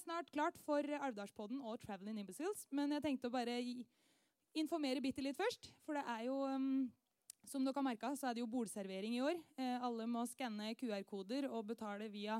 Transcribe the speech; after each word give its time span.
snart 0.00 0.30
klart 0.34 0.58
for 0.64 0.84
Alvdalspodden 1.00 1.60
og 1.62 1.80
Traveling 1.82 2.20
Imbeciles. 2.22 2.66
Men 2.74 2.92
jeg 2.96 3.04
tenkte 3.04 3.28
å 3.30 3.34
bare 3.34 3.58
informere 4.58 5.02
bitte 5.02 5.22
litt 5.24 5.38
først. 5.38 5.70
For 5.86 5.98
det 5.98 6.04
er 6.08 6.26
jo, 6.28 6.38
um, 6.48 6.88
som 7.48 7.64
dere 7.64 7.78
har 7.78 7.86
merka, 7.86 8.12
så 8.18 8.30
er 8.30 8.36
det 8.36 8.44
jo 8.44 8.50
bordservering 8.50 9.16
i 9.18 9.24
år. 9.24 9.38
Eh, 9.58 9.76
alle 9.82 10.06
må 10.10 10.24
skanne 10.28 10.72
QR-koder 10.78 11.48
og 11.50 11.68
betale 11.72 12.10
via, 12.12 12.38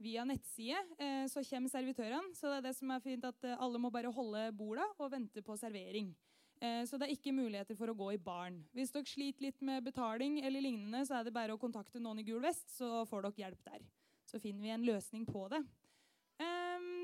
via 0.00 0.24
nettside. 0.28 0.80
Eh, 0.98 1.26
så 1.30 1.44
kommer 1.48 1.72
servitørene. 1.72 2.34
Så 2.36 2.48
det 2.48 2.60
er 2.60 2.66
det 2.68 2.74
som 2.78 2.92
er 2.94 3.04
fint 3.04 3.26
at 3.28 3.48
eh, 3.48 3.58
alle 3.58 3.80
må 3.82 3.92
bare 3.92 4.12
holde 4.14 4.46
borda 4.56 4.86
og 4.98 5.12
vente 5.14 5.44
på 5.44 5.58
servering. 5.60 6.12
Så 6.60 6.98
det 7.00 7.06
er 7.06 7.12
ikke 7.14 7.32
muligheter 7.32 7.72
for 7.72 7.88
å 7.88 7.94
gå 7.96 8.10
i 8.12 8.18
baren. 8.20 8.58
Hvis 8.76 8.90
dere 8.92 9.08
sliter 9.08 9.46
litt 9.46 9.62
med 9.64 9.80
betaling, 9.80 10.42
eller 10.44 10.60
lignende, 10.60 11.00
så 11.08 11.14
er 11.16 11.24
det 11.24 11.32
bare 11.32 11.54
å 11.54 11.60
kontakte 11.62 12.02
noen 12.04 12.20
i 12.20 12.24
Gul 12.26 12.42
vest, 12.44 12.66
så 12.74 13.06
får 13.08 13.24
dere 13.24 13.40
hjelp 13.46 13.62
der. 13.64 13.86
Så 14.28 14.36
finner 14.44 14.66
vi 14.66 14.74
en 14.74 14.84
løsning 14.84 15.24
på 15.24 15.46
det. 15.48 15.62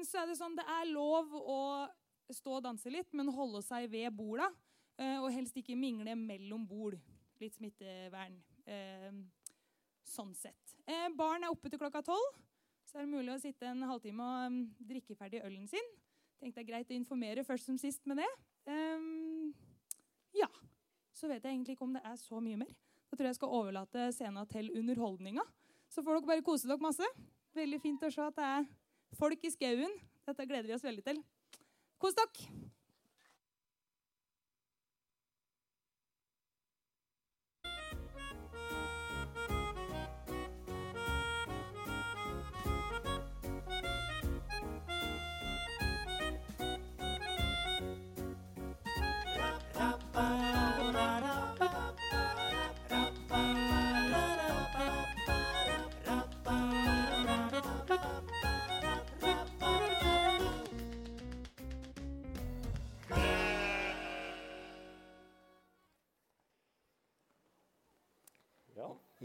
Så 0.06 0.20
er 0.20 0.30
det 0.30 0.38
sånn, 0.38 0.54
det 0.54 0.64
er 0.70 0.86
lov 0.88 1.32
å 1.36 1.58
stå 2.34 2.58
og 2.58 2.64
danse 2.64 2.90
litt, 2.90 3.10
men 3.16 3.32
holde 3.34 3.62
seg 3.66 3.88
ved 3.90 4.14
borda. 4.14 4.48
Uh, 4.96 5.18
og 5.26 5.32
helst 5.34 5.56
ikke 5.58 5.76
mingle 5.76 6.14
mellom 6.16 6.64
bord. 6.68 6.96
Litt 7.42 7.58
smittevern. 7.58 8.38
Uh, 8.64 9.18
sånn 10.06 10.32
sett. 10.38 10.76
Barn 11.18 11.42
er 11.42 11.50
oppe 11.50 11.68
til 11.68 11.80
klokka 11.82 12.00
tolv. 12.06 12.38
Så 12.86 13.00
er 13.00 13.04
det 13.04 13.10
mulig 13.10 13.32
å 13.34 13.40
sitte 13.42 13.66
en 13.66 13.82
halvtime 13.88 14.22
og 14.22 14.52
um, 14.52 14.60
drikke 14.86 15.16
ferdig 15.18 15.42
ølen 15.42 15.66
sin. 15.68 15.88
Tenkte 16.38 16.60
det 16.60 16.64
er 16.64 16.70
greit 16.70 16.92
å 16.92 16.96
informere 16.96 17.44
først 17.44 17.66
som 17.66 17.78
sist 17.80 18.06
med 18.06 18.20
det. 18.20 18.28
Ja. 20.36 20.48
Så 21.16 21.30
vet 21.30 21.42
jeg 21.42 21.56
egentlig 21.56 21.74
ikke 21.74 21.86
om 21.88 21.94
det 21.96 22.04
er 22.04 22.18
så 22.20 22.38
mye 22.44 22.60
mer. 22.60 22.70
Da 23.08 23.16
tror 23.16 23.26
jeg 23.26 23.34
jeg 23.34 23.38
skal 23.40 23.54
overlate 23.58 24.08
scenen 24.14 24.48
til 24.50 24.68
underholdninga. 24.76 25.42
Så 25.88 26.04
får 26.04 26.18
dere 26.18 26.30
bare 26.30 26.44
kose 26.46 26.68
dere 26.68 26.84
masse. 26.84 27.08
Veldig 27.56 27.80
fint 27.82 28.04
å 28.04 28.12
se 28.12 28.22
at 28.22 28.36
det 28.36 28.48
er 28.58 28.68
folk 29.18 29.44
i 29.44 29.52
skauen. 29.52 29.92
Dette 30.26 30.46
gleder 30.48 30.68
vi 30.68 30.76
oss 30.76 30.86
veldig 30.86 31.04
til. 31.06 31.20
Kos 32.02 32.16
dere! 32.18 32.72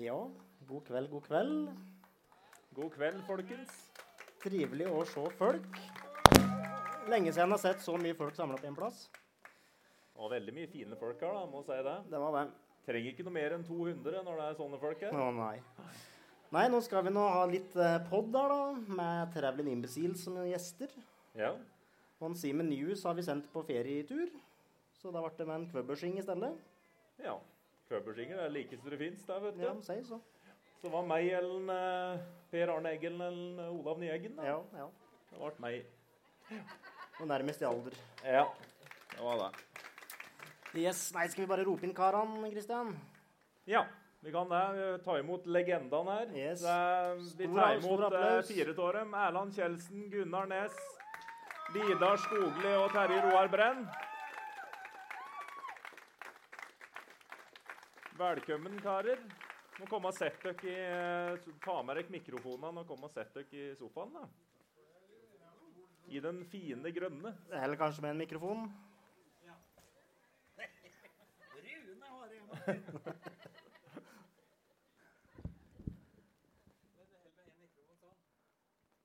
Ja. 0.01 0.17
God 0.65 0.85
kveld, 0.87 1.09
god 1.11 1.25
kveld. 1.27 1.57
God 2.73 2.93
kveld, 2.95 3.19
folkens. 3.27 3.73
Trivelig 4.41 4.87
å 4.89 5.03
se 5.05 5.25
folk. 5.37 5.75
Lenge 7.11 7.29
siden 7.29 7.43
jeg 7.43 7.53
har 7.53 7.61
sett 7.61 7.83
så 7.85 7.97
mye 8.01 8.17
folk 8.17 8.33
samla 8.37 8.57
på 8.57 8.65
én 8.69 8.77
plass. 8.77 9.03
Og 10.17 10.31
veldig 10.33 10.55
mye 10.55 10.69
fine 10.71 10.97
folk 10.97 11.21
her, 11.21 11.35
da, 11.37 11.43
må 11.51 11.61
si 11.67 11.77
det. 11.85 11.97
Det 12.09 12.21
var 12.23 12.37
det. 12.39 12.45
Trenger 12.87 13.11
ikke 13.13 13.27
noe 13.27 13.35
mer 13.35 13.55
enn 13.59 13.67
200 13.67 14.23
når 14.25 14.41
det 14.41 14.47
er 14.47 14.57
sånne 14.57 14.81
folk 14.81 15.05
her. 15.05 15.13
Å 15.13 15.29
nei. 15.37 15.53
Nei, 16.51 16.65
nå 16.73 16.81
skal 16.83 17.05
vi 17.05 17.13
nå 17.13 17.27
ha 17.37 17.45
litt 17.47 17.77
eh, 17.77 17.99
pod 18.09 18.33
der, 18.33 18.55
da, 18.57 18.95
med 18.97 19.31
Travelin 19.37 19.69
Imbecile 19.75 20.17
som 20.19 20.41
gjester. 20.49 20.89
Ja. 21.37 21.53
Og 22.17 22.31
en 22.31 22.41
Simen 22.41 22.73
News 22.73 23.05
har 23.05 23.13
vi 23.17 23.25
sendt 23.29 23.53
på 23.53 23.61
ferietur, 23.69 24.33
så 24.97 25.13
da 25.13 25.21
ble 25.21 25.31
det 25.37 25.45
med 25.47 25.59
en 25.59 25.69
kvøbbersing 25.69 26.17
i 26.17 26.25
stedet. 26.25 26.55
ja. 27.21 27.37
Købersinger 27.91 28.39
er 28.45 28.49
like 28.53 28.77
så 28.79 28.89
det 28.93 28.99
fins, 29.01 29.23
der, 29.27 29.39
vet 29.43 29.57
du. 29.59 29.63
Ja, 29.65 29.73
si 29.83 29.97
så. 30.07 30.19
Så 30.81 30.87
det 30.87 30.91
var 30.93 31.03
meg 31.05 31.27
eller 31.37 31.73
eh, 31.75 32.21
Per 32.51 32.71
Arne 32.73 32.93
Eggen 32.95 33.21
eller 33.21 33.67
Olav 33.69 33.99
Nyeggen. 33.99 34.37
da. 34.39 34.45
Ja, 34.47 34.59
ja. 34.79 34.87
Det 35.31 35.39
ble 35.39 35.51
meg. 35.63 35.83
Og 37.21 37.27
nærmest 37.27 37.61
i 37.61 37.67
alder. 37.67 37.97
Ja, 38.25 38.45
det 39.11 39.23
var 39.23 39.43
det. 39.43 39.51
Yes, 40.73 41.09
Nei, 41.13 41.27
skal 41.27 41.43
vi 41.43 41.49
bare 41.51 41.65
rope 41.67 41.83
inn 41.83 41.93
karene, 41.95 42.49
Kristian? 42.53 42.93
Ja, 43.67 43.83
vi 44.23 44.31
kan 44.31 44.47
det. 44.49 44.61
Vi 44.77 45.03
tar 45.03 45.19
imot 45.19 45.47
legendene 45.51 46.15
her. 46.15 46.31
Yes. 46.35 46.63
Det 46.63 47.47
vi 47.47 47.51
tar 47.53 47.75
imot 47.77 48.05
eh, 48.07 48.41
fire 48.47 48.75
av 48.77 48.93
dem. 48.95 49.13
Erland 49.13 49.53
Kjeldsen, 49.55 50.07
Gunnar 50.13 50.47
Næss, 50.47 50.79
Vidar 51.75 52.17
Skogli 52.23 52.73
og 52.79 52.89
Terje 52.95 53.19
Roar 53.27 53.51
Brenn. 53.51 53.85
Velkommen, 58.21 58.75
karer. 58.83 59.17
Må 59.79 59.87
komme 59.89 60.11
og 60.11 60.13
sett 60.13 60.43
dere 60.43 60.67
i 60.69 60.73
eh, 60.77 61.45
Ta 61.63 61.79
med 61.81 61.97
dere 61.97 62.13
mikrofonene 62.13 62.83
og 62.83 62.91
komme 62.91 63.07
og 63.07 63.13
sett 63.15 63.33
dere 63.33 63.49
i 63.57 63.71
sofaen. 63.79 64.13
da. 64.13 64.27
I 66.13 66.21
den 66.21 66.43
fine 66.51 66.91
grønne. 66.93 67.31
Eller 67.49 67.79
kanskje 67.81 68.05
med 68.05 68.13
en 68.13 68.21
mikrofon? 68.21 68.69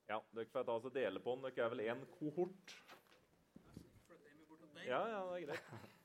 Ja, 0.06 0.21
dere 0.37 0.47
får 0.53 0.62
ta 0.69 0.77
oss 0.77 0.84
og 0.87 0.94
dele 0.94 1.19
på 1.25 1.33
den. 1.34 1.48
Dere 1.48 1.65
er 1.65 1.72
vel 1.72 1.87
én 1.88 2.04
kohort? 2.21 2.78
Ja, 4.84 5.00
ja, 5.09 5.25
det 5.33 5.41
er 5.41 5.47
greit. 5.48 5.95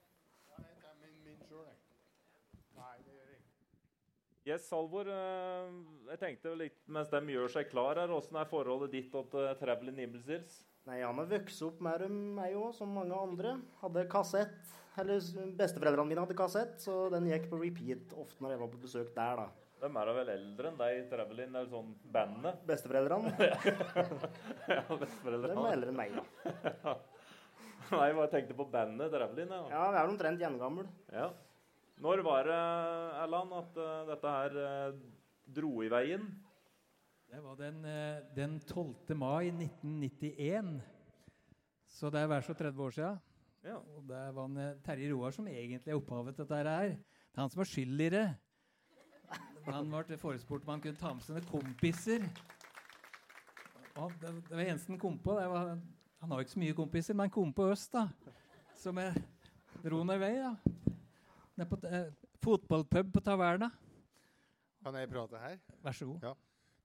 Yes, 4.48 4.66
Salvor. 4.66 5.06
eh, 5.06 5.70
Jeg 6.10 6.20
tenkte 6.22 6.56
litt 6.58 6.78
mens 6.90 7.10
de 7.14 7.20
gjør 7.36 7.52
seg 7.54 7.70
klar 7.70 8.00
her, 8.02 8.10
åssen 8.16 8.40
er 8.42 8.48
forholdet 8.50 8.92
ditt 8.96 9.12
til 9.14 9.26
uh, 9.38 9.54
Traveling 9.60 10.00
Imbeciles? 10.02 10.64
Nei, 10.90 11.02
han 11.06 11.20
har 11.22 11.28
vokst 11.30 11.62
opp 11.68 11.82
med 11.86 12.00
dem, 12.02 12.16
jeg 12.42 12.56
òg, 12.58 12.72
som 12.74 12.90
mange 12.98 13.14
andre. 13.14 13.52
Hadde 13.84 14.08
kassett. 14.10 14.72
Eller 15.00 15.22
besteforeldrene 15.60 16.10
mine 16.10 16.24
hadde 16.26 16.36
kassett, 16.36 16.80
så 16.82 17.06
den 17.14 17.30
gikk 17.30 17.46
på 17.52 17.60
repeat 17.62 18.16
ofte 18.18 18.42
når 18.44 18.56
jeg 18.56 18.62
var 18.64 18.72
på 18.74 18.82
besøk 18.82 19.12
der, 19.16 19.44
da. 19.44 19.46
De 19.82 19.88
er 19.90 20.10
da 20.10 20.14
vel 20.18 20.30
eldre 20.34 20.72
enn 20.72 20.82
deg, 20.82 20.98
Traveling, 21.10 21.54
eller 21.54 21.70
sånn 21.72 21.94
bandene? 22.14 22.52
Besteforeldrene, 22.70 23.32
ja, 24.74 24.82
besteforeldrene. 24.90 25.56
de 25.56 25.70
er 25.70 25.78
eldre 25.78 25.94
enn 25.94 26.02
meg, 26.02 26.18
da. 26.18 26.98
Nei, 27.92 28.04
jeg 28.10 28.18
bare 28.18 28.30
tenkte 28.34 28.58
på 28.58 28.68
bandet 28.74 29.14
Traveling. 29.14 29.54
Ja. 29.54 29.64
Ja, 29.72 29.86
vi 29.94 30.02
er 30.02 30.12
omtrent 30.12 30.44
gjengammel. 30.44 30.90
Ja. 31.14 31.30
Når 32.02 32.24
var 32.26 32.48
det, 32.50 32.62
Erland, 33.22 33.52
at 33.54 33.76
eh, 33.78 33.98
dette 34.10 34.30
her 34.34 34.56
eh, 34.58 35.02
dro 35.54 35.84
i 35.86 35.90
veien? 35.92 36.24
Det 37.30 37.42
var 37.44 37.60
den, 37.60 37.84
eh, 37.86 38.24
den 38.34 38.56
12. 38.66 39.14
mai 39.14 39.52
1991. 39.52 40.80
Så 41.86 42.10
det 42.10 42.24
er 42.24 42.32
hver 42.32 42.42
så 42.42 42.56
30 42.58 42.82
år 42.82 42.96
siden. 42.96 43.20
Ja. 43.62 43.76
Og 43.78 44.08
det 44.10 44.22
var 44.34 44.80
Terje 44.82 45.12
Roar 45.12 45.36
som 45.36 45.48
egentlig 45.48 45.92
er 45.94 46.00
opphavet 46.00 46.34
til 46.36 46.48
dette 46.50 46.58
her. 46.58 46.96
Det 46.96 47.38
er 47.38 47.44
han 47.44 47.54
som 47.54 47.62
er 47.62 47.70
skyld 47.70 48.02
i 48.02 48.10
det. 48.16 48.26
Han 49.68 49.94
ble 49.94 50.18
forespurt 50.18 50.66
om 50.66 50.74
han 50.74 50.82
kunne 50.82 50.98
ta 50.98 51.14
med 51.14 51.22
sine 51.22 51.44
kompiser. 51.52 52.26
Og 54.02 54.10
det, 54.24 54.34
det 54.50 54.58
var 54.58 54.64
eneste 54.64 54.90
han 54.90 55.04
kom 55.04 55.22
på. 55.22 55.38
Det 55.38 55.46
var, 55.54 55.76
han 56.18 56.34
har 56.34 56.42
jo 56.42 56.48
ikke 56.48 56.58
så 56.58 56.66
mye 56.66 56.82
kompiser, 56.82 57.14
men 57.14 57.28
han 57.30 57.38
kom 57.38 57.54
på 57.54 57.70
øst, 57.70 57.94
da. 57.94 58.08
Som 58.82 58.98
jeg 58.98 59.22
dro 59.86 60.02
ned 60.02 60.18
vei, 60.18 60.34
da. 60.42 60.56
Ned 61.62 61.70
på 61.70 61.78
eh, 61.86 62.08
fotballpub 62.42 63.12
på 63.14 63.22
Taverna. 63.22 63.68
Kan 64.82 64.96
jeg 64.98 65.10
prate 65.12 65.38
her? 65.38 65.60
Vær 65.86 65.94
så 65.94 66.08
god. 66.10 66.24
Ja. 66.26 66.32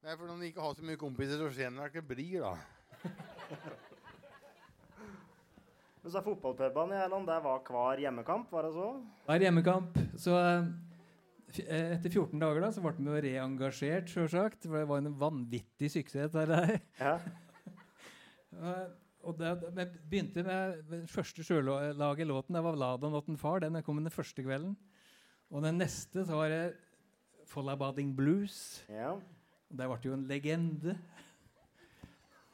Nei, 0.04 0.16
for 0.18 0.26
Når 0.28 0.34
man 0.36 0.48
ikke 0.50 0.64
har 0.66 0.74
så 0.76 0.84
mye 0.84 1.00
kompiser, 1.00 1.40
så 1.40 1.48
ser 1.56 1.70
man 1.72 1.88
ikke 1.88 2.02
blir, 2.04 2.44
da. 2.44 2.50
Men 6.02 6.12
så 6.12 6.20
er 6.20 6.26
fotballpubene 6.26 6.92
i 6.92 7.00
Erland, 7.06 7.24
der 7.30 7.40
var 7.46 7.64
hver 7.64 8.04
hjemmekamp, 8.04 8.52
var 8.52 8.68
det 8.68 8.74
så? 8.76 8.90
Hver 9.30 9.46
hjemmekamp. 9.46 9.96
Så 10.26 10.36
eh, 10.42 10.68
etter 11.64 12.12
14 12.12 12.44
dager 12.44 12.60
da, 12.66 12.70
så 12.76 12.84
ble 12.84 12.92
vi 13.00 13.24
reengasjert, 13.30 14.12
sjølsagt. 14.12 14.68
For 14.68 14.76
det 14.76 14.90
var 14.92 15.00
en 15.00 15.16
vanvittig 15.24 15.88
suksess. 15.96 16.36
Det 16.36 16.44
der. 16.52 16.76
Ja. 17.00 17.16
Og 19.26 19.34
det, 19.38 19.52
vi 19.74 19.86
begynte 20.10 20.44
med 20.46 20.82
den 20.90 21.06
første 21.10 21.42
sjølaget 21.42 22.28
låten. 22.28 22.54
Det 22.54 22.62
var 22.62 22.76
'La 22.78 22.96
det 22.96 23.10
not 23.10 23.28
en 23.28 23.38
far'. 23.38 23.60
Den 23.60 23.82
kom 23.82 23.98
den 23.98 24.10
første 24.10 24.42
kvelden. 24.42 24.76
Og 25.50 25.62
den 25.62 25.78
neste 25.78 26.24
så 26.24 26.38
var 26.38 26.48
det 26.48 26.76
'Follabading 27.46 28.14
Blues'. 28.14 28.84
ja. 28.88 29.18
Og 29.66 29.78
det 29.78 29.86
ble 29.90 29.98
jo 30.04 30.14
en 30.14 30.26
legende. 30.28 30.98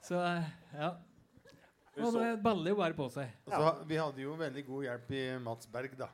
Så 0.00 0.16
eh, 0.16 0.48
ja. 0.74 0.94
Og 2.00 2.14
det 2.16 2.42
baller 2.42 2.72
jo 2.72 2.76
bare 2.76 2.96
på 2.96 3.08
seg. 3.12 3.28
Ja. 3.50 3.58
Så, 3.58 3.84
vi 3.84 3.98
hadde 4.00 4.22
jo 4.22 4.34
veldig 4.40 4.64
god 4.66 4.86
hjelp 4.86 5.10
i 5.12 5.22
Mats 5.44 5.68
Berg, 5.68 5.96
da. 5.98 6.08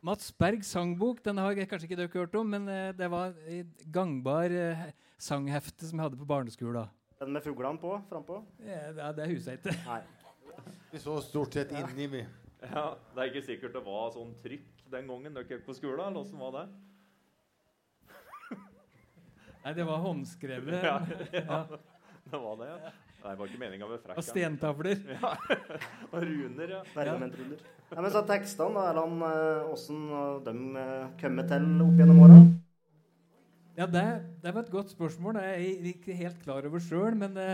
Mats 0.00 0.30
Bergs 0.32 0.70
sangbok 0.72 1.20
den 1.24 1.40
har 1.42 1.52
jeg 1.58 1.68
kanskje 1.68 1.88
ikke 1.88 1.98
dere 1.98 2.12
hørt 2.14 2.36
om, 2.38 2.46
men 2.54 2.68
eh, 2.70 2.92
det 2.96 3.10
var 3.10 3.34
et 3.50 3.84
gangbar 3.92 4.52
eh, 4.54 4.86
sanghefte 5.20 5.88
som 5.88 5.98
jeg 5.98 6.06
hadde 6.06 6.20
på 6.20 6.28
barneskolen. 6.28 6.88
Den 7.18 7.32
med 7.34 7.42
fuglene 7.42 7.78
på 7.82 7.96
frampå? 8.08 8.42
Ja, 8.64 9.12
det 9.12 9.24
er- 9.24 9.32
huset 9.32 9.58
husker 9.58 9.70
jeg 9.70 9.76
ikke. 9.76 9.86
Nei. 9.86 10.02
Vi 10.92 10.98
så 11.02 11.20
stort 11.22 11.52
sett 11.54 11.72
inni, 11.72 12.06
vi. 12.06 12.20
Ja, 12.62 12.94
Det 13.14 13.22
er 13.22 13.28
ikke 13.32 13.42
sikkert 13.46 13.72
det 13.74 13.82
var 13.84 14.10
sånn 14.14 14.34
trykk 14.42 14.64
den 14.90 15.06
gangen 15.06 15.34
dere 15.34 15.44
gikk 15.44 15.66
på 15.66 15.74
skolen. 15.76 16.00
eller 16.00 16.22
hvordan 16.24 16.38
var 16.38 16.52
det? 16.56 16.68
Nei, 19.64 19.72
det 19.74 19.84
var 19.86 19.98
håndskrevet. 20.06 20.82
Ja, 20.88 20.98
Ja. 21.32 21.64
Det 22.28 22.38
var 22.42 22.56
det, 22.60 22.66
ja. 22.68 22.90
Nei, 23.22 23.30
det 23.32 23.38
var 23.40 23.46
ikke 23.48 23.58
meninga 23.62 23.86
med 23.88 23.96
Og 23.98 24.02
frekken. 24.04 24.22
stentavler. 24.26 24.98
Ja. 25.16 25.30
Og 26.12 26.22
runer, 26.22 26.68
ja. 26.76 26.82
Pergamentruller. 26.94 27.58
Ja, 27.90 28.00
men 28.04 28.10
så 28.12 28.20
tekstene, 28.28 28.74
da, 28.76 28.82
Erland, 28.92 29.22
eh, 29.24 29.70
åssen 29.72 30.02
de 30.44 30.52
kommer 31.20 31.48
til 31.48 31.64
opp 31.86 31.96
gjennom 32.02 32.20
åra? 32.26 32.36
Ja, 33.78 33.86
det, 33.86 34.04
det 34.42 34.50
var 34.50 34.64
et 34.64 34.72
godt 34.72 34.90
spørsmål. 34.90 35.36
Det 35.38 35.42
er 35.46 35.60
jeg 35.62 35.92
ikke 35.92 36.14
helt 36.18 36.40
klar 36.42 36.66
over 36.66 36.82
sjøl. 36.82 37.14
Men 37.14 37.36
det, 37.36 37.50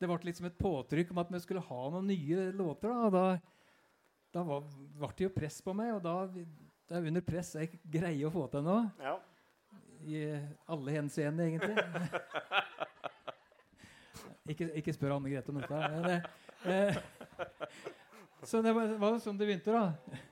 det 0.00 0.08
ble 0.08 0.16
liksom 0.24 0.48
et 0.48 0.56
påtrykk 0.56 1.10
om 1.12 1.20
at 1.20 1.32
vi 1.34 1.40
skulle 1.44 1.64
ha 1.66 1.80
noen 1.92 2.08
nye 2.08 2.46
låter. 2.56 2.88
Da, 2.88 3.02
og 3.04 3.12
da, 3.12 3.24
da 4.32 4.44
var, 4.48 4.64
ble 4.96 5.10
det 5.18 5.26
jo 5.26 5.34
press 5.34 5.60
på 5.64 5.74
meg, 5.76 5.92
og 5.98 6.00
da 6.06 6.14
det 6.86 6.94
er 6.94 7.08
under 7.10 7.24
press 7.26 7.50
jeg 7.58 7.80
greier 7.92 8.28
å 8.28 8.32
få 8.32 8.46
til 8.52 8.64
noe. 8.64 8.86
Ja. 9.02 9.16
I 10.06 10.22
alle 10.70 10.94
henseende, 10.94 11.44
egentlig. 11.44 11.74
ikke, 14.54 14.70
ikke 14.80 14.94
spør 14.96 15.16
Anne 15.18 15.32
Grete 15.32 15.52
om 15.52 15.60
dette. 15.60 15.80
Men, 15.92 16.08
eh, 16.14 16.94
eh, 16.94 17.76
så 18.48 18.64
det 18.64 18.72
var, 18.76 18.96
var 19.02 19.20
sånn 19.20 19.36
det 19.36 19.50
begynte, 19.50 19.76
da. 19.76 20.22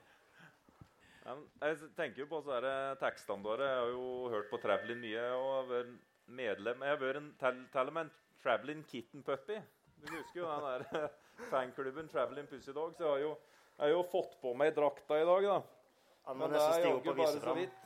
Jeg 1.24 1.76
tenker 1.96 2.20
jo 2.20 2.26
på 2.28 2.42
så 2.44 2.58
er 2.58 2.98
tekstene 3.00 3.44
våre. 3.44 3.64
Jeg 3.64 3.80
har 3.80 3.92
jo 3.94 4.08
hørt 4.34 4.50
på 4.50 4.58
Traveling 4.60 5.00
mye. 5.00 5.22
og 5.32 5.52
har 5.54 5.70
vært 5.70 5.94
medlem 6.26 6.82
Jeg 6.84 6.92
har 6.92 7.00
vært 7.00 7.20
en 7.20 7.30
til 7.72 7.92
med 7.92 8.02
en 8.02 8.10
Traveling 8.42 8.82
Kitten 8.90 9.22
Puppy. 9.24 9.56
Du 10.04 10.10
husker 10.12 10.40
jo 10.42 10.50
den 10.50 10.84
der 10.92 11.08
fanklubben 11.50 12.08
Traveling 12.12 12.48
Pussy 12.48 12.70
Dog. 12.76 12.92
Så 12.98 13.04
jeg 13.04 13.12
har 13.12 13.18
jo, 13.18 13.30
jeg 13.78 13.86
har 13.86 13.94
jo 13.94 14.02
fått 14.12 14.36
på 14.42 14.52
meg 14.54 14.74
drakta 14.76 15.22
i 15.22 15.24
dag, 15.24 15.48
da. 15.48 16.34
Men 16.34 16.52
det 16.52 16.60
er 16.60 16.84
jaggu 16.88 17.14
bare 17.14 17.40
så 17.40 17.54
vidt. 17.56 17.80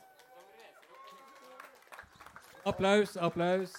Applaus, 2.67 3.15
applaus. 3.17 3.77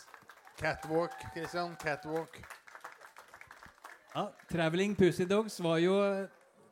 Catwalk, 0.57 1.13
Christian. 1.35 1.77
Catwalk. 1.77 2.41
Ja, 4.15 4.27
Traveling 4.51 4.97
Pussy 4.97 5.29
Dogs 5.29 5.61
var 5.63 5.79
jo, 5.79 5.95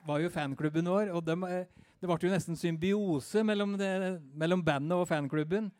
var 0.06 0.24
jo 0.24 0.32
fanklubben 0.32 0.88
vår. 0.88 1.12
Og 1.12 1.26
dem, 1.26 1.44
eh, 1.44 1.66
det 1.98 2.08
ble 2.08 2.18
jo 2.22 2.32
nesten 2.32 2.58
symbiose 2.58 3.42
mellom, 3.46 3.76
det, 3.80 3.90
mellom 4.38 4.62
bandet 4.64 4.96
og 4.98 5.08
fanklubben. 5.10 5.70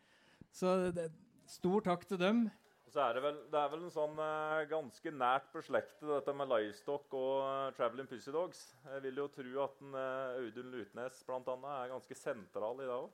Så 0.54 0.90
det, 0.94 1.10
stor 1.48 1.84
takk 1.84 2.06
til 2.08 2.20
dem. 2.20 2.46
Og 2.88 2.92
så 2.94 3.02
er 3.04 3.18
det 3.18 3.22
vel, 3.22 3.40
det 3.52 3.58
er 3.60 3.72
vel 3.72 3.82
en 3.84 3.92
sånn 3.92 4.20
eh, 4.24 4.62
ganske 4.70 5.10
nært 5.12 5.50
beslektet, 5.52 6.06
dette 6.08 6.34
med 6.36 6.48
livestock 6.48 7.12
og 7.18 7.32
uh, 7.44 7.66
Traveling 7.76 8.08
Pussy 8.08 8.32
Dogs. 8.32 8.62
Jeg 8.88 9.02
vil 9.04 9.20
jo 9.20 9.26
tro 9.34 9.50
at 9.66 9.82
en, 9.84 9.98
eh, 10.00 10.38
Audun 10.40 10.70
Lutnes 10.72 11.20
blant 11.28 11.50
annet, 11.52 11.74
er 11.74 11.92
ganske 11.92 12.16
sentral 12.16 12.80
i 12.80 12.88
det 12.88 12.96
òg. 12.96 13.10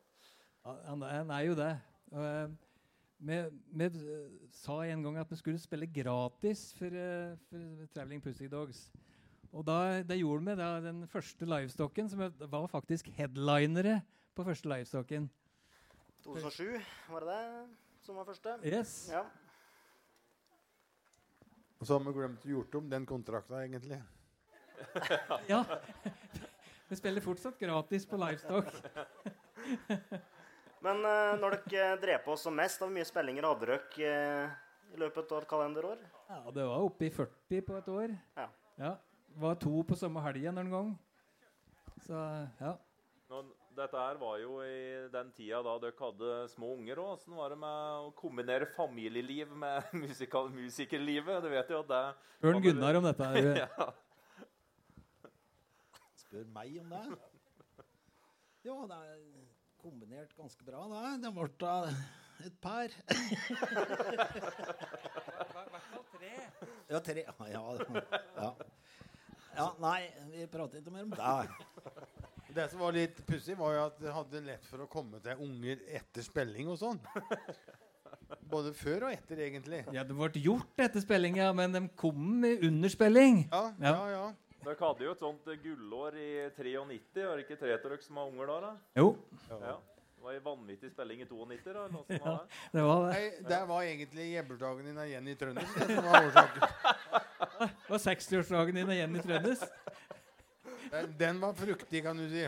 Han, 0.65 1.03
han 1.03 1.35
er 1.35 1.43
jo 1.49 1.59
det. 1.59 1.73
Eh, 2.15 2.55
Vi, 3.25 3.35
eh, 3.35 3.91
sa 4.51 4.83
en 4.85 5.03
gang 5.03 5.19
at 5.19 5.31
vi 5.31 5.37
skulle 5.37 5.59
spille 5.59 5.87
gratis 5.87 6.75
for, 6.77 6.87
uh, 6.87 7.37
for 7.49 7.87
Traveling 7.95 8.23
Pussy 8.23 8.49
Dogs. 8.51 8.91
Og 9.55 9.63
da, 9.63 10.03
det 10.03 10.19
gjorde 10.19 10.49
vi 10.49 10.57
da 10.59 10.69
den 10.83 11.05
første 11.11 11.47
livestocken, 11.47 12.09
som 12.11 12.25
var 12.51 12.67
faktisk 12.73 13.07
headlinere 13.15 14.01
på 14.35 14.47
første 14.47 14.71
livestocken. 14.73 15.29
2007, 16.25 16.81
var 17.13 17.23
det 17.23 17.37
det 17.37 18.03
som 18.03 18.19
var 18.19 18.27
første? 18.27 18.57
Yes. 18.67 18.97
Ja. 19.13 19.23
Og 21.79 21.87
så 21.87 21.95
har 21.95 22.03
vi 22.03 22.17
glemt 22.17 22.47
å 22.47 22.53
gjort 22.57 22.75
om 22.81 22.91
den 22.91 23.07
kontrakta, 23.07 23.63
egentlig. 23.63 24.03
Ja. 25.53 25.63
Vi 26.89 26.97
spiller 26.99 27.23
fortsatt 27.23 27.59
gratis 27.59 28.05
på 28.11 28.19
livestock. 28.21 28.69
Men 30.85 31.01
uh, 31.07 31.39
når 31.41 31.61
dere 31.71 31.95
drev 32.03 32.27
på 32.27 32.35
som 32.37 32.57
mest, 32.59 32.83
hvor 32.83 32.91
mye 32.93 33.07
spillinger 33.09 33.47
hadde 33.47 33.71
dere 33.71 34.11
uh, 34.51 34.59
i 34.93 35.01
løpet 35.01 35.31
av 35.31 35.45
et 35.45 35.49
kalenderår? 35.49 36.03
Ja, 36.29 36.43
det 36.51 36.67
var 36.69 36.85
oppe 36.85 37.07
i 37.07 37.15
40 37.15 37.65
på 37.69 37.79
et 37.79 37.91
år. 37.95 38.17
Ja. 38.37 38.49
Ja. 38.83 38.93
Var 39.41 39.55
to 39.59 39.83
på 39.87 39.97
samme 39.99 40.23
helgen 40.23 40.59
en 40.63 40.71
gang. 40.71 40.91
Så 42.07 42.19
ja. 42.61 42.75
Nå, 43.31 43.41
dette 43.75 43.99
her 43.99 44.19
var 44.21 44.39
jo 44.39 44.61
i 44.63 45.09
den 45.11 45.31
tida 45.35 45.61
da 45.65 45.75
dere 45.83 45.97
hadde 45.99 46.35
små 46.53 46.75
unger 46.77 47.01
òg. 47.03 47.15
Åssen 47.17 47.35
var 47.39 47.51
det 47.55 47.59
med 47.59 48.07
å 48.07 48.13
kombinere 48.19 48.69
familieliv 48.77 49.51
med 49.59 49.89
musikal 50.05 50.51
musikerlivet? 50.55 51.43
Du 51.43 51.51
vet 51.51 51.73
jo 51.73 51.81
at 51.83 51.91
det 51.91 52.03
Spør 52.39 52.61
Gunnar 52.63 53.01
om 53.01 53.09
dette. 53.09 53.31
her. 53.35 53.51
ja. 53.65 53.89
Spør 56.25 56.47
meg 56.55 56.79
om 56.83 56.95
det. 56.95 57.05
Ja, 58.65 58.77
det 58.91 59.01
er 59.01 59.25
kombinert 59.83 60.31
ganske 60.39 60.65
bra, 60.65 60.85
det. 60.93 61.09
Det 61.25 61.35
ble 61.37 61.49
da 61.61 61.75
et 62.45 62.61
par. 62.63 62.89
Ja, 66.91 66.99
tre. 67.01 67.23
Ja, 67.49 67.61
ja. 68.37 68.49
Ja, 69.57 69.69
nei, 69.83 69.99
vi 70.33 70.47
prater 70.51 70.81
ikke 70.81 70.93
mer 70.95 71.07
om 71.07 71.15
det. 71.15 71.49
Det 72.55 72.69
som 72.71 72.83
var 72.85 72.95
litt 72.95 73.19
pussig, 73.27 73.57
var 73.59 73.73
jo 73.75 73.81
at 73.89 73.97
det 73.99 74.13
hadde 74.15 74.41
lett 74.47 74.67
for 74.69 74.85
å 74.85 74.87
komme 74.91 75.19
til 75.25 75.41
unger 75.43 75.81
etter 75.99 76.23
spilling 76.23 76.69
og 76.71 76.79
sånn. 76.79 77.01
Både 78.51 78.71
før 78.77 79.09
og 79.09 79.15
etter, 79.15 79.41
egentlig. 79.47 79.81
Ja, 79.95 80.05
det 80.07 80.15
ble 80.15 80.29
gjort 80.45 80.79
etter 80.85 81.03
spilling, 81.03 81.39
ja, 81.41 81.49
men 81.57 81.75
de 81.75 81.83
kom 81.99 82.45
under 82.45 82.93
spilling. 82.93 83.45
Ja, 83.51 83.65
Ja. 83.81 83.95
ja, 83.95 84.09
ja. 84.15 84.25
Dere 84.65 84.81
hadde 84.81 85.05
jo 85.05 85.11
et 85.13 85.21
sånt 85.21 85.49
eh, 85.53 85.59
gullår 85.61 86.15
i 86.17 86.29
93. 86.57 87.25
Var 87.27 87.37
det 87.37 87.43
ikke 87.45 87.59
tre 87.61 87.75
av 87.75 87.83
dere 87.83 87.99
som 88.01 88.17
var 88.17 88.31
unger 88.31 88.47
da? 88.49 88.61
da? 88.63 88.71
Jo, 88.97 89.11
Ja. 89.51 89.75
Det 90.15 90.31
var 90.31 90.37
en 90.39 90.45
vanvittig 90.47 90.89
spilling 90.89 91.21
i 91.21 91.27
92, 91.29 91.73
da? 91.75 91.83
eller 91.85 92.23
var 92.25 92.39
det? 92.39 92.61
det 92.73 92.85
var 92.87 93.03
det. 93.03 93.09
Nei, 93.13 93.49
det 93.51 93.59
var 93.69 93.83
egentlig 93.85 94.25
jebberdagen 94.31 94.87
din 94.89 95.01
av 95.03 95.11
Jenny 95.11 95.35
Trønder 95.37 95.67
det 95.75 95.89
som 95.91 96.07
var 96.07 96.31
årsaken. 96.31 96.63
Det 97.59 97.91
var 97.91 97.99
60-årsdagen 98.03 98.75
din 98.81 98.89
og 98.91 98.97
Jenny 98.99 99.21
Trøndes. 99.25 99.63
Den- 100.91 101.15
Den 101.19 101.41
var 101.41 101.55
fruktig, 101.59 102.03
kan 102.05 102.17
du 102.17 102.29
si. 102.29 102.47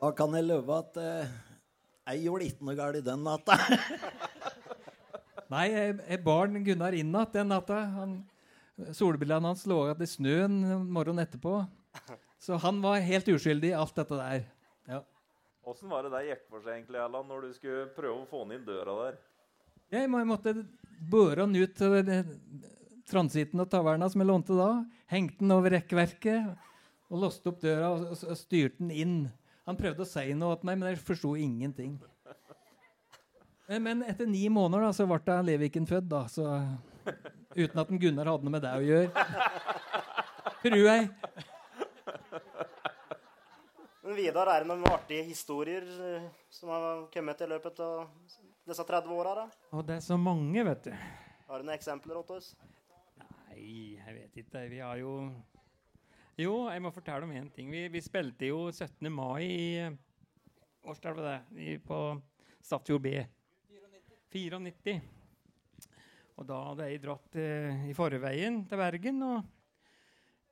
Da 0.00 0.10
kan 0.12 0.34
jeg 0.36 0.44
love 0.44 0.76
at 0.78 0.96
eh, 1.00 1.28
jeg 2.12 2.22
gjorde 2.26 2.44
ikke 2.50 2.64
noe 2.68 2.76
galt 2.78 3.04
den 3.04 3.24
natta. 3.24 3.56
Nei, 5.50 5.66
jeg, 5.70 5.96
jeg 6.10 6.20
bar 6.26 6.48
Gunnar 6.66 6.94
inn 6.98 7.12
igjen 7.14 7.32
den 7.34 7.48
natta. 7.52 7.80
Han, 7.96 8.16
solbrillene 8.92 9.46
hans 9.52 9.64
lå 9.70 9.78
igjen 9.88 10.02
i 10.04 10.08
snøen 10.10 10.56
morgenen 10.92 11.22
etterpå. 11.24 11.60
Så 12.42 12.58
han 12.62 12.80
var 12.84 13.00
helt 13.02 13.28
uskyldig 13.32 13.70
i 13.72 13.76
alt 13.78 13.94
dette 13.96 14.18
der. 14.18 14.42
Ja. 14.90 15.00
Åssen 15.66 15.88
var 15.90 16.04
det 16.06 16.12
det 16.12 16.24
gikk 16.28 16.44
for 16.50 16.60
seg, 16.62 16.76
egentlig, 16.76 17.00
Erland, 17.02 17.26
når 17.30 17.46
du 17.48 17.54
skulle 17.56 17.86
prøve 17.96 18.20
å 18.22 18.28
få 18.30 18.44
han 18.44 18.52
inn 18.58 18.66
døra 18.68 18.94
der? 19.04 19.16
Jeg 19.96 20.10
må- 20.10 20.18
jeg 20.20 20.28
måtte 20.30 20.52
børe 21.10 21.40
han 21.46 21.56
ut 21.56 21.80
transitten 23.10 23.62
og 23.62 23.70
taverna 23.70 24.08
som 24.10 24.22
jeg 24.22 24.30
lånte 24.30 24.56
da. 24.58 24.70
Hengte 25.12 25.42
den 25.42 25.54
over 25.54 25.74
rekkverket 25.76 26.52
og 27.10 27.22
låste 27.22 27.52
opp 27.52 27.60
døra 27.62 27.92
og, 27.94 28.08
og, 28.12 28.22
og 28.26 28.38
styrte 28.38 28.82
den 28.82 28.90
inn. 28.90 29.16
Han 29.66 29.78
prøvde 29.78 30.04
å 30.04 30.08
si 30.08 30.30
noe 30.38 30.58
til 30.58 30.68
meg, 30.68 30.78
men 30.78 30.92
jeg 30.92 31.02
forsto 31.02 31.34
ingenting. 31.38 31.96
Men, 33.66 34.04
etter 34.06 34.28
ni 34.30 34.44
måneder 34.52 34.84
da, 34.86 34.92
så 34.94 35.08
ble 35.10 35.38
Leviken 35.42 35.88
født, 35.90 36.06
da. 36.06 36.22
Så, 36.30 36.46
uten 37.56 37.82
at 37.82 37.90
den 37.90 37.98
Gunnar 37.98 38.30
hadde 38.30 38.46
noe 38.46 38.54
med 38.54 38.62
det 38.62 38.74
å 38.78 38.84
gjøre. 38.86 39.26
Tror 40.62 40.84
jeg. 40.86 41.08
Men 44.06 44.14
Vidar, 44.14 44.52
er 44.52 44.62
det 44.62 44.70
noen 44.70 44.86
artige 44.86 45.26
historier 45.26 45.82
eh, 45.82 46.28
som 46.54 46.70
har 46.70 47.00
kommet 47.10 47.40
i 47.42 47.48
løpet 47.50 47.80
av 47.82 48.04
disse 48.70 48.86
30 48.86 49.10
åra? 49.18 49.48
det 49.82 49.96
er 49.96 50.04
så 50.04 50.14
mange, 50.14 50.62
vet 50.68 50.86
du. 50.86 50.92
Har 51.50 51.58
du 51.58 51.66
noen 51.66 51.74
eksempler 51.74 52.20
åt 52.22 52.30
oss? 52.38 52.52
Nei, 53.56 53.96
jeg 53.96 54.12
vet 54.12 54.34
ikke. 54.42 54.62
Vi 54.68 54.80
har 54.84 54.98
jo 55.00 55.32
Jo, 56.36 56.66
jeg 56.68 56.82
må 56.84 56.90
fortelle 56.92 57.24
om 57.24 57.30
én 57.32 57.46
ting. 57.48 57.70
Vi, 57.72 57.86
vi 57.88 58.02
spilte 58.04 58.50
jo 58.50 58.66
17. 58.68 59.08
mai 59.08 59.46
i 59.46 59.68
eh, 59.80 59.94
Årstall 60.84 61.16
var 61.16 61.24
det? 61.24 61.62
I, 61.64 61.78
på 61.80 62.20
Stadfjord 62.60 63.00
B. 63.06 63.14
94. 64.28 64.98
Og 66.36 66.44
da 66.50 66.60
hadde 66.66 66.90
jeg 66.90 67.00
dratt 67.06 67.40
eh, 67.40 67.88
i 67.88 67.96
forveien 67.96 68.60
til 68.68 68.82
Bergen. 68.82 69.24
og 69.24 69.40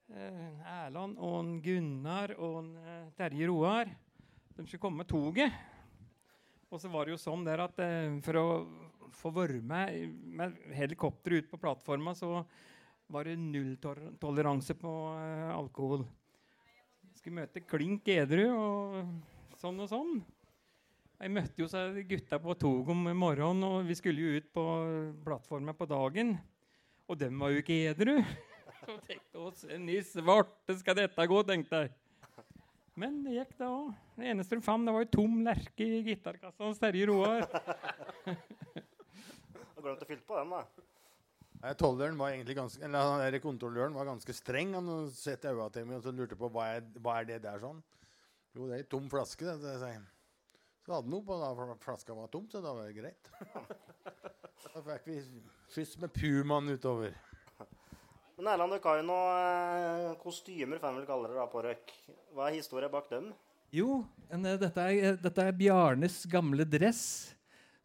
eh, 0.08 0.64
Erland 0.78 1.20
og 1.20 1.38
en 1.42 1.54
Gunnar 1.60 2.32
og 2.38 2.62
en, 2.62 2.74
eh, 2.80 3.06
Terje 3.20 3.52
Roar 3.52 3.92
de 4.56 4.64
skulle 4.64 4.80
komme 4.80 5.04
med 5.04 5.12
toget. 5.12 5.52
Og 6.72 6.80
så 6.80 6.88
var 6.88 7.04
det 7.04 7.18
jo 7.18 7.24
sånn 7.28 7.44
der 7.44 7.68
at 7.68 7.84
eh, 7.84 8.16
for 8.24 8.40
å 8.40 8.48
få 9.14 9.36
være 9.44 9.60
med 9.60 10.14
med 10.40 10.62
helikopter 10.72 11.36
ut 11.36 11.52
på 11.52 11.60
plattforma, 11.60 12.16
så 12.16 12.40
var 13.12 13.28
det 13.28 13.36
nulltoleranse 13.40 14.76
på 14.78 14.92
uh, 15.16 15.50
alkohol. 15.54 16.06
Skulle 17.14 17.42
møte 17.42 17.62
klink 17.64 18.08
edru 18.12 18.46
og 18.52 19.58
sånn 19.60 19.78
og 19.84 19.90
sånn. 19.90 20.16
Jeg 21.20 21.32
møtte 21.32 21.62
jo 21.62 21.68
så 21.70 21.86
gutta 22.04 22.40
på 22.42 22.56
toget 22.58 22.90
om 22.92 23.06
morgenen, 23.16 23.62
og 23.64 23.86
vi 23.88 23.94
skulle 23.96 24.20
jo 24.20 24.40
ut 24.40 24.48
på 24.52 24.64
plattforma 25.24 25.72
på 25.76 25.86
dagen. 25.88 26.34
Og 27.08 27.18
dem 27.20 27.38
var 27.40 27.52
jo 27.52 27.62
ikke 27.62 27.78
edru. 27.92 28.16
Så 28.84 28.96
tenkte 29.06 29.40
åssen 29.40 29.86
i 29.88 30.00
svarte 30.04 30.74
skal 30.76 30.98
dette 30.98 31.26
gå, 31.30 31.38
tenkte 31.48 31.84
jeg. 31.84 31.94
Men 33.00 33.22
det 33.24 33.38
gikk 33.38 33.54
da 33.58 33.68
òg. 33.72 33.94
Det 34.18 34.28
eneste 34.30 34.58
de 34.58 34.62
fant, 34.62 34.84
det 34.86 34.92
var 34.94 35.06
ei 35.06 35.10
tom 35.10 35.40
lerke 35.46 35.86
i 35.86 36.02
gitarkassa 36.06 36.68
hos 36.68 36.78
Terje 36.82 37.08
Roar. 37.10 37.46
Har 39.74 39.80
glemt 39.80 40.04
å 40.04 40.08
fylle 40.08 40.22
på 40.28 40.36
den, 40.38 40.52
da. 40.52 40.60
Nei, 41.64 41.72
Tolleren 41.80 42.18
var 42.20 42.34
egentlig 42.34 42.58
ganske, 42.58 42.82
eller 42.84 43.06
han 43.08 43.22
der 43.24 43.40
Kontrolløren 43.40 43.94
var 43.96 44.04
ganske 44.04 44.34
streng. 44.36 44.74
Han 44.76 45.08
satte 45.16 45.48
øynene 45.48 45.70
til 45.72 45.86
meg 45.88 45.96
og 45.96 46.04
så 46.04 46.12
lurte 46.12 46.36
på 46.36 46.50
hva 46.52 46.66
er, 46.74 46.82
hva 47.00 47.14
er 47.22 47.30
det 47.30 47.38
der 47.46 47.62
sånn. 47.62 47.78
Jo, 48.52 48.66
det 48.68 48.74
er 48.76 48.82
ei 48.82 48.88
tom 48.92 49.06
flaske. 49.08 49.46
det, 49.48 49.56
det 49.62 49.78
sier 49.80 49.94
jeg. 49.94 50.04
Så 50.84 50.92
hadde 50.92 51.08
han 51.08 51.16
opp, 51.16 51.30
og 51.32 51.40
da 51.40 51.78
flaska 51.80 52.16
var 52.18 52.28
tom, 52.28 52.44
så 52.52 52.60
da 52.60 52.74
var 52.76 52.90
det 52.90 52.98
greit. 53.00 53.32
Da 54.74 54.80
fikk 54.82 55.04
vi 55.06 55.16
skyss 55.70 55.98
med 56.02 56.12
Pumaen 56.14 56.72
utover. 56.72 57.12
Men 58.34 58.48
Erland, 58.50 58.72
dere 58.74 58.88
har 58.88 58.96
jo 58.98 59.04
noen 59.06 60.06
eh, 60.08 60.14
kostymer, 60.18 60.80
får 60.80 60.88
jeg 60.88 60.98
vel 60.98 61.06
kalle 61.06 61.28
det, 61.30 61.36
da, 61.38 61.44
på 61.52 61.62
Røk. 61.62 61.92
Hva 62.34 62.48
er 62.48 62.56
historien 62.56 62.90
bak 62.90 63.06
dem? 63.12 63.28
Jo, 63.74 64.00
en, 64.32 64.48
eh, 64.48 64.56
dette, 64.58 64.86
er, 64.88 65.12
eh, 65.12 65.20
dette 65.20 65.44
er 65.44 65.54
Bjarnes 65.60 66.16
gamle 66.32 66.66
dress, 66.66 67.04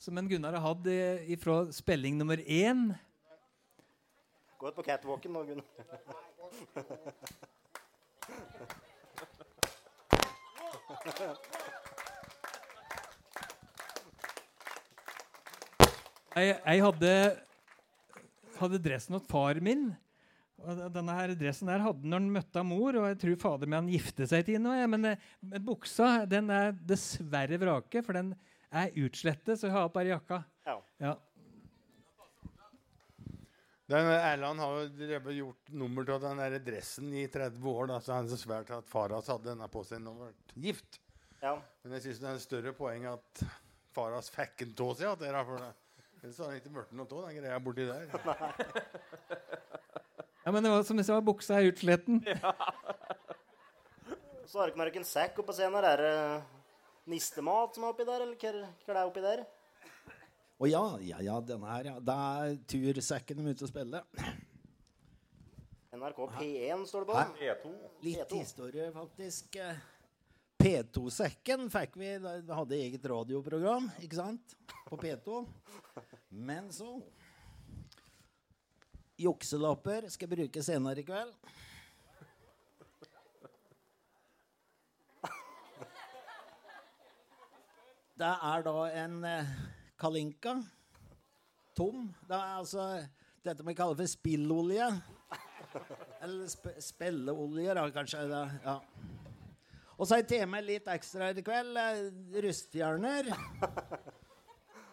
som 0.01 0.17
en 0.17 0.31
Gunnar 0.31 0.57
har 0.57 0.65
hatt 0.65 0.89
eh, 0.89 1.35
fra 1.41 1.61
spilling 1.75 2.17
nummer 2.17 2.41
én. 2.41 2.87
Gå 4.59 4.67
ut 4.67 4.75
på 4.75 4.83
catwalken 4.83 5.31
nå, 5.31 5.41
Gunn. 5.47 5.61
Jeg, 16.35 16.57
jeg 16.59 16.83
hadde, 16.83 17.13
hadde 18.59 18.81
dressen 18.83 19.15
til 19.15 19.23
far 19.31 19.61
min. 19.63 19.87
Og 20.59 20.83
denne 20.91 21.15
her 21.15 21.31
dressen 21.39 21.71
der 21.71 21.79
hadde 21.85 22.03
han 22.03 22.11
når 22.11 22.19
han 22.19 22.29
møtte 22.35 22.65
mor, 22.67 22.99
og 22.99 23.07
jeg 23.13 23.19
tror 23.23 23.39
fader 23.45 23.71
min 23.71 23.79
han 23.79 23.91
gifte 23.95 24.27
seg 24.27 24.43
til 24.43 24.59
henne. 24.59 24.75
Men, 24.91 25.13
men 25.39 25.65
buksa 25.71 26.25
den 26.27 26.51
er 26.51 26.75
dessverre 26.75 27.63
vrake, 27.63 28.03
for 28.03 28.19
den 28.19 28.35
er 28.69 28.91
utslettet, 28.99 29.55
så 29.55 29.69
jeg 29.69 29.77
har 29.77 29.87
bare 29.95 30.17
jakka. 30.17 30.43
Ja. 30.67 30.77
Ja. 30.99 31.15
Den 33.89 34.05
Erland 34.13 34.59
har 34.61 34.83
jo 34.85 35.17
gjort 35.33 35.69
nummer 35.73 36.05
av 36.13 36.19
den 36.21 36.37
der 36.37 36.59
dressen 36.61 37.07
i 37.17 37.23
30 37.31 37.63
år. 37.71 37.87
Da, 37.89 37.95
så 38.05 38.13
han 38.19 38.27
er 38.27 38.31
så 38.35 38.37
svært 38.37 38.69
at 38.75 38.85
far 38.91 39.09
hans 39.15 39.25
hadde 39.31 39.47
denne 39.49 39.65
på 39.73 39.81
seg 39.87 40.03
da 40.05 40.11
han 40.13 40.19
ble 40.21 40.29
gift. 40.67 40.99
ja. 41.41 41.55
Men 41.83 41.93
jeg 41.97 42.03
syns 42.05 42.19
det 42.21 42.27
er 42.29 42.37
et 42.37 42.43
større 42.45 42.73
poeng 42.77 43.07
at 43.09 43.41
far 43.95 44.13
hans 44.13 44.29
fikk 44.29 44.61
en 44.67 44.75
tå 44.77 44.87
seg. 44.99 45.15
Dere. 45.23 45.41
Ellers 46.21 46.37
hadde 46.37 46.51
han 46.51 46.59
ikke 46.59 46.73
blitt 46.75 46.93
noe 46.99 47.09
av 47.09 47.25
den 47.31 47.39
greia 47.41 47.57
borti 47.65 47.83
der. 47.89 48.05
ja, 50.45 50.49
men 50.53 50.61
det 50.63 50.69
var 50.75 50.83
som 50.85 50.97
jeg 51.01 51.07
sa, 51.09 51.17
buksa 51.25 51.57
er 51.57 51.71
utsletten. 51.71 52.15
Så 54.49 54.55
har 54.61 54.69
dere 54.73 54.89
ikke 54.91 55.01
en 55.01 55.13
sekk 55.17 55.33
oppå 55.41 55.51
scenen. 55.57 55.81
Er 55.85 55.97
det 56.05 56.13
nistemat 57.09 57.73
som 57.73 57.83
er 57.87 57.91
oppi 57.95 58.05
der, 58.05 58.21
eller 58.27 58.37
er- 58.37 58.69
hva 58.85 58.89
er 58.93 58.97
det 58.99 59.09
oppi 59.09 59.21
der? 59.25 59.39
Og 60.59 60.67
ja, 60.67 60.83
ja, 60.99 61.21
ja, 61.23 61.37
denne 61.39 61.69
her, 61.71 61.87
ja. 61.87 61.99
Da 62.03 62.15
er 62.43 62.57
tursekken 62.67 63.39
de 63.39 63.53
ute 63.53 63.63
og 63.63 63.71
spiller. 63.71 64.03
NRK 65.95 66.19
P1 66.35 66.83
står 66.89 67.05
det 67.05 67.07
på. 67.07 67.15
Hæ? 67.15 67.53
E2. 67.53 67.71
Litt 68.03 68.25
P2. 68.25 68.41
historie, 68.41 68.89
faktisk. 68.91 69.55
Eh, 69.55 69.79
P2-sekken 70.59 71.69
fikk 71.71 71.95
vi 71.95 72.11
da 72.19 72.35
vi 72.43 72.57
hadde 72.57 72.75
eget 72.75 73.07
radioprogram, 73.07 73.87
ikke 74.03 74.19
sant? 74.19 74.57
På 74.89 74.99
P2. 74.99 75.45
Men 76.29 76.67
så 76.75 76.97
Jukselapper 79.19 80.09
skal 80.11 80.27
jeg 80.27 80.35
bruke 80.35 80.63
senere 80.63 80.99
i 80.99 81.07
kveld. 81.07 81.33
Det 88.19 88.27
er 88.27 88.63
da 88.67 88.79
en 88.99 89.19
eh, 89.23 89.51
Kalinka. 89.99 90.55
Tom. 91.75 92.09
Det 92.27 92.35
er 92.35 92.57
altså 92.59 92.85
dette 93.43 93.65
vi 93.67 93.75
kaller 93.75 93.97
for 93.99 94.09
spillolje. 94.09 94.87
Eller 96.23 96.47
sp 96.51 96.71
spelleolje, 96.83 97.73
da, 97.75 97.85
kanskje. 97.93 98.23
Da. 98.31 98.43
ja. 98.63 98.77
Og 99.99 100.07
så 100.07 100.21
tatt 100.23 100.47
med 100.47 100.63
litt 100.63 100.87
ekstra 100.87 101.31
i 101.35 101.43
kveld. 101.43 101.77
Eh, 101.77 102.41
rustfjerner. 102.45 103.31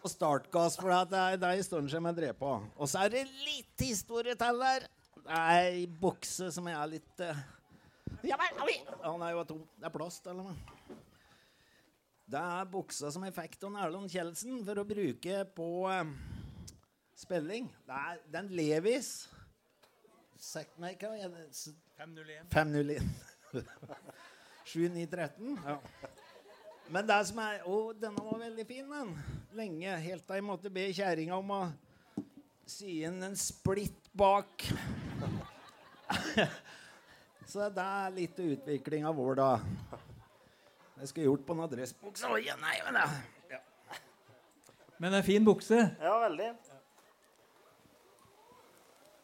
Og 0.03 0.11
startgass, 0.11 0.77
for 0.79 0.93
det 1.09 1.19
er 1.19 1.39
det 1.41 1.53
i 1.57 1.63
stunden 1.65 1.89
som 1.91 2.05
jeg 2.07 2.19
drev 2.19 2.35
på. 2.39 2.51
Og 2.77 2.87
så 2.91 3.05
er 3.05 3.15
det 3.15 3.25
litt 3.43 3.83
historie 3.87 4.35
til. 4.39 4.63
Det 5.17 5.39
er 5.39 5.53
ei 5.57 5.85
bukse 5.87 6.51
som 6.53 6.67
jeg 6.69 6.77
er 6.77 6.91
litt 6.91 7.23
uh... 7.23 7.45
Ja 8.27 8.37
men! 8.39 8.61
Han 9.03 9.23
er 9.23 9.35
jo 9.35 9.43
tom. 9.47 9.63
Det 9.75 9.89
er 9.89 9.95
plast, 9.95 10.27
eller 10.27 10.47
noe. 10.47 10.76
Det 12.27 12.39
er 12.43 12.65
buksa 12.67 13.07
som 13.13 13.23
jeg 13.23 13.31
fikk 13.37 13.53
av 13.69 13.75
Erlend 13.85 14.11
Kjeldsen 14.11 14.57
for 14.67 14.81
å 14.81 14.87
bruke 14.87 15.35
på 15.55 15.67
eh, 15.87 16.09
spilling. 17.15 17.69
Det 17.87 17.99
er 18.11 18.17
den 18.33 18.49
Levis. 18.51 19.11
Sek, 20.37 20.73
nei, 20.81 20.91
hva 20.99 21.13
er 21.15 21.31
det? 21.31 21.45
S- 21.55 21.71
501. 21.97 22.49
501. 22.51 23.07
7913. 24.67 25.55
Ja. 25.63 25.77
Men 26.91 27.07
det 27.07 27.17
som 27.29 27.39
er 27.43 27.63
Å, 27.67 27.77
denne 27.99 28.23
var 28.27 28.43
veldig 28.43 28.65
fin, 28.67 28.91
den. 28.91 29.15
Lenge. 29.55 29.95
Helt 30.03 30.27
til 30.27 30.37
jeg 30.41 30.45
måtte 30.45 30.71
be 30.73 30.85
kjerringa 30.93 31.39
om 31.39 31.55
å 31.55 31.61
sy 32.67 32.99
inn 33.07 33.23
en 33.23 33.39
splitt 33.39 34.11
bak. 34.19 34.67
Så 37.47 37.69
det 37.71 37.87
er 37.87 38.15
litt 38.19 38.39
utvikling 38.43 39.07
av 39.07 39.15
vår, 39.15 39.39
da. 39.39 39.51
Jeg 40.97 41.11
skulle 41.11 41.27
gjort 41.29 41.43
på 41.45 41.53
en 41.53 41.63
adressebukse. 41.67 42.29
Ja, 42.45 42.55
nei, 42.61 42.75
men. 42.87 42.97
Ja. 43.51 43.59
Men 44.97 45.13
det 45.13 45.19
er 45.21 45.27
fin 45.27 45.45
bukse. 45.45 45.77
Ja, 46.01 46.15
veldig. 46.25 46.47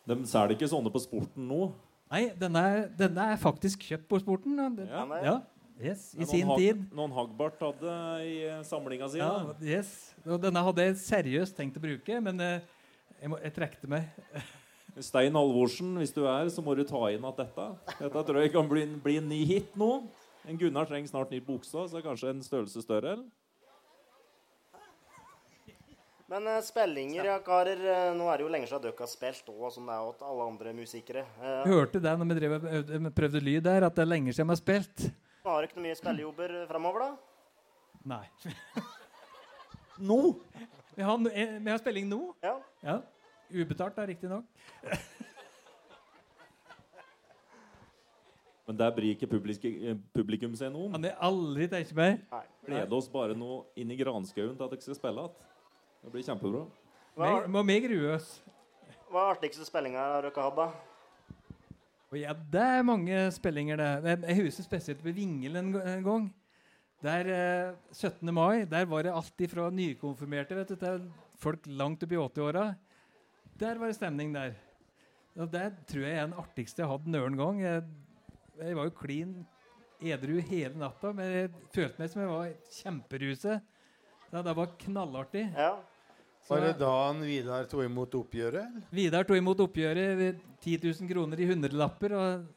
De 0.04 0.18
selger 0.28 0.54
ikke 0.58 0.68
sånne 0.70 0.92
på 0.94 1.02
sporten 1.02 1.48
nå. 1.50 1.72
Nei, 2.14 2.28
denne 2.38 2.62
er, 2.70 2.82
denne 3.00 3.26
er 3.34 3.40
faktisk 3.42 3.86
kjøpt 3.88 4.06
på 4.12 4.20
sporten. 4.22 4.60
Ja, 4.60 4.70
det, 4.78 4.88
Ja. 4.92 5.06
ja. 5.24 5.36
Yes, 5.82 6.14
I 6.14 6.26
sin 6.30 6.46
Hag- 6.48 6.60
tid. 6.62 6.82
Noen 6.94 7.12
Hagbart 7.12 7.58
hadde 7.60 7.94
i 8.22 8.34
eh, 8.46 8.60
samlinga 8.64 9.08
si. 9.10 9.18
Ja, 9.18 9.56
yes. 9.60 10.14
Og 10.22 10.38
denne 10.40 10.62
hadde 10.62 10.84
jeg 10.86 11.00
seriøst 11.02 11.56
tenkt 11.58 11.80
å 11.80 11.82
bruke, 11.82 12.20
men 12.22 12.40
eh, 12.40 12.60
jeg, 13.20 13.32
må, 13.32 13.40
jeg 13.42 13.56
trekte 13.56 13.90
meg. 13.90 14.06
Stein 15.02 15.34
Halvorsen, 15.34 15.96
hvis 15.98 16.14
du 16.14 16.22
er, 16.30 16.46
så 16.54 16.62
må 16.62 16.76
du 16.78 16.84
ta 16.86 17.02
inn 17.10 17.26
at 17.26 17.40
dette 17.42 17.66
Dette 17.98 18.22
tror 18.28 18.40
jeg 18.44 18.52
kan 18.54 18.70
bli, 18.70 18.86
bli 19.02 19.18
en 19.18 19.28
ny 19.32 19.40
hit 19.50 19.74
nå. 19.80 20.04
En 20.44 20.58
Gunnar 20.60 20.86
trenger 20.90 21.08
snart 21.08 21.32
ny 21.32 21.40
bukse, 21.44 21.86
så 21.88 22.02
kanskje 22.04 22.34
en 22.34 22.44
størrelse 22.44 22.84
større. 22.84 23.16
eller? 23.16 23.30
Men 26.34 26.48
uh, 26.48 26.58
spillinger, 26.66 27.26
ja, 27.28 27.36
karer. 27.46 27.78
eh, 27.78 28.12
nå 28.18 28.26
er 28.32 28.40
det 28.40 28.46
jo 28.48 28.52
lenge 28.52 28.68
siden 28.68 28.82
dere 28.86 28.96
har 28.98 29.12
spilt 29.12 29.50
òg, 29.54 29.68
som 29.76 29.86
det 29.88 29.96
er 29.96 30.16
til 30.18 30.30
alle 30.32 30.48
andre 30.50 30.74
musikere. 30.74 31.26
Uh, 31.38 31.68
hørte 31.70 32.02
det 32.02 32.14
når 32.20 32.30
vi 32.32 32.38
drev, 32.40 33.12
prøvde 33.14 33.44
lyd 33.44 33.62
der, 33.68 33.86
at 33.86 33.96
det 33.96 34.06
er 34.06 34.10
lenge 34.10 34.34
siden 34.34 34.50
vi 34.50 34.56
har 34.56 34.62
spilt. 34.62 35.06
har 35.46 35.68
dere 35.68 35.78
noe 35.78 35.86
mye 35.86 36.00
spillejobber 36.00 36.56
framover, 36.72 37.06
da? 37.06 37.12
Nei. 38.16 38.26
Nå? 40.10 40.20
Vi 40.96 41.04
har, 41.04 41.28
eh, 41.34 41.60
vi 41.60 41.72
har 41.72 41.78
spilling 41.78 42.10
nå. 42.10 42.22
Ja. 42.44 42.58
Ja. 42.82 42.98
Ubetalt, 43.54 43.96
da, 43.96 44.08
riktignok. 44.10 44.46
Men 48.68 48.78
der 48.80 48.92
bryr 48.96 49.12
ikke 49.12 49.28
publikum, 49.28 49.74
eh, 49.84 49.98
publikum 50.16 50.54
seg 50.56 50.72
noe 50.72 50.86
om. 50.88 50.94
Han 50.96 51.06
er 51.06 51.18
aldri 51.20 51.68
tenkt 51.68 51.92
meg. 51.98 52.22
Nei. 52.32 52.44
Gleder 52.66 52.96
oss 52.96 53.10
bare 53.12 53.36
noe 53.36 53.66
inn 53.76 53.92
i 53.92 53.98
granskauen 54.00 54.56
til 54.56 54.64
at 54.64 54.72
dere 54.72 54.82
skal 54.86 54.96
spille 54.96 55.26
igjen. 55.26 55.50
Det 56.04 56.12
blir 56.14 56.24
kjempebra. 56.24 56.64
Hva, 57.18 57.28
Vi 57.44 57.52
må 57.52 57.64
vi 57.68 57.80
grue 57.88 58.16
oss. 58.16 58.42
hva 59.12 59.28
er 59.30 59.36
artigste 59.36 59.66
spillinga 59.68 60.00
har 60.00 60.24
hatt, 60.24 60.56
da? 60.56 60.72
Og 62.14 62.20
ja, 62.20 62.34
det 62.34 62.62
er 62.62 62.84
mange 62.84 63.32
spillinger, 63.34 63.78
det. 63.78 64.22
Jeg- 64.22 64.44
husker 64.46 64.64
spesielt 64.64 65.04
ved 65.04 65.16
Vingel 65.16 65.56
en, 65.58 65.72
gang. 66.04 66.34
Der 67.02 67.28
eh, 67.28 67.76
17. 67.92 68.32
mai 68.34 68.64
der 68.66 68.86
var 68.86 69.04
det 69.04 69.12
alltid 69.12 69.50
fra 69.50 69.70
nykonfirmerte 69.70 70.56
vet 70.56 70.68
du, 70.70 70.76
til 70.76 71.12
folk 71.38 71.66
langt 71.68 72.04
opp 72.04 72.12
i 72.12 72.16
80-åra. 72.16 72.76
Der 73.60 73.76
var 73.78 73.88
det 73.88 73.96
stemning 73.96 74.34
der. 74.34 74.54
Og 75.36 75.52
det 75.52 75.74
tror 75.88 76.02
jeg 76.06 76.18
er 76.18 76.28
den 76.28 76.38
artigste 76.38 76.80
jeg 76.80 76.88
har 76.88 76.98
hatt 76.98 77.08
noen 77.08 77.36
gang. 77.36 77.60
Jeg, 77.60 77.84
jeg 78.64 78.76
var 78.80 78.90
jo 78.90 78.96
klin 78.98 79.34
edru 80.04 80.40
hele 80.50 80.76
natta, 80.80 81.14
men 81.16 81.32
jeg 81.32 81.50
følte 81.76 82.00
meg 82.02 82.12
som 82.12 82.22
jeg 82.24 82.32
var 82.34 82.54
kjemperuset. 82.82 83.62
Det, 84.34 84.44
det 84.48 84.56
var 84.58 84.72
knallartig. 84.82 85.46
Ja. 85.56 85.74
Så- 86.44 86.56
Var 86.58 86.62
det 86.66 86.74
da 86.82 86.90
han 87.08 87.22
Vidar 87.24 87.64
tok 87.72 87.86
imot 87.86 88.16
oppgjøret? 88.20 88.66
eller? 88.68 88.88
Vidar 88.92 89.24
tok 89.24 89.38
imot 89.40 89.62
oppgjøret 89.64 90.18
ved 90.20 90.40
10 90.66 90.78
000 90.90 91.08
kroner 91.14 91.40
i 91.40 91.48
hundrelapper 91.48 92.16
og 92.18 92.48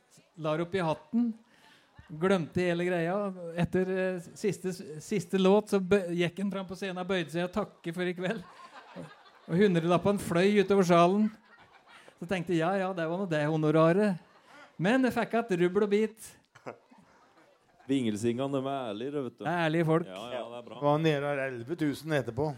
la 0.43 0.57
det 0.57 0.65
opp 0.67 0.75
i 0.75 0.83
hatten. 0.83 1.29
Glemte 2.11 2.63
hele 2.67 2.85
greia. 2.87 3.15
Etter 3.59 3.89
eh, 3.95 4.19
siste, 4.39 4.73
siste 5.03 5.39
låt 5.39 5.71
så 5.71 5.79
bø 5.83 6.01
gikk 6.15 6.39
han 6.43 6.51
fram 6.51 6.67
på 6.69 6.75
scenen 6.79 6.99
og 7.03 7.09
bøyde 7.11 7.31
seg 7.35 7.47
og 7.49 7.55
takke 7.55 7.95
for 7.95 8.07
i 8.11 8.15
kveld. 8.19 8.43
Og 9.47 9.55
hundrelappene 9.61 10.19
fløy 10.23 10.61
utover 10.65 10.87
salen. 10.87 11.29
Så 12.19 12.27
tenkte 12.31 12.55
jeg 12.57 12.63
ja, 12.65 12.73
ja, 12.81 12.93
det 12.97 13.07
var 13.07 13.19
nå 13.23 13.27
det 13.31 13.45
honoraret. 13.47 14.19
Men 14.77 15.09
jeg 15.09 15.15
fikk 15.17 15.37
igjen 15.37 15.63
rubbel 15.65 15.87
og 15.87 15.93
bit. 15.93 16.33
Vingelsingene 17.87 18.51
de 18.51 18.67
er 18.67 18.89
ærlige, 18.91 19.13
vet 19.15 19.37
du. 19.37 19.45
Det 19.45 19.51
er 19.53 19.61
ærlige 19.69 19.87
folk. 19.87 20.09
Ja, 20.11 20.25
ja, 20.33 20.43
det 20.51 20.59
er 20.59 20.65
bra. 20.67 20.79
Var 20.83 20.99
nede 21.05 21.29
av 21.31 21.43
11 21.45 21.77
000 21.85 22.19
etterpå. 22.19 22.49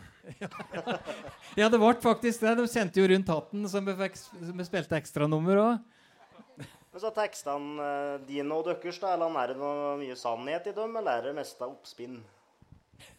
Ja, 1.59 1.69
det 1.73 1.79
ble 1.81 1.93
faktisk 2.03 2.43
det. 2.45 2.55
De 2.59 2.65
sendte 2.71 3.01
jo 3.01 3.07
rundt 3.11 3.31
hatten, 3.33 3.69
som 3.69 3.87
vi, 3.87 3.95
fikk, 3.99 4.19
som 4.21 4.61
vi 4.61 4.67
spilte 4.67 4.99
ekstranummer 4.99 5.61
òg. 5.63 6.67
Men 6.93 7.03
så 7.03 7.11
tekstene 7.15 7.85
eh, 7.85 8.15
dine 8.29 8.57
og 8.57 8.67
deres, 8.69 8.99
da, 9.03 9.15
eller 9.15 9.39
er 9.43 9.53
det 9.53 9.59
noe 9.61 9.95
mye 10.01 10.17
sannhet 10.19 10.69
i 10.71 10.75
dem, 10.77 10.97
eller 11.01 11.21
er 11.21 11.29
det 11.29 11.35
mest 11.37 11.61
av 11.65 11.73
oppspinn? 11.75 12.19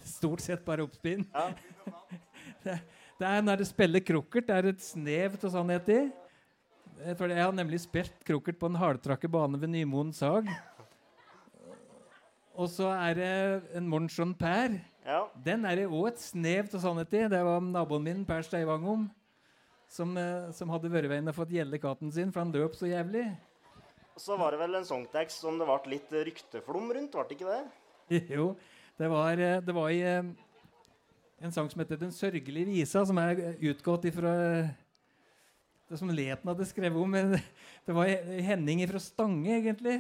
Stort 0.06 0.44
sett 0.44 0.66
bare 0.66 0.86
oppspinn. 0.88 1.28
Ja. 1.34 1.50
Det, 2.60 2.74
det 3.20 3.28
er 3.28 3.44
Når 3.46 3.62
du 3.62 3.64
spiller 3.68 4.02
krukkert, 4.04 4.48
det 4.50 4.56
er 4.56 4.66
et 4.74 4.82
snev 4.84 5.38
av 5.38 5.52
sannhet 5.54 5.86
i. 5.94 6.00
Eh, 7.06 7.16
For 7.16 7.32
Jeg 7.32 7.44
har 7.44 7.56
nemlig 7.56 7.80
spilt 7.84 8.26
krokert 8.28 8.60
på 8.60 8.70
en 8.70 8.80
hardtrakke 8.80 9.30
bane 9.32 9.60
ved 9.60 9.72
Nymoen 9.72 10.12
sag. 10.16 10.50
Og 12.60 12.68
så 12.68 12.90
er 12.92 13.14
det 13.16 13.78
en 13.80 13.88
Monchon 13.88 14.34
Per. 14.36 14.80
ja. 15.06 15.22
Den 15.46 15.64
er 15.66 15.76
det 15.80 15.86
òg 15.88 16.10
et 16.10 16.20
snev 16.20 16.74
av 16.76 16.82
sannhet 16.84 17.14
i. 17.16 17.28
Det 17.32 17.44
var 17.46 17.62
naboen 17.64 18.04
min, 18.04 18.26
Per 18.28 18.44
Steivangom, 18.44 19.06
som, 19.88 20.18
eh, 20.18 20.52
som 20.52 20.70
hadde 20.70 20.92
vært 20.92 21.08
veien 21.10 21.28
og 21.32 21.36
fått 21.38 21.54
gjelde 21.56 21.80
katten 21.80 22.12
sin, 22.12 22.32
for 22.32 22.44
han 22.44 22.52
løp 22.52 22.76
så 22.76 22.90
jævlig. 22.90 23.30
Og 24.16 24.20
så 24.20 24.36
var 24.38 24.52
det 24.52 24.60
vel 24.60 24.76
en 24.76 24.84
songtekst 24.84 25.40
som 25.40 25.58
det 25.58 25.66
ble 25.70 25.94
litt 25.96 26.12
rykteflom 26.12 26.92
rundt, 26.92 27.16
ble 27.16 27.24
det 27.30 27.38
ikke 27.40 27.56
det? 27.56 27.64
Jo, 28.36 28.58
det 29.00 29.08
var, 29.10 29.40
eh, 29.40 29.62
det 29.62 29.74
var 29.76 29.90
i 29.90 30.02
en 30.04 31.52
sang 31.52 31.70
som 31.70 31.80
heter 31.80 31.96
'Den 31.96 32.12
sørgelige 32.12 32.68
visa', 32.68 33.06
som 33.08 33.18
er 33.18 33.56
utgått 33.62 34.04
ifra 34.12 34.76
det 35.90 35.98
som 35.98 36.12
Leten 36.14 36.52
hadde 36.52 36.68
skrevet 36.70 37.02
om. 37.02 37.10
Men 37.10 37.36
det 37.86 37.96
var 37.96 38.12
Henning 38.46 38.84
fra 38.90 39.02
Stange, 39.02 39.58
egentlig. 39.58 39.98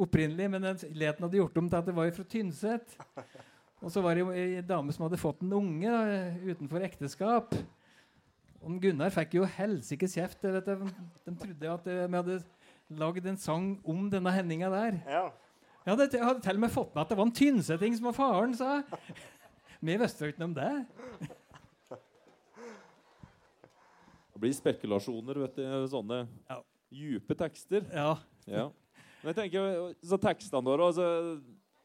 Opprinnelig. 0.00 0.46
Men 0.52 0.68
Leten 0.94 1.26
hadde 1.26 1.40
gjort 1.40 1.58
om 1.60 1.70
til 1.70 1.80
at 1.80 1.90
det 1.90 1.96
var 1.96 2.14
fra 2.14 2.26
Tynset. 2.30 2.96
Og 3.80 3.92
så 3.92 4.02
var 4.04 4.14
det 4.14 4.24
jo 4.24 4.32
ei 4.36 4.60
dame 4.66 4.92
som 4.92 5.06
hadde 5.06 5.20
fått 5.20 5.42
en 5.42 5.54
unge 5.56 5.90
da, 5.90 6.16
utenfor 6.52 6.84
ekteskap. 6.84 7.54
Og 8.60 8.76
Gunnar 8.82 9.12
fikk 9.14 9.38
jo 9.38 9.48
helsikes 9.48 10.18
kjeft. 10.18 10.42
du. 10.42 10.88
De 11.24 11.36
trodde 11.40 11.74
at 11.74 11.86
vi 11.88 12.16
hadde 12.16 12.40
lagd 13.00 13.26
en 13.26 13.38
sang 13.40 13.70
om 13.88 14.08
denne 14.12 14.32
Henninga 14.34 14.68
der. 14.72 15.00
Ja. 15.08 15.24
Jeg 15.86 15.94
hadde, 15.94 16.08
jeg 16.12 16.26
hadde 16.26 16.44
til 16.44 16.58
og 16.58 16.60
med 16.60 16.72
fått 16.74 16.94
med 16.94 17.02
at 17.02 17.12
det 17.12 17.16
var 17.16 17.26
en 17.26 17.34
tynseting 17.34 17.94
som 17.96 18.10
var 18.10 18.16
faren, 18.18 18.52
sa 18.54 18.74
jeg. 18.76 19.20
Vi 19.88 19.94
visste 19.96 20.26
jo 20.26 20.32
ikke 20.34 20.42
noe 20.42 20.50
om 20.50 20.56
det. 20.58 21.30
Det 24.40 24.46
blir 24.46 24.56
spekulasjoner, 24.56 25.36
vet 25.42 25.56
du. 25.60 25.64
Sånne 25.92 26.22
Ja. 26.48 26.62
djupe 26.90 27.36
tekster. 27.36 27.84
Ja. 27.92 28.14
Ja. 28.48 28.70
Men 29.20 29.34
jeg 29.34 29.36
tenker, 29.36 29.94
så 30.00 30.16
tekstene 30.16 30.64
våre 30.64 30.86
altså, 30.88 31.42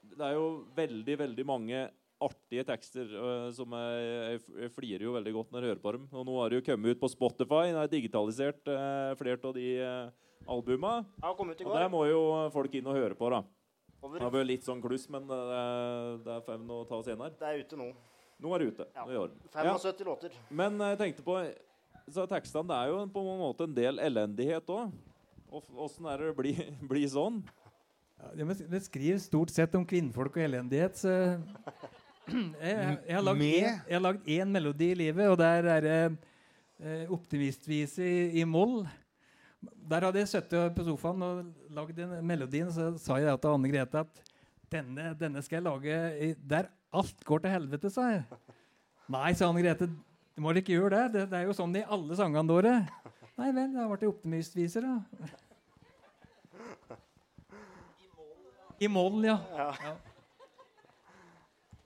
Det 0.08 0.24
er 0.24 0.38
jo 0.38 0.64
veldig, 0.74 1.18
veldig 1.20 1.46
mange 1.46 1.90
artige 2.24 2.64
tekster 2.64 3.10
som 3.52 3.74
jeg, 3.76 4.06
jeg, 4.08 4.40
jeg 4.62 4.72
flirer 4.72 5.04
jo 5.04 5.12
veldig 5.18 5.34
godt 5.36 5.52
når 5.52 5.66
jeg 5.66 5.74
hører 5.74 5.84
på 5.84 5.92
dem. 5.98 6.06
Og 6.14 6.24
nå 6.26 6.38
har 6.40 6.50
det 6.50 6.62
jo 6.62 6.66
kommet 6.72 6.96
ut 6.96 7.02
på 7.02 7.12
Spotify. 7.12 7.74
Det 7.76 7.82
er 7.84 7.92
digitalisert 7.92 8.72
uh, 8.72 9.12
flere 9.20 9.36
av 9.44 9.54
de 9.60 9.68
uh, 9.84 10.48
albuma. 10.48 10.94
Og 11.28 11.44
der 11.76 11.92
må 11.92 12.06
jo 12.08 12.24
folk 12.56 12.80
inn 12.80 12.88
og 12.88 12.96
høre 12.96 13.20
på. 13.20 13.34
da. 13.36 13.42
Det 13.44 14.08
Over. 14.08 14.24
har 14.24 14.32
vært 14.32 14.48
litt 14.48 14.64
sånn 14.64 14.80
kluss, 14.80 15.10
men 15.12 15.28
det, 15.28 15.36
er- 15.60 16.18
det 16.24 16.34
er 16.38 16.48
fem 16.48 16.72
å 16.72 16.86
ta 16.88 17.04
senere. 17.04 17.36
Det 17.36 17.52
er 17.52 17.64
ute 17.66 17.84
nå. 17.84 17.92
Nå 18.40 18.56
er 18.56 18.64
det 18.64 18.72
ute. 18.72 18.88
Ja. 18.96 19.04
Nå 19.04 19.10
er 19.10 19.12
det 19.12 19.20
i 19.20 19.24
orden. 19.26 19.38
Ja. 19.52 20.06
låter. 20.08 20.40
Men 20.56 20.80
jeg 20.80 20.98
tenkte 21.04 21.26
på 21.28 21.36
så 22.12 22.26
Tekstene 22.30 22.70
det 22.70 22.78
er 22.78 22.92
jo 22.94 23.04
på 23.12 23.22
en 23.24 23.40
måte 23.42 23.66
en 23.66 23.76
del 23.76 24.02
elendighet 24.04 24.70
òg. 24.72 24.92
Åssen 25.56 26.08
er 26.12 26.22
det 26.22 26.34
å 26.34 26.38
bli, 26.38 26.54
bli 26.90 27.06
sånn? 27.10 27.40
Ja, 28.20 28.32
det 28.46 28.82
skriver 28.86 29.20
stort 29.22 29.52
sett 29.54 29.76
om 29.78 29.86
kvinnfolk 29.88 30.38
og 30.38 30.46
elendighet, 30.46 30.98
så 31.00 31.12
jeg, 32.32 32.72
jeg, 32.72 32.98
jeg 33.06 33.18
har 33.18 34.04
lagd 34.06 34.30
én 34.38 34.52
melodi 34.52 34.92
i 34.94 35.00
livet, 35.04 35.30
og 35.30 35.38
der 35.40 35.68
er 35.76 35.86
det 35.86 35.98
eh, 36.06 37.12
optimistvise 37.14 38.06
i, 38.06 38.22
i 38.42 38.46
moll. 38.48 38.84
Der 39.62 40.08
hadde 40.08 40.22
jeg 40.22 40.32
sittet 40.32 40.74
på 40.78 40.86
sofaen 40.88 41.26
og 41.26 41.70
lagd 41.74 41.98
den 41.98 42.18
melodien, 42.26 42.72
så 42.74 42.94
sa 43.02 43.20
jeg 43.22 43.38
til 43.42 43.54
Anne 43.58 43.72
Grete 43.72 44.06
at 44.06 44.24
denne, 44.74 45.12
denne 45.20 45.44
skal 45.46 45.60
jeg 45.60 45.68
lage 45.68 46.02
i, 46.22 46.34
der 46.42 46.72
alt 46.96 47.26
går 47.28 47.44
til 47.44 47.54
helvete, 47.54 47.92
sa 47.94 48.10
jeg. 48.14 48.26
Nei, 49.12 49.32
sa 49.38 49.50
Anne 49.52 49.62
Grete, 49.62 49.90
du 50.36 50.44
må 50.44 50.52
ikke 50.60 50.76
gjøre 50.76 50.98
det. 50.98 51.04
det. 51.14 51.24
Det 51.32 51.40
er 51.40 51.48
jo 51.48 51.56
sånn 51.56 51.76
i 51.80 51.86
alle 51.88 52.16
sangene 52.20 52.52
våre. 52.52 52.74
Nei 53.40 53.52
vel, 53.56 53.72
da 53.76 53.88
ble 53.88 53.98
det 54.02 54.10
optimistviser, 54.12 54.84
da. 54.84 54.96
I 58.84 58.90
mål, 58.92 59.24
ja. 59.24 59.38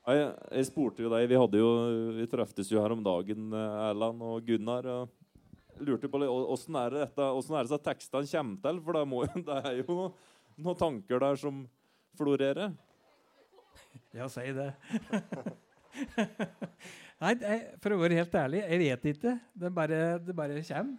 Jeg, 0.09 0.25
jeg 0.57 0.65
spurte 0.65 1.03
jo 1.03 1.09
deg 1.13 1.27
Vi 1.29 1.37
hadde 1.37 1.59
jo, 1.61 1.67
vi 2.17 2.25
treftes 2.31 2.71
jo 2.73 2.81
her 2.81 2.95
om 2.95 3.03
dagen, 3.05 3.53
Erland 3.53 4.23
og 4.25 4.41
Gunnar. 4.47 4.89
og 4.89 5.85
lurte 5.85 6.09
på 6.09 6.21
Åssen 6.25 6.75
er 6.75 6.89
det 6.91 7.03
dette, 7.05 7.29
åssen 7.29 7.55
er 7.55 7.67
det 7.67 7.71
så 7.71 7.79
tekstene 7.83 8.27
kommer 8.33 8.61
til? 8.65 8.81
For 8.85 8.97
det, 8.97 9.05
må, 9.07 9.23
det 9.49 9.59
er 9.61 9.77
jo 9.83 9.85
noen, 9.93 10.17
noen 10.57 10.79
tanker 10.81 11.21
der 11.21 11.37
som 11.39 11.61
florerer. 12.17 12.73
Ja, 14.17 14.25
si 14.31 14.49
det. 14.57 14.73
Nei, 17.19 17.35
jeg, 17.43 17.63
for 17.83 17.91
å 17.95 17.99
være 17.99 18.19
helt 18.21 18.35
ærlig, 18.39 18.63
jeg 18.63 18.79
vet 18.79 19.07
ikke. 19.11 19.35
Det 19.59 19.71
bare, 19.75 20.01
det 20.23 20.35
bare 20.35 20.61
kommer. 20.63 20.97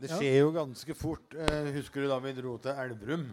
Det 0.00 0.08
skjer 0.14 0.36
jo 0.38 0.52
ganske 0.54 0.94
fort. 0.96 1.34
Eh, 1.34 1.70
husker 1.74 2.04
du 2.04 2.08
da 2.08 2.20
vi 2.22 2.32
dro 2.36 2.54
til 2.62 2.78
Elverum? 2.84 3.26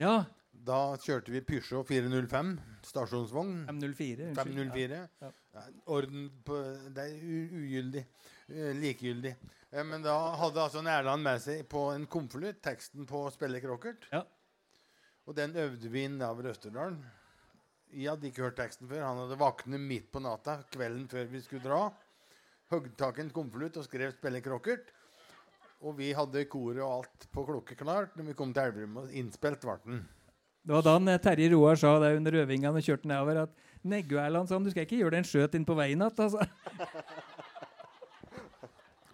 Ja. 0.00 0.20
Da 0.66 0.78
kjørte 1.02 1.34
vi 1.34 1.42
Peugeot 1.44 1.86
405, 1.88 2.54
stasjonsvogn. 2.86 3.66
504. 3.68 4.30
504. 4.38 5.02
Ja. 5.22 5.32
Ja, 5.56 5.66
orden 5.94 6.30
på 6.44 6.56
Det 6.94 7.04
er 7.04 7.20
ugyldig. 7.60 8.06
Uh, 8.46 8.72
likegyldig. 8.78 9.34
Eh, 9.72 9.84
men 9.84 10.04
da 10.04 10.14
hadde 10.38 10.62
altså 10.62 10.82
Erland 10.86 11.26
med 11.26 11.42
seg 11.42 11.64
på 11.70 11.88
en 11.94 12.06
konvolutt 12.06 12.62
teksten 12.62 13.06
på 13.08 13.26
Spelle 13.34 13.60
krokkert'. 13.64 14.06
Ja. 14.12 14.22
Og 15.26 15.34
den 15.34 15.56
øvde 15.58 15.90
vi 15.90 16.04
inn 16.06 16.20
av 16.22 16.38
Østerdalen. 16.38 17.00
Jeg 17.94 18.10
hadde 18.10 18.28
ikke 18.28 18.44
hørt 18.46 18.58
teksten 18.58 18.88
før. 18.90 19.04
Han 19.06 19.22
hadde 19.22 19.38
våknet 19.40 19.80
midt 19.80 20.10
på 20.12 20.20
natta 20.22 20.58
kvelden 20.72 21.06
før 21.10 21.28
vi 21.30 21.40
skulle 21.44 21.64
dra. 21.64 21.80
Høgde 22.72 22.96
tak 22.98 23.18
i 23.18 23.24
en 23.24 23.30
konvolutt 23.30 23.76
og 23.78 23.86
skrev 23.86 24.12
'Spille 24.12 24.42
krokkert'. 24.42 24.90
Og 25.86 25.98
vi 25.98 26.12
hadde 26.16 26.44
koret 26.50 26.82
og 26.82 26.92
alt 26.98 27.28
på 27.32 27.44
klokkeklart 27.46 28.16
når 28.16 28.24
vi 28.30 28.34
kom 28.34 28.52
til 28.52 28.62
Elverum. 28.62 28.96
Og 28.96 29.12
innspilt 29.12 29.60
ble 29.60 29.78
den. 29.84 30.08
Det 30.66 30.74
var 30.74 30.82
da 30.82 30.96
eh, 31.12 31.20
Terje 31.22 31.52
Roar 31.52 31.76
sa 31.78 31.98
det 32.02 32.16
under 32.16 32.34
øvingene 32.42 32.74
og 32.74 32.82
kjørte 32.82 33.06
nedover 33.06 33.42
at 33.44 33.50
Neggu 33.84 34.16
Erland 34.18 34.48
sa 34.48 34.56
om 34.56 34.64
du 34.64 34.70
skal 34.70 34.82
ikke 34.82 34.98
gjøre 34.98 35.14
deg 35.14 35.22
en 35.22 35.30
skjøt 35.30 35.54
inn 35.54 35.66
på 35.68 35.76
veien 35.78 36.02
igjen. 36.02 36.22
Altså. 36.26 36.42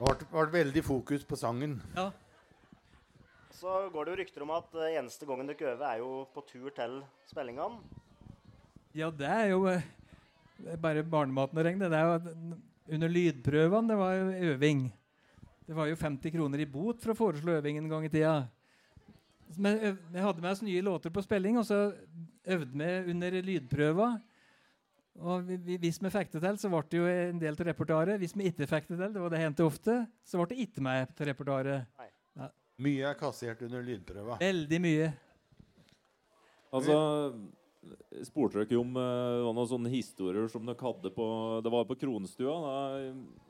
Det 0.02 0.08
ble, 0.18 0.26
ble 0.32 0.50
veldig 0.50 0.82
fokus 0.82 1.22
på 1.22 1.36
sangen. 1.38 1.76
Ja. 1.94 2.08
Så 3.54 3.88
går 3.94 4.08
det 4.08 4.14
jo 4.14 4.18
rykter 4.18 4.42
om 4.42 4.50
at 4.56 4.72
eh, 4.74 4.96
eneste 4.98 5.28
gangen 5.28 5.46
dere 5.46 5.76
øver, 5.76 5.84
er 5.86 6.00
jo 6.00 6.24
på 6.34 6.42
tur 6.48 6.72
til 6.74 6.96
spillingene. 7.30 8.01
Ja, 8.94 9.10
det 9.10 9.28
er 9.28 9.52
jo 9.52 9.66
eh, 9.70 9.84
det 10.62 10.76
er 10.76 10.82
bare 10.82 11.02
barnematen 11.06 11.58
å 11.58 11.64
regne. 11.66 11.88
Det 11.90 11.98
er 11.98 12.08
jo 12.08 12.56
under 12.92 13.10
lydprøvene 13.10 13.90
det 13.90 13.98
var 13.98 14.16
jo 14.16 14.50
øving. 14.52 14.82
Det 15.66 15.76
var 15.78 15.88
jo 15.88 15.98
50 15.98 16.34
kroner 16.34 16.62
i 16.62 16.68
bot 16.68 17.00
for 17.02 17.14
å 17.14 17.18
foreslå 17.18 17.56
øving 17.58 17.78
en 17.80 17.88
gang 17.90 18.04
i 18.06 18.10
tida. 18.12 18.34
Men 19.56 19.96
vi 20.12 20.22
hadde 20.22 20.42
med 20.42 20.52
oss 20.52 20.62
nye 20.64 20.82
låter 20.84 21.12
på 21.12 21.22
spilling, 21.24 21.58
og 21.60 21.66
så 21.68 21.92
øvde 22.54 22.72
vi 22.78 23.12
under 23.12 23.36
lydprøva. 23.44 24.08
Og 25.20 25.42
vi, 25.44 25.58
vi, 25.60 25.76
hvis 25.82 25.98
vi 26.00 26.12
fikk 26.12 26.30
det 26.32 26.40
til, 26.40 26.58
så 26.58 26.70
ble 26.72 26.82
det 26.88 27.00
jo 27.00 27.08
en 27.10 27.40
del 27.42 27.58
til 27.58 27.68
repertoaret. 27.68 28.20
Hvis 28.22 28.32
vi 28.36 28.48
ikke 28.48 28.68
fikk 28.70 28.88
det 28.88 28.96
til, 28.96 29.10
det 29.12 29.24
var 29.24 29.34
det 29.34 29.42
hendte 29.42 29.66
ofte, 29.66 29.98
så 30.24 30.40
ble 30.40 30.54
det 30.54 30.68
ikke 30.68 30.84
med 30.84 31.12
til 31.18 31.28
repertoaret. 31.28 31.90
Mye 32.82 33.10
er 33.10 33.18
kassert 33.18 33.60
under 33.66 33.84
lydprøva. 33.84 34.38
Veldig 34.40 34.80
mye. 34.82 35.10
Altså 36.72 36.96
Spurte 38.22 38.62
dere 38.62 38.78
om 38.78 38.94
eh, 38.94 39.40
det 39.42 39.52
noen 39.56 39.66
sånne 39.66 39.90
historier 39.90 40.46
som 40.50 40.66
dere 40.66 40.78
hadde 40.78 41.10
på 41.14 41.26
Det 41.64 41.70
var 41.72 41.86
på 41.88 41.96
Kronstua. 41.98 42.54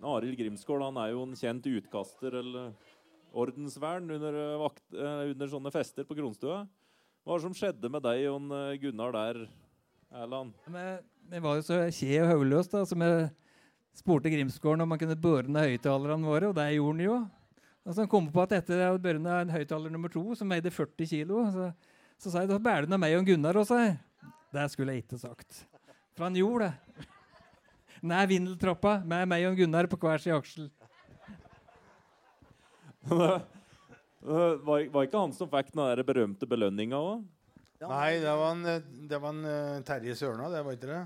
Arild 0.08 0.38
Grimsgård 0.38 0.84
han 0.86 1.00
er 1.02 1.12
jo 1.12 1.26
en 1.26 1.36
kjent 1.36 1.68
utkaster 1.68 2.38
eller 2.40 2.70
ordensvern 3.32 4.08
under, 4.14 4.38
eh, 4.40 4.60
vakt, 4.62 4.84
eh, 4.96 5.32
under 5.34 5.50
sånne 5.52 5.72
fester 5.74 6.08
på 6.08 6.16
Kronstua. 6.16 6.62
Hva 7.22 7.34
var 7.34 7.42
det 7.42 7.46
som 7.48 7.58
skjedde 7.58 7.90
med 7.92 8.02
deg 8.02 8.24
og 8.32 8.48
Gunnar 8.82 9.12
der, 9.14 9.44
Erland? 10.12 10.56
Vi 11.30 11.38
var 11.38 11.60
jo 11.60 11.66
så 11.68 11.78
kje 11.92 12.24
og 12.24 12.32
hodeløse, 12.32 12.72
da, 12.72 12.82
så 12.88 12.98
vi 12.98 13.10
spurte 13.94 14.32
Grimsgården 14.32 14.82
om 14.82 14.90
han 14.90 14.98
kunne 14.98 15.20
børe 15.20 15.46
ned 15.46 15.68
høyttalerne 15.70 16.26
våre, 16.26 16.48
og 16.50 16.56
det 16.56 16.72
gjorde 16.74 16.96
han 16.96 17.04
jo. 17.04 17.18
Og 17.84 17.94
han 17.94 18.08
kom 18.10 18.30
på 18.32 18.42
at 18.42 18.56
etter 18.58 18.88
å 18.88 18.98
børe 18.98 19.20
ned 19.22 19.44
en 19.44 19.54
høyttaler 19.54 19.92
nummer 19.92 20.10
to, 20.10 20.24
som 20.34 20.50
veide 20.50 20.72
40 20.72 21.06
kilo, 21.06 21.44
så, 21.52 21.68
så 22.18 22.32
sa 22.32 22.42
jeg 22.42 22.50
da 22.50 22.58
bærer 22.58 22.88
du 22.88 22.94
ned 22.94 23.04
meg 23.04 23.14
og 23.20 23.28
Gunnar 23.28 23.60
også. 23.60 23.78
jeg». 23.84 24.00
Det 24.52 24.68
skulle 24.72 24.94
jeg 24.94 25.04
ikke 25.04 25.20
sagt. 25.20 25.64
For 26.16 26.26
han 26.28 26.36
gjorde 26.36 26.68
det. 26.68 27.06
Nær 28.02 28.26
vindeltroppa 28.28 28.98
med 29.06 29.28
meg 29.30 29.46
og 29.46 29.58
Gunnar 29.60 29.88
på 29.90 29.98
hver 30.02 30.22
sin 30.22 30.34
aksel. 30.34 30.70
Var, 34.22 34.84
var 34.94 35.06
ikke 35.06 35.18
han 35.18 35.32
som 35.34 35.48
fikk 35.50 35.72
den 35.72 35.82
der 35.82 36.02
berømte 36.06 36.46
belønninga 36.46 36.98
òg? 36.98 37.24
Nei, 37.82 38.20
det 38.22 38.34
var 38.38 38.52
en, 38.54 38.82
det 39.10 39.18
var 39.18 39.32
en 39.34 39.48
eh, 39.50 39.80
Terje 39.86 40.14
Sørna, 40.14 40.46
det 40.52 40.60
var 40.62 40.76
ikke 40.76 40.90
det? 40.92 41.00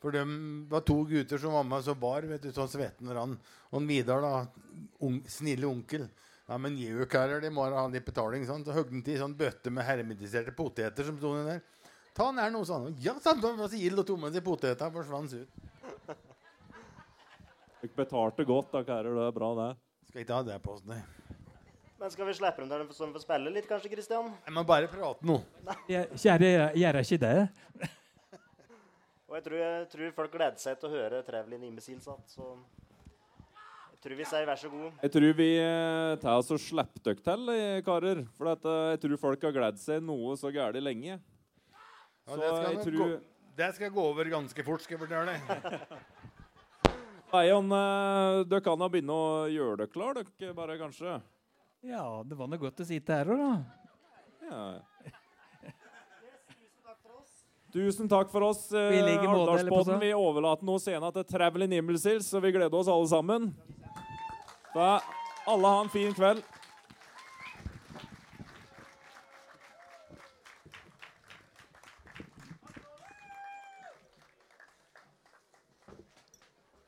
For 0.00 0.16
det 0.16 0.24
var 0.70 0.82
to 0.88 0.96
gutter 1.06 1.38
som 1.38 1.54
var 1.54 1.66
med 1.68 1.88
og 1.92 1.98
bar. 2.00 2.24
vet 2.26 2.42
du, 2.42 2.50
så 2.56 2.64
svetten 2.70 3.12
rann. 3.12 3.36
Og 3.70 3.82
en 3.82 3.88
Vidar, 3.88 4.24
da, 4.24 4.80
un, 5.04 5.20
snille 5.28 5.68
onkel 5.68 6.08
Ja, 6.48 6.56
men 6.58 6.78
gjøkarer, 6.80 7.42
de 7.44 7.50
må 7.54 7.66
ha 7.68 7.84
litt 7.92 8.06
betaling. 8.08 8.46
Sånn. 8.48 8.64
Så 8.66 8.74
høgde 8.74 8.96
han 8.96 9.04
til 9.06 9.20
sånn 9.20 9.36
bøtte 9.38 9.70
med 9.70 9.86
hermetiserte 9.86 10.54
poteter 10.56 11.06
som 11.06 11.20
sto 11.20 11.34
der. 11.46 11.60
Ta 12.16 12.26
den 12.30 12.40
her 12.42 12.50
nå, 12.52 12.64
sa 12.66 12.80
han. 12.82 12.96
Ja, 13.00 13.14
sa 13.22 13.34
han. 13.36 13.62
Så 13.68 13.78
gild 13.78 14.02
og 14.02 14.08
tomme 14.08 14.32
de 14.34 14.42
poteta 14.44 14.90
forsvant 14.92 15.36
ut. 15.36 15.60
Dere 17.80 17.96
betalte 17.96 18.44
godt, 18.44 18.74
da, 18.74 18.82
karer. 18.84 19.14
Det 19.16 19.28
er 19.30 19.36
bra, 19.36 19.54
det. 19.56 19.70
Skal 20.10 20.24
ikke 20.24 20.36
ha 20.36 20.46
det 20.50 20.58
på 20.64 20.74
oss, 20.74 20.84
nei. 20.88 21.00
Men 22.00 22.12
skal 22.12 22.28
vi 22.28 22.34
slippe 22.36 22.62
dem 22.62 22.68
der 22.70 22.82
de 22.82 22.92
får 22.96 23.22
spille 23.22 23.52
litt, 23.52 23.66
kanskje, 23.68 23.90
Kristian? 23.92 24.30
Jeg 24.46 24.54
må 24.56 24.64
bare 24.68 24.88
prate 24.88 25.26
nå. 25.28 25.36
Kjære, 25.88 26.50
gjør 26.80 26.98
jeg 27.00 27.08
ikke 27.08 27.18
det? 27.24 27.90
Og 29.30 29.36
jeg 29.36 29.44
tror, 29.46 29.56
jeg 29.60 29.88
tror 29.92 30.14
folk 30.16 30.32
gleder 30.34 30.58
seg 30.58 30.78
til 30.80 30.88
å 30.88 30.94
høre 30.94 31.20
Trevlin 31.22 31.68
Imbeciles 31.68 32.08
igjen, 32.08 32.24
så 32.26 32.48
jeg 33.92 34.00
tror 34.02 34.16
vi 34.16 34.24
sier 34.26 34.48
vær 34.48 34.58
så 34.58 34.70
god. 34.72 34.96
Jeg 35.04 35.12
tror 35.14 35.34
vi 35.38 35.48
eh, 35.60 36.14
tar 36.22 36.40
oss 36.40 36.50
og 36.56 36.58
slipper 36.64 37.04
dere 37.04 37.20
til, 37.28 37.52
karer. 37.86 38.22
For 38.38 38.48
eh, 38.50 38.78
jeg 38.94 39.02
tror 39.04 39.20
folk 39.28 39.44
har 39.44 39.54
gledd 39.54 39.78
seg 39.78 40.00
noe 40.02 40.34
så 40.40 40.50
gærent 40.50 40.82
lenge. 40.82 41.20
Ja, 42.26 42.34
Så 42.34 42.40
det, 42.40 42.50
skal 42.50 42.72
jeg 42.74 42.84
tror 42.84 42.98
gå, 43.00 43.08
det 43.60 43.70
skal 43.76 43.92
gå 43.94 44.04
over 44.12 44.30
ganske 44.30 44.64
fort, 44.66 44.84
skal 44.84 44.96
jeg 44.98 45.02
fortelle 45.06 45.34
deg. 45.34 45.40
Eion, 47.40 47.70
eh, 47.70 48.44
dere 48.50 48.62
kan 48.66 48.80
da 48.80 48.88
begynne 48.90 49.14
å 49.14 49.26
gjøre 49.50 49.84
dere 49.84 49.92
klar, 49.92 50.18
dere 50.18 50.54
bare, 50.56 50.78
kanskje? 50.80 51.20
Ja, 51.86 52.04
det 52.26 52.36
var 52.36 52.50
nå 52.50 52.58
godt 52.60 52.82
å 52.82 52.86
sitte 52.88 53.20
her 53.20 53.30
òg, 53.30 53.44
da. 53.44 53.52
Ja. 54.50 54.64
Tusen 57.70 58.08
takk 58.10 58.32
for 58.32 58.48
oss. 58.48 58.64
eh, 58.74 58.98
Alvdalspodden. 59.22 60.00
Vi 60.02 60.10
overlater 60.18 60.66
nå 60.66 60.74
scenen 60.82 61.12
til 61.14 61.26
Traveling 61.30 61.76
Imbelsils, 61.78 62.26
så 62.26 62.40
vi 62.42 62.50
gleder 62.56 62.74
oss 62.74 62.90
alle 62.90 63.06
sammen. 63.06 63.46
Da 64.74 64.96
alle 65.46 65.70
ha 65.70 65.84
en 65.84 65.92
fin 65.92 66.10
kveld. 66.14 66.42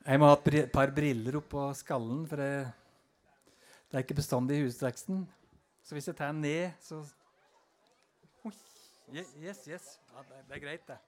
Jeg 0.03 0.19
må 0.19 0.27
ha 0.27 0.35
et 0.35 0.71
par 0.73 0.91
briller 0.91 1.37
oppå 1.39 1.69
skallen, 1.79 2.25
for 2.27 2.41
jeg, 2.43 2.67
det 3.87 3.95
er 3.95 4.03
ikke 4.03 4.19
bestandig 4.19 4.57
i 4.59 4.65
husteksten. 4.65 5.23
Så 5.83 5.95
hvis 5.95 6.07
jeg 6.11 6.17
tar 6.19 6.33
den 6.33 6.41
ned, 6.43 6.71
så 6.83 6.99
Oi. 8.43 8.51
Yes, 9.15 9.33
yes. 9.67 9.99
Ja, 10.11 10.25
det, 10.27 10.43
det 10.49 10.55
er 10.57 10.63
greit, 10.65 10.87
det. 10.87 10.99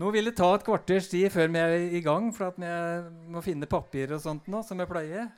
Nå 0.00 0.08
vil 0.10 0.24
det 0.24 0.38
ta 0.38 0.46
et 0.56 0.64
kvarters 0.64 1.10
tid 1.12 1.28
før 1.28 1.50
vi 1.52 1.60
er 1.60 1.74
i 1.98 2.00
gang, 2.00 2.30
for 2.32 2.48
at 2.48 2.56
vi 2.56 3.28
må 3.34 3.42
finne 3.44 3.68
papir 3.68 4.14
og 4.16 4.22
sånt 4.24 4.48
nå, 4.48 4.62
som 4.64 4.80
jeg 4.80 4.88
pleier. 4.88 5.28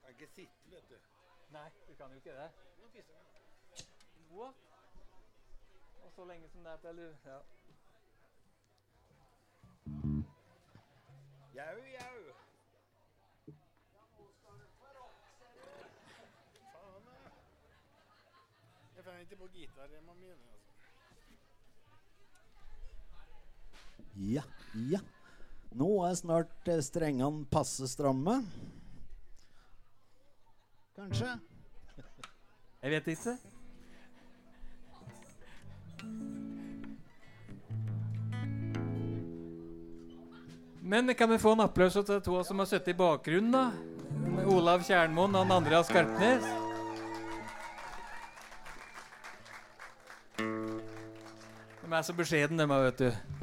Kan 0.00 0.14
ikke 0.14 0.30
sitte, 0.30 0.70
vet 0.70 0.88
du. 0.90 0.96
Nei, 1.50 1.66
du 2.20 2.28
ikke 2.28 2.38
det. 2.38 2.50
Nå? 4.30 4.52
Og 6.04 6.12
så 6.12 6.24
lenge 6.24 6.48
som 6.48 6.60
det 6.64 6.72
er 6.72 6.76
til 6.76 6.98
ja. 7.24 7.38
Jau, 11.54 11.78
jau. 11.94 12.34
Faen. 16.72 17.06
Jeg 18.96 19.04
fant 19.04 19.20
ikke 19.20 19.36
på 19.36 19.48
gitarremma 19.54 20.12
mi. 20.14 20.30
Altså. 20.30 20.60
Ja, 24.16 24.42
ja. 24.74 25.00
Nå 25.72 25.90
er 26.04 26.14
snart 26.18 26.68
eh, 26.68 26.82
strengene 26.82 27.46
passe 27.50 27.88
stramme. 27.88 28.42
Kanskje? 30.96 31.38
Jeg 32.82 32.90
vet 32.90 33.08
ikke. 33.12 33.36
Men 40.80 41.14
kan 41.14 41.30
vi 41.30 41.38
få 41.38 41.52
en 41.52 41.60
applaus 41.60 41.92
til 41.92 42.06
de 42.08 42.20
to 42.24 42.40
som 42.44 42.58
har 42.58 42.66
sittet 42.70 42.94
i 42.94 42.96
bakgrunnen, 42.96 43.52
da? 43.52 43.90
Olav 44.48 44.80
Kjernmoen 44.82 45.36
og 45.36 45.52
Andreas 45.52 45.86
Skarpnes. 45.92 46.48
De 51.84 51.92
er 51.92 52.02
så 52.06 52.16
beskjedne, 52.16 52.64
de, 52.64 52.80
vet 52.88 53.04
du. 53.04 53.39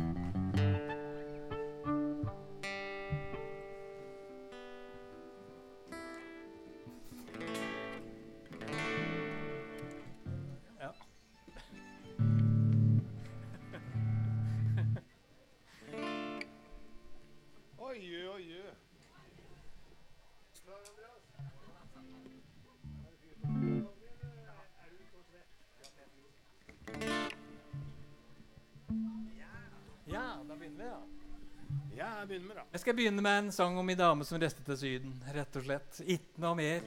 Begynne 32.97 33.21
med 33.21 33.39
en 33.39 33.51
sang 33.51 33.77
om 33.77 33.89
ei 33.89 33.95
dame 33.95 34.25
som 34.25 34.39
reiste 34.41 34.63
til 34.65 34.77
Syden. 34.77 35.17
Rett 35.35 35.57
og 35.59 35.65
slett. 35.67 35.99
Ikke 36.01 36.41
noe 36.41 36.57
mer. 36.57 36.85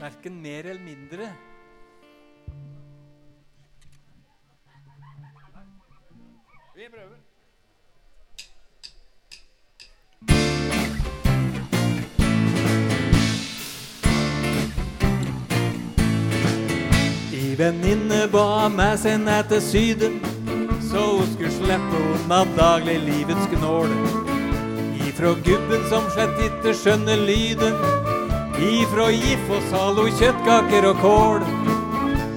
Verken 0.00 0.38
mer 0.40 0.70
eller 0.72 0.80
mindre. 0.80 1.28
Vi 6.76 6.86
prøver. 6.88 7.18
Ei 17.36 17.52
venninne 17.60 18.22
ba 18.32 18.70
meg 18.72 18.96
seg 19.02 19.20
ned 19.26 19.52
til 19.52 19.60
Syden, 19.68 20.18
så 20.88 21.04
hun 21.18 21.28
skulle 21.34 21.52
slippe 21.58 22.02
unna 22.14 22.42
dagliglivets 22.56 23.52
gnåler. 23.52 24.00
gnål. 24.00 24.19
Ifra 25.20 25.34
gubben 25.34 25.82
som 25.90 26.04
slett 26.14 26.38
ikke 26.40 26.72
skjønner 26.72 27.18
lyden, 27.28 27.74
ifra 28.56 29.10
Gif 29.12 29.50
og 29.52 29.66
Zalo 29.68 30.06
kjøttkaker 30.16 30.86
og 30.88 31.02
kål. 31.02 31.44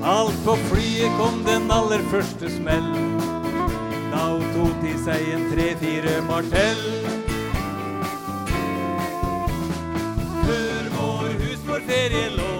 Alt 0.04 0.42
på 0.44 0.58
flyet 0.66 1.16
kom 1.16 1.38
den 1.46 1.72
aller 1.72 2.04
første 2.12 2.52
smell, 2.52 2.90
da 4.12 4.26
hun 4.34 4.44
tok 4.58 4.84
til 4.84 5.00
seg 5.06 5.32
en 5.32 5.48
tre-fire 5.54 6.18
martell. 6.28 6.84
Før 10.44 10.92
vår 10.98 11.32
hus 11.40 11.64
for 11.64 11.88
ferie 11.88 12.36
lå 12.36 12.52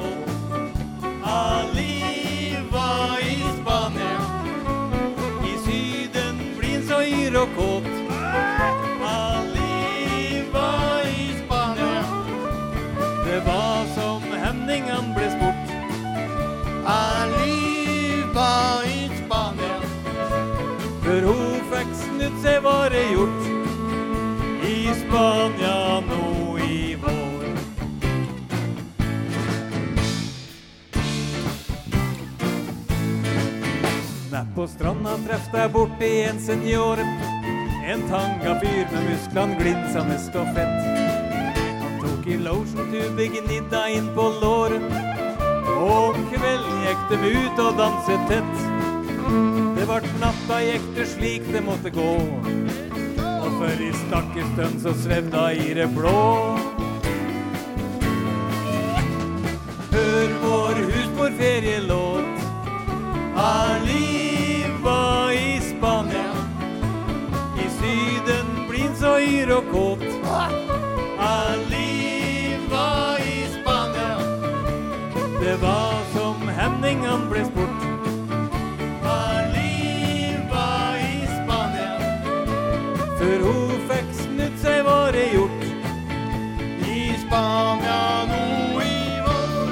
Aliva 1.36 2.90
i 3.28 3.38
Spania. 3.60 4.18
I 5.52 5.60
Syden 5.68 6.44
blid 6.56 6.88
så 6.88 7.04
yr 7.12 7.42
og 7.44 7.58
kåt. 7.60 7.73
Som 14.54 14.60
hemningene 14.60 15.16
ble 15.16 15.30
spurt. 15.30 15.70
liva 17.38 18.84
i 18.86 19.10
Spania. 19.18 19.80
Før 21.04 21.22
hun 21.22 21.62
fikk 21.72 21.94
snudd 21.96 22.38
seg, 22.44 22.64
var 22.64 22.90
det 22.90 23.06
gjort. 23.12 23.44
I 24.64 24.94
Spania 25.02 26.02
nå 26.08 26.58
i 26.58 26.96
vår. 26.96 27.22
på 34.54 34.68
stranda 34.68 35.16
treff 35.26 35.48
deg 35.52 35.72
borti 35.74 36.12
en 36.28 36.40
senior. 36.40 37.00
En 37.84 38.06
tanga-fyr 38.10 38.86
med 38.94 39.08
musklene 39.10 39.58
glinsende 39.58 40.20
og 40.38 40.54
fett. 40.54 40.93
I 42.26 42.38
lotion-tube 42.40 43.26
gnidda 43.28 43.82
inn 43.92 44.06
på 44.16 44.24
låret. 44.40 44.86
Og 45.74 46.14
om 46.16 46.28
kvelden 46.32 46.86
gikk 46.86 47.02
dem 47.10 47.26
ut 47.28 47.60
og 47.60 47.76
danset 47.82 48.24
tett. 48.32 48.62
Det 49.76 49.88
vart 49.90 50.08
natta 50.22 50.62
gikk 50.64 50.86
det 50.96 51.08
slik 51.12 51.50
det 51.52 51.66
måtte 51.68 51.92
gå. 51.92 52.14
Og 53.28 53.50
før 53.60 53.84
i 53.84 53.92
stakkars 54.06 54.54
stund 54.54 54.80
så 54.86 54.96
svevda 55.04 55.50
i 55.52 55.74
det 55.76 55.90
blå. 55.98 56.63
Henning 77.44 77.56
bort. 77.56 77.70
ble. 77.80 79.10
Aliva 79.10 80.98
i 80.98 81.28
Spania. 81.28 81.96
Før 83.20 83.40
hun 83.48 83.74
fikk 83.90 84.10
snudd 84.22 84.56
seg, 84.62 84.80
var 84.88 85.12
det 85.12 85.28
gjort. 85.34 85.64
I 86.88 87.18
Spania 87.24 88.00
nå 88.30 88.44
i 88.84 88.86
vår. 89.26 89.72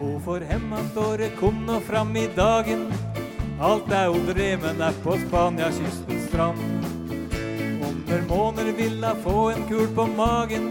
Og 0.00 0.16
for 0.24 0.40
hemmantåret 0.40 1.36
kom 1.40 1.66
nå 1.66 1.80
fram 1.80 2.16
i 2.16 2.26
dagen. 2.36 2.88
Alt 3.60 3.90
er 3.90 4.08
hun 4.08 4.26
drev 4.26 4.62
med 4.62 4.78
nær 4.78 4.94
på 5.02 5.18
Spania-kystens 5.26 6.28
strand. 6.30 6.58
Under 7.82 8.22
ville 8.72 9.06
hun 9.06 9.22
få 9.22 9.50
en 9.50 9.68
kul 9.68 9.88
på 9.94 10.06
magen. 10.06 10.70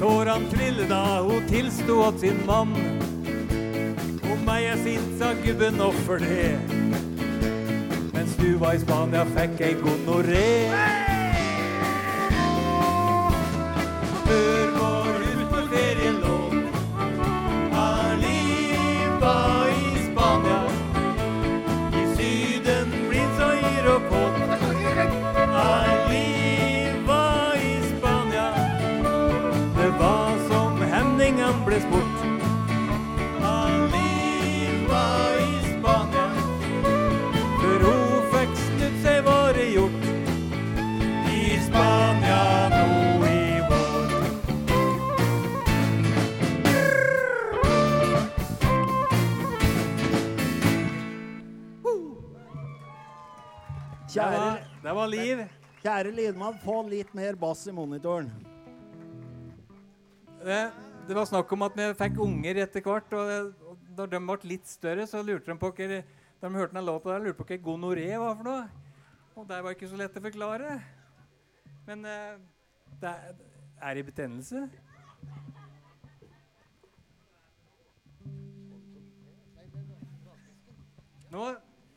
Tårene 0.00 0.50
trillet 0.50 0.88
da 0.88 1.20
hun 1.22 1.48
tilsto 1.48 2.00
åt 2.06 2.20
sin 2.20 2.40
mann. 2.46 2.74
Om 4.32 4.44
meg 4.46 4.64
er 4.72 4.80
sint, 4.84 5.14
sa 5.18 5.32
gubben, 5.44 5.80
og 5.80 5.94
for 6.06 6.18
det. 6.18 6.58
Mens 8.14 8.36
du 8.40 8.56
var 8.58 8.74
i 8.74 8.82
Spania, 8.82 9.24
fikk 9.36 9.60
ei 9.60 9.74
gonoré. 9.80 10.50
Hør 14.24 14.63
var, 55.04 55.12
liv. 55.12 55.44
kjære 55.84 56.12
lydmann, 56.16 56.58
få 56.64 56.80
litt 56.88 57.12
mer 57.16 57.36
bass 57.38 57.66
i 57.68 57.74
monitoren. 57.76 58.30
Det, 60.44 60.60
det 61.08 61.16
var 61.16 61.28
snakk 61.28 61.52
om 61.52 61.64
at 61.66 61.76
vi 61.78 61.88
fikk 61.98 62.20
unger 62.24 62.60
etter 62.64 62.84
hvert. 62.84 63.12
Og, 63.16 63.52
og 63.68 63.84
da 63.96 64.06
de 64.10 64.20
ble 64.20 64.38
litt 64.54 64.68
større, 64.68 65.06
så 65.08 65.22
lurte 65.24 65.52
de 65.52 65.58
på 65.60 65.72
hva 65.72 66.02
da 66.44 66.50
de 66.50 66.58
hørte 66.60 66.76
den 66.76 66.84
låta 66.84 67.18
lurte 67.18 67.38
på 67.38 67.46
hva 67.48 67.60
gonoré 67.64 68.08
var 68.20 68.34
for 68.36 68.48
noe. 68.48 68.64
Og 69.34 69.46
det 69.48 69.60
var 69.64 69.74
ikke 69.74 69.88
så 69.90 69.98
lett 69.98 70.16
å 70.18 70.22
forklare. 70.24 70.78
Men 71.88 72.04
eh, 72.08 72.34
det 73.00 73.12
er, 73.12 73.38
er 73.82 73.96
det 73.98 74.04
betennelse. 74.10 74.66
Nå, 81.34 81.46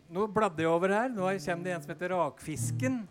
nå 0.10 0.28
bladde 0.32 0.64
jeg 0.64 0.72
over 0.72 0.94
her. 0.96 1.10
Nå 1.14 1.30
kommer 1.46 1.64
det 1.68 1.74
en 1.76 1.84
som 1.84 1.94
heter 1.94 2.14
Rakfisken. 2.16 3.02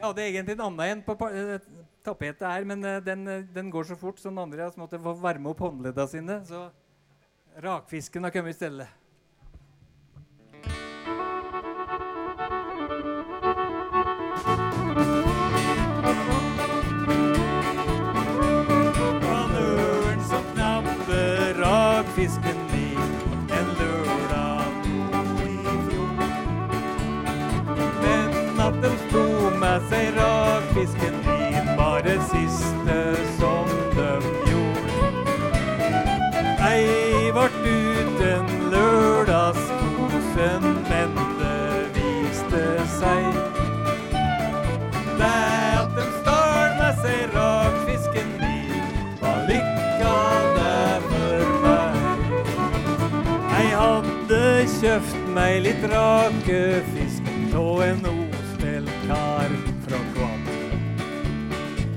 Ja, 0.00 0.10
det 0.12 0.22
er 0.22 0.28
egentlig 0.28 0.56
en 0.56 0.64
annen 0.66 0.86
en 0.86 1.02
på 1.06 1.14
eh, 1.30 1.58
tapetet 2.06 2.46
her, 2.46 2.64
men 2.66 2.84
eh, 2.84 3.02
den, 3.04 3.26
eh, 3.28 3.44
den 3.54 3.70
går 3.70 3.86
så 3.90 3.96
fort, 3.98 4.18
så 4.18 4.30
den 4.30 4.38
andre 4.42 4.70
måtte 4.76 4.98
få 4.98 5.14
varme 5.18 5.50
opp 5.52 5.62
håndledda 5.62 6.06
sine. 6.10 6.40
Så 6.46 6.68
rakfisken 7.60 8.24
har 8.24 8.34
kommet 8.34 8.54
i 8.54 8.58
stedet. 8.58 8.88
Rakfisken 22.20 22.59
meg 55.40 55.62
litt 55.64 55.84
rakefisk 55.88 57.28
av 57.56 57.82
en 57.82 58.00
ostelkar 58.10 59.52
fra 59.86 60.00
Kvam. 60.14 60.42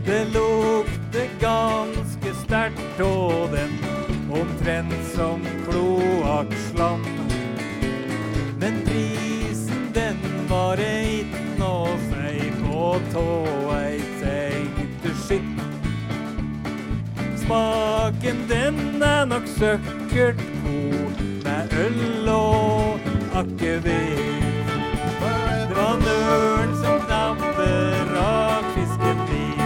Det 0.05 0.21
lukter 0.31 1.27
ganske 1.41 2.33
sterkt 2.43 3.01
av 3.03 3.51
den, 3.51 3.73
omtrent 4.31 4.95
som 5.15 5.43
kloakkslam. 5.67 7.03
Men 8.61 8.79
prisen 8.87 9.91
den 9.97 10.23
var 10.51 10.79
ikke 10.79 11.43
noe 11.59 11.97
seg 12.07 12.47
på 12.63 12.87
tå, 13.11 13.27
ei 13.81 13.99
tenkte 14.23 15.15
skitt. 15.25 15.53
Smaken 17.43 18.45
den 18.47 18.83
er 19.03 19.27
nok 19.27 19.51
søkkert 19.57 20.52
akevitt. 23.73 24.67
Det 25.69 25.75
var 25.77 25.97
nøren 25.97 26.75
som 26.83 26.99
knabber 27.05 28.05
rakfisken 28.15 29.17
min 29.29 29.59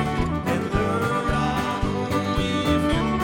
en 0.54 0.64
lørdag 0.74 1.82
i 2.40 2.54
fjor. 2.86 3.20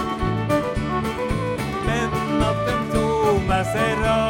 Men 1.86 2.44
at 2.50 2.68
de 2.68 2.76
tok 2.94 3.48
med 3.48 3.66
seg 3.72 3.98
rakfisken 4.04 4.23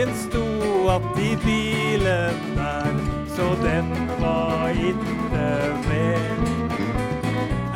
tanken 0.00 0.14
sto 0.14 0.88
att 0.88 1.18
i 1.18 1.38
bilen 1.44 2.34
där, 2.56 2.94
så 3.36 3.62
den 3.62 3.84
var 4.20 4.70
inte 4.70 5.74
med. 5.88 6.40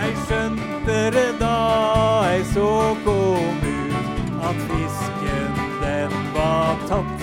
Ei 0.05 0.15
skjønte 0.27 1.11
det 1.11 1.39
da 1.41 2.25
ei 2.29 2.45
så 2.45 2.97
kom 3.05 3.61
ut, 3.63 4.43
at 4.43 4.57
fisken 4.57 5.55
den 5.83 6.11
var 6.35 6.77
tatt. 6.89 7.21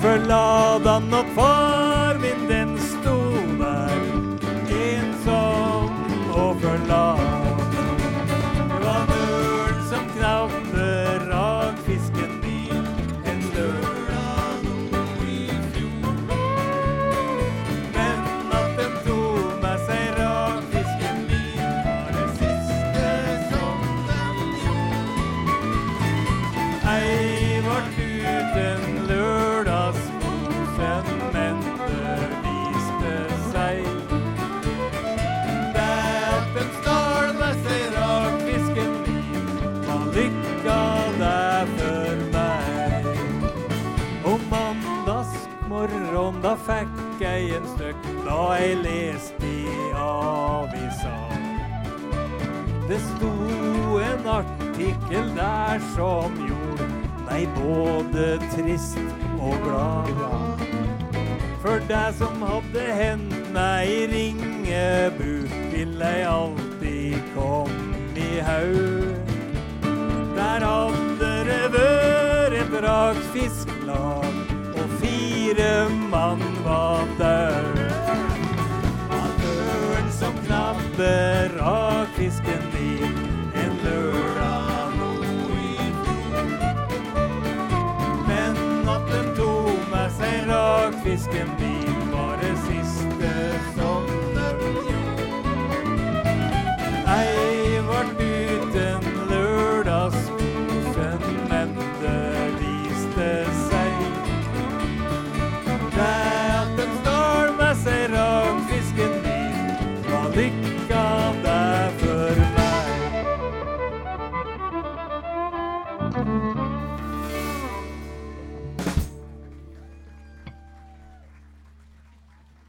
For 0.00 0.18
la 0.26 0.78
da 0.78 0.96
att 0.96 1.34
far 1.34 1.71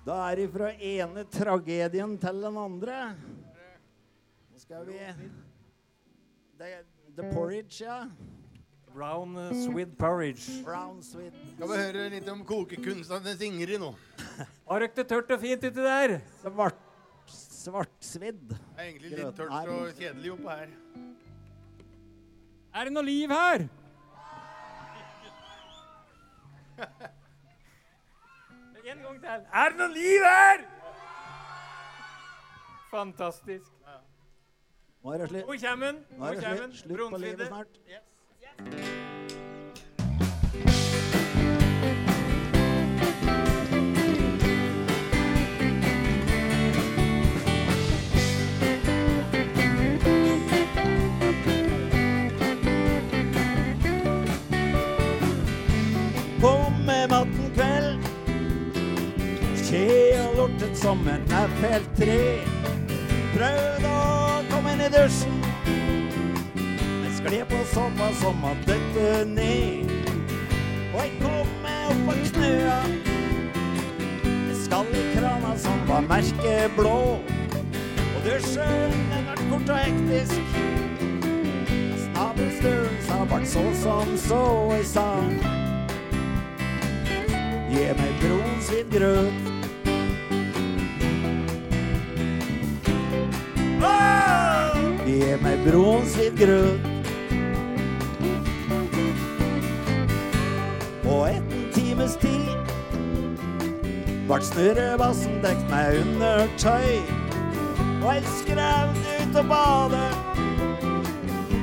Da 0.03 0.17
er 0.27 0.35
det 0.35 0.49
fra 0.51 0.69
ene 0.83 1.23
tragedien 1.31 2.17
til 2.19 2.41
den 2.43 2.57
andre. 2.59 3.15
Nå 4.51 4.59
skal 4.59 4.83
vi 4.87 4.99
The, 6.59 6.83
the 7.15 7.29
porridge, 7.33 7.83
ja. 7.83 8.03
Brown 8.93 9.35
uh, 9.35 9.53
sweet 9.63 9.97
porridge. 9.97 10.63
Brown 10.63 11.01
sweet. 11.01 11.33
Skal 11.55 11.71
vi 11.71 11.77
høre 11.79 12.09
litt 12.13 12.27
om 12.29 12.43
kokekunstene 12.45 13.23
kokekunstnernes 13.23 13.41
Ingrid 13.47 13.79
nå. 13.81 13.93
Har 14.69 14.83
dere 14.83 14.93
det 14.99 15.07
tørt 15.09 15.31
og 15.33 15.41
fint 15.41 15.63
uti 15.63 15.71
der? 15.79 16.19
Svart, 16.43 16.83
svartsvidd. 17.33 18.43
Det 18.51 18.59
er 18.75 18.85
egentlig 18.91 19.15
litt 19.15 19.39
tørt 19.39 19.71
og 19.71 19.97
kjedelig 19.97 20.35
oppe 20.35 20.59
her. 20.59 20.69
Er 22.73 22.81
det 22.89 22.93
noe 22.93 23.07
liv 23.07 23.33
her? 23.33 23.67
En 28.83 28.97
gang 28.97 29.19
til. 29.21 29.29
Er 29.29 29.69
det 29.69 29.77
noe 29.77 29.93
liv 29.93 30.25
her?! 30.27 30.63
Fantastisk. 32.91 33.71
Nå 35.03 35.13
er 35.13 35.17
det 35.17 35.29
slutt. 35.29 35.47
Nå 35.47 35.55
kommer 35.69 35.85
den. 35.91 36.03
Slutt. 36.73 36.77
Slutt 36.79 37.11
på 37.11 37.17
livet 37.17 37.47
snart. 37.47 37.67
med 56.85 57.07
mat 57.09 57.32
skje 59.73 60.21
og 60.21 60.35
lortet 60.37 60.77
som 60.77 60.99
en 61.09 61.23
FL3. 61.33 62.17
Prøvde 63.33 63.89
å 63.89 64.41
komme 64.51 64.73
inn 64.75 64.83
i 64.85 64.89
dusjen, 64.93 65.39
men 66.45 67.13
skled 67.17 67.47
på 67.49 67.61
såpass 67.71 68.19
som 68.21 68.43
at 68.45 68.67
dette 68.69 69.23
ned. 69.31 69.89
Og 70.93 70.99
jeg 71.01 71.13
kom 71.23 71.49
meg 71.63 71.87
opp 71.89 72.03
på 72.05 72.17
knøa. 72.35 72.75
Jeg 74.27 74.59
skall 74.61 74.91
i 74.93 75.05
krana 75.15 75.55
som 75.63 75.81
var 75.89 76.05
merkeblå. 76.11 76.99
Og 78.03 78.19
dusjen, 78.27 78.93
den 79.09 79.25
ble 79.31 79.47
kort 79.49 79.73
og 79.73 79.81
hektisk. 79.81 80.59
Nabostulen 82.13 83.01
sa 83.07 83.17
vart 83.31 83.49
så 83.49 83.65
som 83.81 84.13
så, 84.21 84.43
og 84.67 84.77
jeg 84.77 84.85
sa 84.93 85.07
Gi 87.73 87.89
meg 87.97 88.21
bronsvidd 88.21 88.93
grøt. 88.93 89.52
Ge 95.23 95.37
meg 95.39 95.61
broen 95.63 96.03
sitt 96.11 96.35
grøt. 96.35 96.83
På 101.03 101.21
en 101.29 101.45
times 101.71 102.17
tid 102.19 102.51
vart 104.27 104.43
snurrebassen 104.43 105.39
dekt 105.45 105.63
meg 105.71 106.01
under 106.01 106.43
tøy. 106.59 106.99
Og 108.01 108.09
jeg 108.09 108.27
skrev 108.41 108.91
ut 108.99 109.39
og 109.39 109.47
bade, 109.53 110.03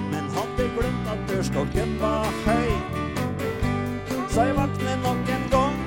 men 0.09 0.33
hadde 0.39 0.71
glemt 0.79 1.13
at 1.13 1.23
dørstokken 1.29 1.97
var 2.01 2.33
høy. 2.49 2.73
Så 4.33 4.49
jeg 4.49 4.57
vakna 4.57 4.97
nok 5.05 5.37
en 5.37 5.49
gang, 5.53 5.81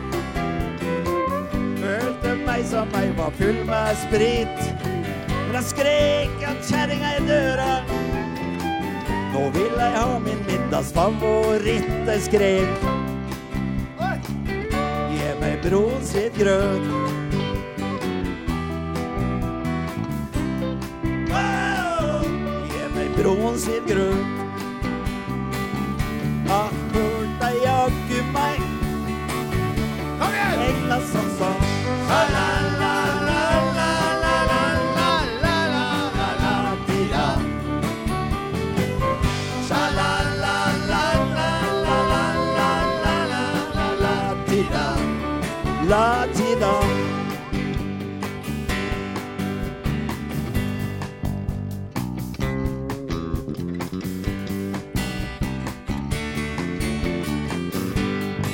følte 1.81 2.39
meg 2.45 2.65
som 2.69 2.97
jeg 3.01 3.17
var 3.17 3.33
full 3.41 3.63
med 3.65 4.03
sprit. 4.05 4.92
Kjerringa 5.53 5.69
skrek, 5.69 6.29
ja, 6.41 6.51
kjerringa 6.65 7.09
i 7.13 7.19
døra. 7.27 7.73
Nå 9.35 9.43
vil 9.53 9.75
jeg 9.77 9.91
ha 9.93 10.17
min 10.17 10.39
middagsfavoritt, 10.47 11.91
jeg 12.09 12.23
skrek. 12.25 12.87
Gi 15.13 15.29
meg 15.43 15.61
broen 15.61 16.01
sitt 16.09 16.33
grøt. 16.41 16.89
Gi 22.73 22.85
meg 22.97 23.19
broen 23.21 23.59
sitt 23.61 23.85
grøt. 23.93 24.42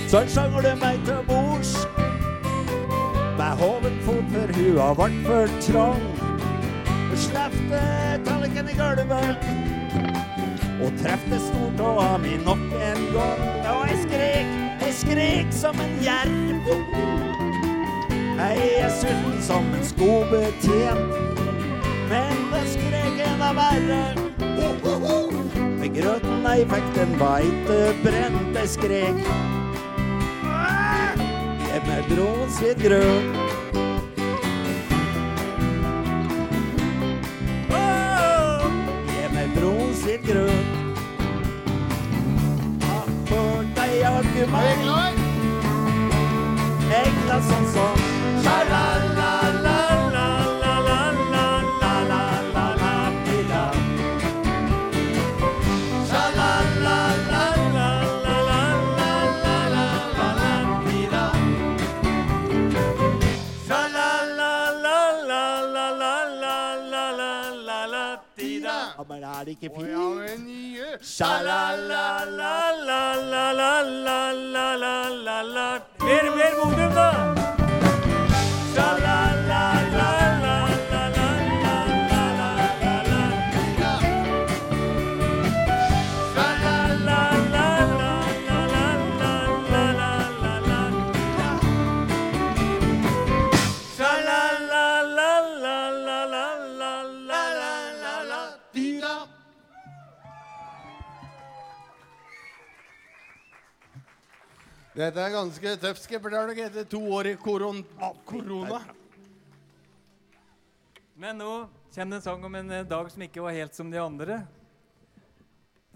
Sjanger 0.09 0.61
det 0.65 0.77
meg 0.81 0.97
til 1.05 1.19
bords 1.27 1.75
med 3.37 3.59
hoven 3.59 3.97
fot 4.01 4.31
for 4.33 4.53
hua 4.57 4.87
vart 4.97 5.17
for 5.25 5.51
trang. 5.61 6.01
Slefte 7.13 7.81
tallerken 8.25 8.71
i 8.71 8.77
gulvet 8.79 9.43
og 10.79 10.95
trefte 11.01 11.37
stortåa 11.43 12.17
mi 12.23 12.39
nok 12.41 12.63
en 12.87 13.03
gang. 13.13 13.43
Og 13.73 13.83
jeg 13.91 13.99
skrek, 14.05 14.55
jeg 14.81 14.95
skrek 15.01 15.53
som 15.53 15.83
en 15.85 15.93
jerv. 16.01 16.71
Jeg 18.39 18.71
er 18.79 18.89
sulten 18.97 19.37
som 19.45 19.69
en 19.77 19.85
skobetjent, 19.91 21.13
men 22.09 22.43
det 22.55 22.65
skrek 22.73 23.21
enda 23.27 23.53
verre. 23.61 24.01
Med 25.77 25.93
grøten 26.01 26.49
jeg 26.49 26.67
fikk, 26.73 26.91
den 26.97 27.15
var 27.21 27.45
ikke 27.45 27.81
brent, 28.03 28.61
jeg 28.63 28.75
skrek 28.79 29.57
grå, 32.09 32.47
svet 32.49 32.81
grøn. 32.83 33.35
er 37.71 38.67
ge 39.13 39.25
meg 39.33 39.55
brun, 39.55 39.95
svet 40.01 40.25
for 43.29 43.65
deg 43.79 43.97
har 44.03 44.29
du 44.35 44.45
meg. 44.53 45.25
Enkla 47.01 47.41
som 47.51 47.73
sånn. 47.75 48.08
Sha 71.19 71.41
la 71.43 71.75
la 71.89 72.23
la. 72.37 72.48
Dette 105.09 105.23
er 105.25 105.31
ganske 105.33 105.71
tøft, 105.81 106.03
skippertak, 106.05 106.59
etter 106.61 106.83
to 106.85 106.99
år 107.17 107.31
i 107.31 107.37
koron 107.41 107.79
korona. 108.29 108.77
Men 111.17 111.39
nå 111.41 111.47
kommer 111.95 112.11
det 112.13 112.19
en 112.19 112.21
sang 112.27 112.45
om 112.45 112.57
en 112.59 112.69
eh, 112.77 112.85
dag 112.85 113.09
som 113.09 113.23
ikke 113.25 113.41
var 113.41 113.55
helt 113.57 113.73
som 113.73 113.89
de 113.89 113.97
andre. 113.97 114.37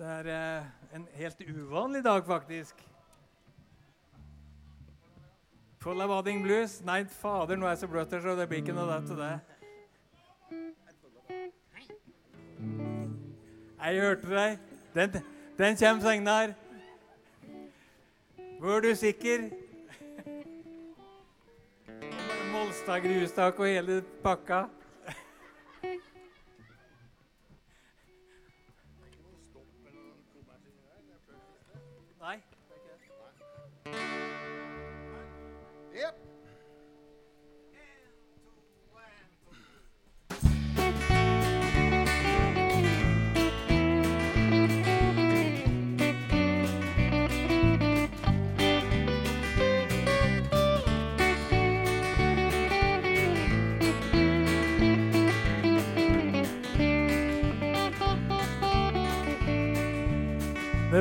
Det 0.01 0.07
er 0.15 0.31
eh, 0.33 0.71
en 0.97 1.05
helt 1.19 1.45
uvanlig 1.45 2.01
dag, 2.07 2.25
faktisk. 2.25 2.81
Full 5.85 6.01
av 6.01 6.09
Wadding 6.09 6.41
Blues. 6.41 6.79
Nei, 6.81 7.03
fader, 7.05 7.61
nå 7.61 7.69
er 7.69 7.75
jeg 7.75 7.83
så 7.83 7.91
bløtt 7.93 8.17
her, 8.17 8.25
så 8.25 8.33
det 8.41 8.49
blir 8.49 8.65
ikke 8.65 8.73
noe 8.73 8.97
av 8.97 9.13
det. 9.13 9.31
Jeg 13.77 14.03
hørte 14.07 14.33
deg. 14.33 14.69
Den, 14.97 15.23
den 15.61 15.81
kommer, 15.85 16.01
Segnar. 16.09 16.57
Hvor 16.57 16.62
er 18.71 18.79
du 18.79 18.95
sikker? 18.95 19.49
Molstad 22.53 23.03
grustak 23.03 23.59
og 23.59 23.67
hele 23.67 23.97
pakka. 24.23 24.61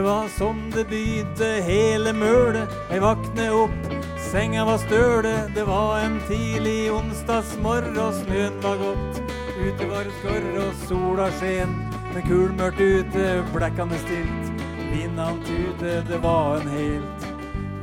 Var 0.03 0.29
som 0.29 0.71
det 0.75 0.85
begynte, 0.91 1.49
hele 1.67 2.13
mølet. 2.13 2.71
Jeg 2.91 3.03
våkne 3.03 3.49
opp, 3.55 3.91
senga 4.31 4.65
var 4.69 4.81
støle. 4.83 5.35
Det 5.55 5.67
var 5.67 6.01
en 6.05 6.21
tidlig 6.29 6.93
onsdagsmorgen, 6.93 7.99
og 7.99 8.15
snøen 8.21 8.61
var 8.63 8.81
gått. 8.83 9.23
Ute 9.63 9.91
var 9.91 10.09
det 10.09 10.15
skorr, 10.21 10.49
og 10.67 10.81
sola 10.87 11.29
sken. 11.39 11.77
Men 12.13 12.27
kulmørkt 12.29 12.81
ute, 12.81 13.29
blekkende 13.55 14.01
stilt. 14.05 14.65
Vindene 14.93 15.29
tute, 15.47 16.01
det 16.09 16.23
var 16.23 16.61
en 16.61 16.75
helt 16.77 17.31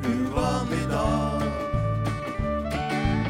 uvanlig 0.05 0.83
dag. 0.91 1.48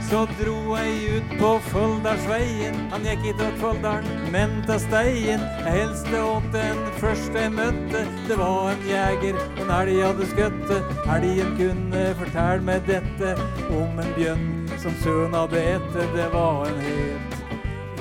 Så 0.09 0.23
dro 0.39 0.73
jeg 0.73 1.17
ut 1.19 1.33
på 1.37 1.49
Folldalsveien. 1.69 2.77
Han 2.89 3.03
gikk 3.05 3.27
ikke 3.29 3.43
til 3.43 3.57
Folldalen, 3.61 4.23
men 4.33 4.55
til 4.65 4.79
Steien. 4.81 5.43
Jeg 5.67 5.73
hilste 5.75 6.21
åt 6.25 6.47
den 6.55 6.79
første 6.97 7.43
jeg 7.43 7.51
møtte. 7.53 8.01
Det 8.25 8.37
var 8.39 8.71
en 8.71 8.81
jeger, 8.89 9.37
en 9.61 9.69
elg 9.75 9.99
hadde 10.01 10.29
skutt. 10.31 10.73
Elgen 11.13 11.53
kunne 11.59 12.01
fortelle 12.23 12.65
meg 12.65 12.89
dette 12.89 13.35
om 13.69 14.01
en 14.01 14.09
bjørn 14.17 14.49
som 14.81 14.97
sønnen 15.03 15.37
hadde 15.37 15.61
ete. 15.75 16.09
Det 16.17 16.27
var 16.33 16.65
en 16.71 16.81
helt 16.87 17.37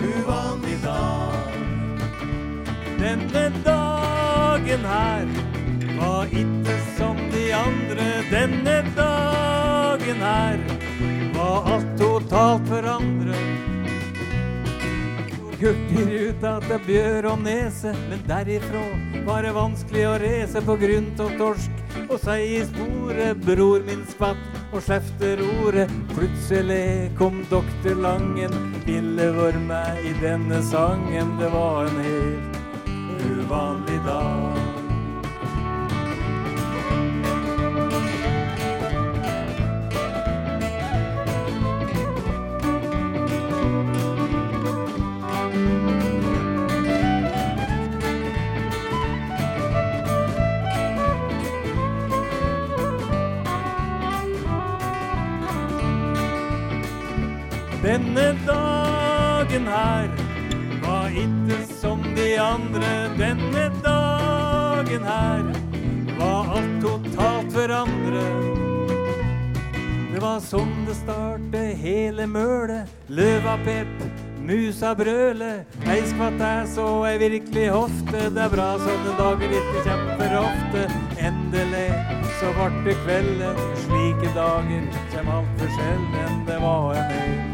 uvanlig 0.00 0.80
dag. 0.86 1.60
Denne 3.04 3.46
dagen 3.68 4.90
her 4.94 5.28
var 6.00 6.32
ikke 6.32 6.80
som 6.96 7.20
de 7.36 7.50
andre. 7.60 8.10
Denne 8.32 8.80
dagen 8.96 10.28
her 10.30 10.68
alt 11.48 11.90
totalt 12.00 12.68
forandret. 12.68 13.48
av 16.46 16.62
til 16.62 16.78
Bjør 16.86 17.26
og 17.32 17.40
Nese, 17.42 17.90
men 18.10 18.20
derifra 18.28 18.84
var 19.26 19.42
det 19.42 19.56
vanskelig 19.56 20.04
å 20.06 20.14
reise 20.22 20.62
på 20.62 20.76
grunn 20.78 21.08
av 21.18 21.34
torsk. 21.40 21.82
Og 22.08 22.16
sei 22.22 22.60
i 22.60 22.62
sporet, 22.68 23.42
bror 23.42 23.82
min 23.88 24.04
skvatt 24.06 24.72
og 24.72 24.80
skjefter 24.86 25.42
ordet. 25.64 25.88
Plutselig 26.14 27.10
kom 27.18 27.42
doktor 27.50 27.98
Langen, 28.06 28.54
ville 28.86 29.30
være 29.34 29.66
med 29.66 30.02
i 30.06 30.14
denne 30.22 30.62
sangen. 30.70 31.36
Det 31.42 31.52
var 31.52 31.90
en 31.90 32.02
helt 32.06 32.58
uvanlig 33.34 34.02
dag. 34.06 34.77
Andre. 62.38 62.92
Denne 63.18 63.64
dagen 63.84 65.04
her 65.04 65.42
var 66.18 66.54
alt 66.58 66.78
totalt 66.82 67.52
forandret. 67.52 68.64
Det 70.12 70.22
var 70.22 70.40
sånn 70.42 70.72
det 70.88 70.96
startet 70.98 71.76
hele 71.82 72.26
mølet. 72.26 72.90
Løva 73.08 73.58
Pep 73.66 74.08
musa 74.48 74.94
brøle. 74.96 75.50
Ei 75.92 76.00
skvatt 76.08 76.40
æs 76.42 76.78
og 76.82 77.04
ei 77.08 77.18
virkelig 77.20 77.66
hofte. 77.74 78.24
Det 78.34 78.44
er 78.44 78.54
bra 78.54 78.68
sånne 78.80 79.16
dager 79.20 79.54
ikke 79.60 79.84
kjemper 79.84 80.38
ofte. 80.40 80.86
Endelig 81.28 81.90
så 82.40 82.54
vart 82.56 82.80
det 82.86 82.96
kvelden. 83.04 83.62
Slike 83.84 84.32
dager 84.38 84.88
kjem 85.12 85.30
altfor 85.36 85.76
sjelden. 85.76 86.42
Det 86.48 86.58
var 86.64 86.96
en 86.96 87.14
helt 87.18 87.47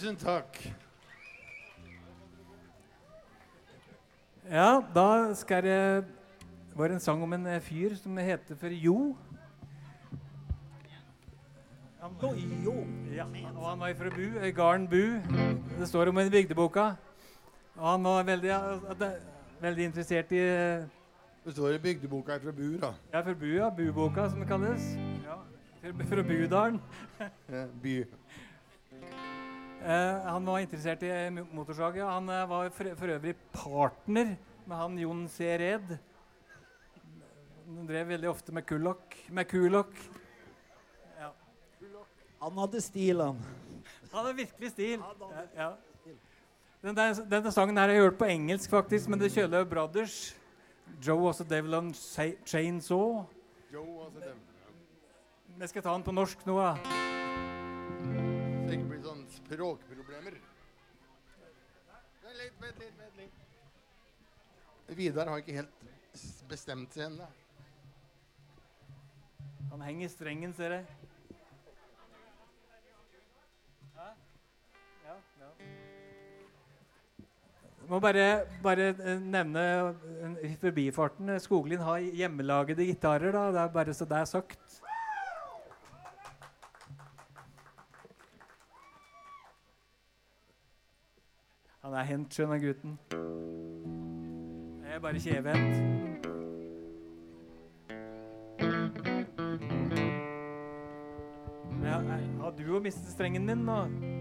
Tusen 0.00 0.16
takk. 0.16 0.56
Ja, 4.50 4.80
da 4.94 5.34
skal 5.36 5.62
det 5.66 6.04
var 6.72 6.88
en 6.94 7.00
sang 7.04 7.20
om 7.22 7.32
en 7.36 7.44
eh, 7.46 7.58
fyr 7.60 7.92
som 8.00 8.16
heter 8.16 8.56
for 8.56 8.72
Jo. 8.72 8.94
Han, 12.00 12.14
Jo. 12.64 12.72
ja, 13.12 13.26
og 13.52 13.66
han 13.68 13.80
var 13.84 13.92
fra 13.98 14.08
Bu, 14.08 14.24
gården 14.40 14.54
garden 14.56 14.88
Bu. 14.88 15.20
Det 15.78 15.88
står 15.88 16.08
om 16.08 16.18
i 16.18 16.30
bygdeboka. 16.32 16.86
Og 17.76 17.90
han 17.90 18.04
var 18.04 18.22
veldig, 18.22 18.54
veldig 19.60 19.84
interessert 19.84 20.32
i 20.32 20.40
eh, 20.40 20.86
Det 21.44 21.52
står 21.52 21.76
i 21.76 21.78
bygdeboka 21.78 22.38
fra 22.40 22.52
Bu, 22.56 22.78
da. 22.80 22.94
Ja, 23.12 23.20
fra 23.20 23.34
Bu, 23.34 23.46
ja. 23.52 23.68
Buboka, 23.68 24.30
som 24.30 24.40
det 24.40 24.48
kalles. 24.48 24.94
Ja, 25.28 25.36
fra- 25.84 26.08
Fra 26.14 26.22
Budalen. 26.22 26.80
Ja, 27.52 27.66
by. 27.82 27.98
Eh, 29.80 30.22
han 30.26 30.44
var 30.44 30.60
interessert 30.60 31.02
i 31.02 31.08
eh, 31.08 31.30
motorsag. 31.32 31.96
Han 32.04 32.28
eh, 32.28 32.46
var 32.48 32.68
for, 32.76 32.90
for 33.00 33.12
øvrig 33.14 33.32
partner 33.52 34.34
med 34.68 34.76
han 34.76 34.98
Jon 34.98 35.22
C. 35.28 35.48
Red. 35.58 35.94
Han 37.66 37.86
drev 37.88 38.10
veldig 38.12 38.28
ofte 38.28 38.52
med 38.52 38.66
kulokk. 38.68 39.16
Med 39.32 39.48
kulokk. 39.48 39.94
Ja. 41.16 41.30
Han 42.42 42.60
hadde 42.60 42.82
stil, 42.84 43.24
han. 43.24 43.40
Han 44.10 44.18
hadde 44.18 44.36
virkelig 44.42 44.70
stil. 44.74 44.98
Ja, 45.00 45.46
ja. 45.56 45.70
Den 46.80 46.96
der, 46.96 47.16
denne 47.28 47.52
sangen 47.52 47.76
her 47.76 47.88
har 47.88 47.96
jeg 47.96 48.04
hørt 48.08 48.18
på 48.20 48.28
engelsk, 48.28 48.70
faktisk, 48.70 49.08
men 49.08 49.20
det 49.20 49.32
kjøler 49.32 49.64
Brothers. 49.68 50.34
Joe 51.00 51.20
was 51.24 51.40
a 51.40 51.44
devil 51.44 51.74
on 51.74 51.94
chainsaw. 52.44 53.24
Joe, 53.72 53.84
was 53.84 54.16
a 54.16 54.20
devil. 54.20 54.44
Jeg 55.60 55.68
skal 55.68 55.82
ta 55.82 55.92
den 55.92 56.04
på 56.04 56.12
norsk 56.12 56.44
nå, 56.48 56.56
da. 56.60 57.09
Språkproblemer. 59.50 60.34
Vent 62.22 62.36
litt, 62.38 62.58
vent 62.62 62.78
litt, 62.78 62.98
vent 62.98 63.16
litt. 63.18 63.38
Vidar 64.98 65.30
har 65.30 65.42
ikke 65.42 65.56
helt 65.58 66.44
bestemt 66.50 66.94
seg 66.94 67.08
ennå. 67.08 67.26
Han 69.72 69.82
henger 69.86 70.06
i 70.06 70.10
strengen, 70.12 70.54
ser. 70.54 70.80
Jeg 77.80 77.90
må 77.90 77.98
bare, 77.98 78.24
bare 78.62 78.84
eh, 78.92 79.18
nevne 79.18 79.62
eh, 79.66 80.34
i 80.46 80.50
forbifarten 80.62 81.32
eh, 81.34 81.40
Skoglin 81.42 81.82
har 81.82 81.98
hjemmelagede 81.98 82.86
gitarer. 82.86 83.34
da, 83.34 83.48
Det 83.50 83.60
er 83.64 83.72
bare 83.74 83.94
så 83.98 84.06
det 84.06 84.20
er 84.20 84.30
sagt. 84.30 84.80
Han 91.90 91.98
er 91.98 92.02
hendt, 92.02 92.34
skjønner 92.34 92.58
gutten. 92.58 92.98
Jeg 94.84 94.94
er 94.94 95.00
bare 95.00 95.18
kjevehendt. 95.18 96.26
Ja, 101.82 101.98
har 102.42 102.54
du 102.58 102.62
jo 102.62 102.78
mistet 102.78 103.10
strengen 103.10 103.48
din 103.48 103.66
nå? 103.66 104.19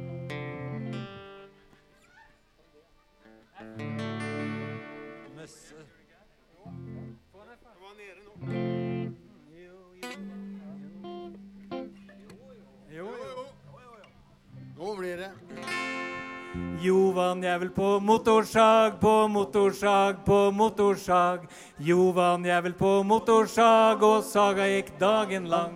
Jovan 17.50 17.62
jævel 17.62 17.70
på 17.70 18.00
motorsag, 18.00 19.00
på 19.02 19.28
motorsag, 19.28 20.16
på 20.26 20.52
motorsag. 20.52 21.40
Jovan 21.80 22.46
jævel 22.46 22.74
på 22.74 23.04
motorsag, 23.04 24.04
og 24.04 24.24
saga 24.24 24.68
gikk 24.70 24.92
dagen 25.00 25.48
lang. 25.50 25.74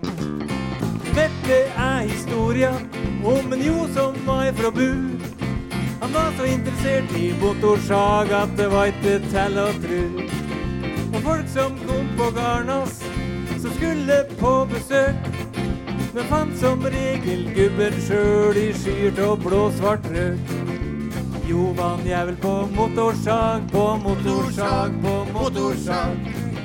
Dette 1.15 1.57
er 1.74 2.05
historia 2.05 2.69
om 3.26 3.53
en 3.53 3.65
Jo 3.65 3.88
som 3.95 4.13
var 4.28 4.53
fra 4.53 4.69
Bu. 4.69 5.17
Han 6.01 6.13
var 6.13 6.32
så 6.38 6.45
interessert 6.45 7.17
i 7.17 7.34
motorsag 7.41 8.30
at 8.32 8.53
det 8.57 8.69
var 8.69 8.93
ikke 8.93 9.17
til 9.34 9.57
å 9.57 9.67
tru. 9.82 10.03
Og 11.09 11.21
folk 11.26 11.47
som 11.49 11.78
kom 11.88 12.09
på 12.17 12.30
garden 12.38 12.69
hans, 12.69 13.01
som 13.57 13.74
skulle 13.80 14.24
på 14.38 14.53
besøk, 14.69 15.26
men 16.13 16.30
fant 16.30 16.53
som 16.61 16.86
regel 16.86 17.47
gubben 17.57 17.97
sjøl 18.05 18.61
i 18.61 18.69
skyrt 18.78 19.26
og 19.26 19.39
blå-svart 19.47 20.05
røk. 20.13 20.52
Jovan 21.49 21.99
jævel 22.05 22.35
på 22.35 22.69
motorsag, 22.75 23.61
på 23.71 23.97
motorsag, 24.03 24.91
på 25.03 25.13
motorsag. 25.33 26.17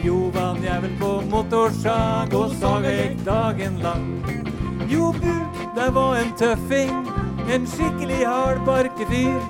Jovan 0.05 0.63
jævel 0.63 0.93
på 1.01 1.23
motorsag, 1.31 2.35
og 2.35 2.51
saga 2.61 2.91
gikk 2.91 3.25
dagen 3.27 3.79
lang. 3.83 4.07
Jo, 4.91 5.13
bu, 5.13 5.35
det 5.75 5.95
var 5.95 6.15
en 6.17 6.31
tøffing, 6.39 7.09
en 7.55 7.67
skikkelig 7.67 8.27
hardbarkefyr. 8.27 9.43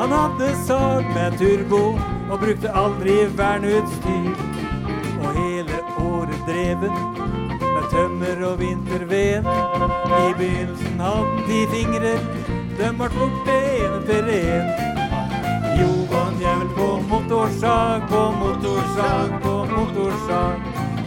Han 0.00 0.12
hadde 0.12 0.48
sag 0.66 1.04
med 1.14 1.38
turbo 1.38 1.98
og 2.30 2.40
brukte 2.40 2.72
aldri 2.72 3.14
verneutstyr. 3.36 4.32
Og 5.20 5.30
hele 5.36 5.82
året 6.00 6.40
dreven 6.48 6.96
med 7.60 7.88
tømmer 7.92 8.44
og 8.50 8.60
vinterved. 8.60 9.52
I 10.16 10.34
begynnelsen 10.38 11.00
hadde 11.00 11.46
de 11.48 11.62
fingrer, 11.76 12.20
dem 12.78 12.78
de 12.78 12.92
ble 12.98 13.08
borte 13.18 13.75
etter 13.96 14.28
en. 14.28 14.66
Jovan 15.80 16.34
jævel 16.40 16.68
på 16.76 16.88
motorsag, 17.10 18.02
på 18.10 18.22
motorsag, 18.40 19.28
på 19.42 19.54
motorsag. 19.74 20.56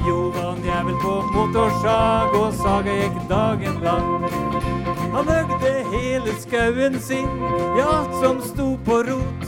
Johan, 0.08 0.58
jævel 0.66 0.96
på 1.02 1.14
motorsag, 1.34 2.34
og 2.42 2.54
saga 2.54 2.94
gikk 3.02 3.18
dagen 3.30 3.76
lang. 3.84 4.30
Han 5.14 5.28
høgde 5.28 5.74
hele 5.92 6.34
skauen 6.40 7.00
sin, 7.02 7.30
ja, 7.78 7.94
som 8.22 8.42
sto 8.42 8.78
på 8.86 9.02
rot. 9.10 9.46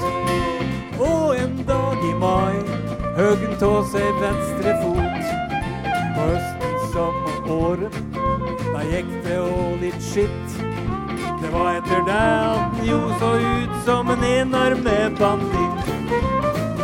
Og 1.00 1.38
en 1.38 1.64
dag 1.68 1.98
i 2.10 2.14
mai 2.20 2.58
høg 3.18 3.38
han 3.46 3.58
tå 3.64 3.72
seg 3.94 4.22
venstre 4.22 4.76
fot. 4.84 5.24
På 6.16 6.28
høsten 6.30 6.78
som 6.94 7.26
om 7.32 7.52
året, 7.58 8.02
da 8.74 8.86
gikk 8.92 9.12
det 9.26 9.40
òg 9.42 9.82
litt 9.86 10.02
skitt. 10.12 10.41
Det 11.52 11.58
var 11.60 11.74
etter 11.76 12.02
det 12.06 12.12
han 12.14 12.76
jo 12.88 12.98
så 13.20 13.30
ut 13.36 13.72
som 13.86 14.10
en 14.10 14.24
enarmet 14.24 15.20
banditt. 15.20 15.90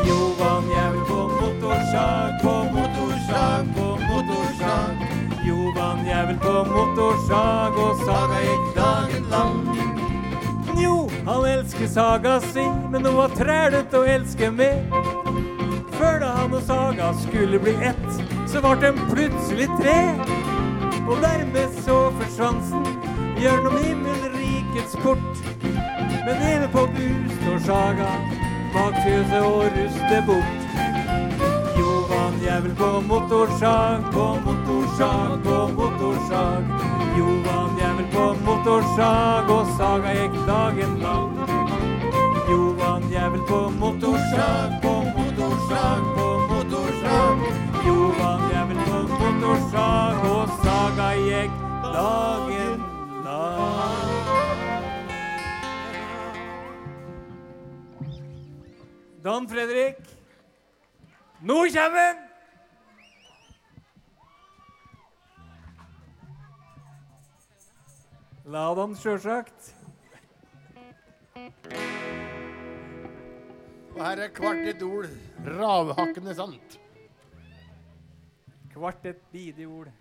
Jovan 0.08 0.64
jævel 0.70 1.00
på 1.08 1.20
motorsag, 1.28 2.34
på 2.42 2.56
motorsag, 2.74 3.70
på 3.78 3.86
motorsag. 4.10 5.06
Jovan 5.48 6.04
jævel 6.08 6.40
på 6.40 6.52
motorsag, 6.74 7.80
og 7.86 8.04
saga 8.04 8.42
gikk 8.44 8.68
dagen 8.76 9.30
lang. 9.32 9.80
Jo, 10.84 11.10
han 11.26 11.46
elsker 11.46 11.88
saga 11.88 12.40
si, 12.50 12.68
men 12.92 13.06
hun 13.08 13.16
var 13.22 13.40
trælete 13.40 14.02
å 14.02 14.10
elske 14.18 14.52
med. 14.52 15.00
Før 15.96 16.20
da 16.26 16.34
han 16.42 16.60
og 16.60 16.68
Saga 16.68 17.14
skulle 17.24 17.64
bli 17.64 17.78
ett, 17.94 18.20
så 18.52 18.60
ble 18.60 18.76
de 18.84 18.92
plutselig 19.14 19.72
tre. 19.80 20.00
Og 21.08 21.16
dermed 21.24 21.80
så 21.86 22.02
forsvant 22.20 22.76
han 22.76 22.92
gjennom 23.40 23.80
himmelrikets 24.78 24.96
port. 25.04 25.18
Men 26.26 26.38
nede 26.40 26.68
på 26.68 26.80
Bu 26.80 27.10
står 27.42 27.60
Saga 27.60 28.12
bak 28.74 28.94
fjøset 29.04 29.42
og 29.42 29.64
ruster 29.64 30.22
bort. 30.26 30.58
Jovan 31.78 32.34
jævel 32.44 32.76
på 32.76 33.02
motorsag, 33.02 34.04
på 34.14 34.26
motorsag, 34.46 35.44
på 35.44 35.58
motorsag. 35.78 36.64
Jovan 37.18 37.72
jævel 37.82 38.08
på 38.14 38.26
motorsag, 38.46 39.50
og 39.50 39.68
saga 39.78 40.14
gikk 40.22 40.36
dagen 40.48 40.98
lang. 41.02 41.34
Jovan 42.50 43.04
jævel 43.12 43.42
på 43.48 43.60
motorsag, 43.80 44.82
på 44.82 44.94
motorsag, 45.16 46.02
på 46.16 46.28
motorsag. 46.50 47.38
Jovan 47.88 48.42
jævel 48.54 48.80
på 48.90 49.00
motorsag, 49.20 50.18
og 50.32 50.50
saga 50.64 51.10
gikk 51.16 51.52
dagen 51.84 51.94
lang. 51.94 52.77
Dan 59.28 59.48
Fredrik. 59.48 59.98
Nå 61.40 61.56
kommer 61.68 62.00
han! 62.00 62.18
La 68.46 68.64
dem, 68.80 68.96
sjølsagt. 68.96 69.74
Og 73.98 74.00
her 74.00 74.24
er 74.24 74.32
kvart 74.40 74.64
et 74.72 74.88
ord 74.88 75.12
ravhakkende 75.60 76.38
sant. 76.40 76.80
Kvart 78.72 79.12
et 79.12 79.20
bidig 79.36 79.68
ord. 79.68 79.92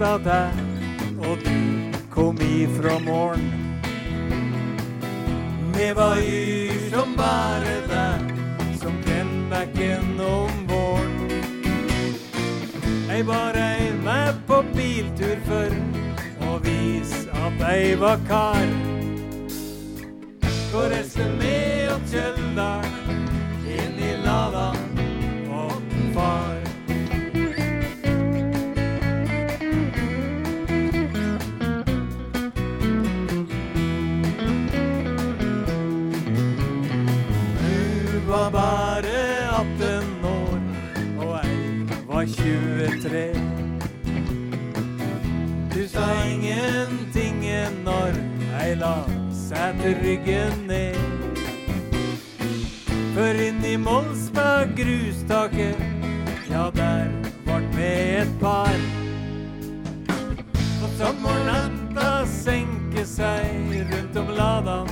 Vesta 0.00 0.18
deg, 0.24 0.54
og 1.28 1.38
du 1.44 1.98
kom 2.10 2.36
ifra 2.40 2.98
morgen. 3.04 3.52
Var 5.96 6.16
yr 6.20 6.90
som 6.90 7.16
bare 7.16 7.74
der, 7.88 8.22
som 8.80 8.96
Grendbekken 9.04 10.20
om 10.20 10.66
våren. 10.68 11.30
Jeg 13.10 13.26
var 13.26 13.56
ei 13.56 13.90
med 14.04 14.40
på 14.46 14.62
biltur 14.74 15.36
før, 15.44 15.74
og 16.48 16.64
vis 16.64 17.26
at 17.32 17.60
jeg 17.60 18.00
var 18.00 18.20
kar. 18.28 18.68
For 20.70 20.88
reiste 20.92 21.26
vi 21.40 21.88
og 21.92 22.00
Kjøldal, 22.12 22.99
var 42.20 42.26
23. 42.26 43.34
Du 45.74 45.88
sa 45.88 46.04
ingenting 46.28 47.40
når 47.84 48.18
ei 48.60 48.74
la 48.76 48.96
seg 49.32 49.80
til 49.80 49.96
ryggen 50.04 50.66
ned. 50.68 51.00
For 53.14 53.40
inni 53.46 53.76
Molstad 53.80 54.76
grustaket, 54.76 55.80
ja, 56.50 56.68
der 56.76 57.08
vart 57.46 57.72
vi 57.76 57.88
et 58.20 58.36
par. 58.40 58.76
Og 60.82 60.88
sommernatta 61.00 62.26
senker 62.28 63.08
seg 63.08 63.78
rundt 63.94 64.20
om 64.20 64.34
ladan 64.36 64.89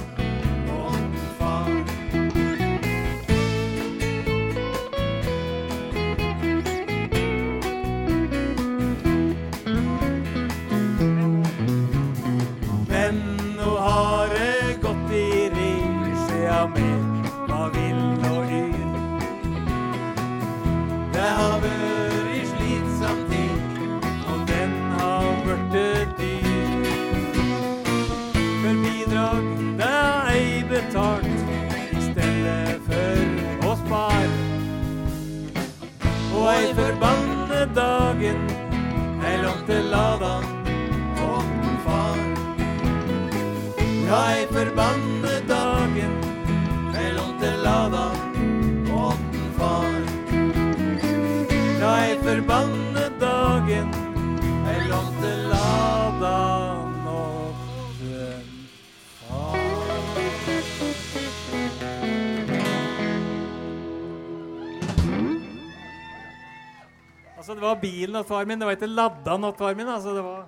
var 67.68 67.82
bilen 67.82 68.18
til 68.18 68.28
far 68.28 68.48
min, 68.48 68.60
det 68.60 68.68
var 68.68 68.78
ikke 68.78 68.90
ladda 68.90 69.36
til 69.36 69.58
far 69.58 69.76
min. 69.78 69.88
altså 69.88 70.14
det 70.16 70.24
var... 70.24 70.46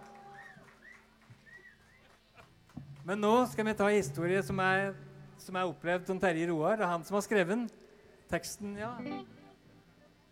Men 3.05 3.19
nå 3.25 3.35
skal 3.51 3.67
vi 3.67 3.75
ta 3.75 3.89
en 3.89 3.97
historie 3.97 4.43
som 4.47 4.59
er, 4.63 4.93
som 5.41 5.57
er 5.57 5.69
opplevd 5.69 6.13
av 6.13 6.19
Terje 6.23 6.47
Roar. 6.51 6.77
Det 6.79 6.85
er 6.87 6.93
han 6.93 7.05
som 7.07 7.17
har 7.17 7.25
skrevet 7.27 7.57
den. 7.57 7.69
Teksten, 8.31 8.77
ja. 8.79 8.93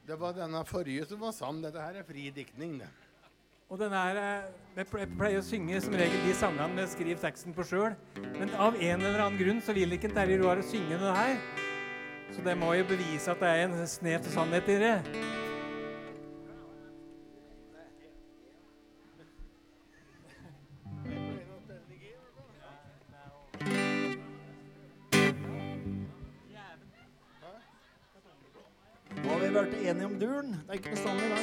Det 0.07 0.16
var 0.20 0.36
denne 0.36 0.61
forrige 0.68 1.09
som 1.09 1.20
var 1.20 1.32
sann. 1.34 1.59
Dette 1.64 1.82
her 1.82 1.99
er 1.99 2.07
fri 2.07 2.28
diktning, 2.34 2.76
det. 2.78 2.91
Og 3.68 3.80
den 3.80 3.93
er, 3.93 4.16
eh, 4.16 4.45
Jeg 4.76 4.86
jeg 4.95 5.09
pleier 5.18 5.41
å 5.41 5.45
synge 5.45 5.80
som 5.82 5.93
regel 5.93 6.22
de 6.24 6.34
sangene 6.34 6.76
vi 6.76 6.86
skriver 6.86 7.20
teksten 7.20 7.55
på 7.55 7.66
sjøl. 7.66 7.97
Men 8.39 8.55
av 8.55 8.76
en 8.76 9.01
eller 9.03 9.20
annen 9.20 9.39
grunn 9.39 9.61
så 9.61 9.74
vil 9.74 9.93
ikke 9.93 10.14
Terje 10.14 10.39
Roar 10.41 10.62
synge 10.62 11.01
det 11.03 11.16
her. 11.16 11.36
Så 12.32 12.45
det 12.45 12.57
må 12.57 12.72
jo 12.78 12.84
bevise 12.84 13.30
at 13.32 13.41
det 13.41 13.49
er 13.49 13.66
en 13.66 13.86
snev 13.86 14.22
til 14.22 14.32
sannhet 14.32 14.68
i 14.68 14.78
det. 14.78 15.48
Vi 29.49 29.55
vært 29.55 29.77
enige 29.81 30.07
om 30.07 30.17
duren. 30.21 30.57
Det 30.67 30.75
er 30.75 30.81
ikke 30.81 30.91
bestandig 30.93 31.25
i 31.25 31.31
da. 31.33 31.39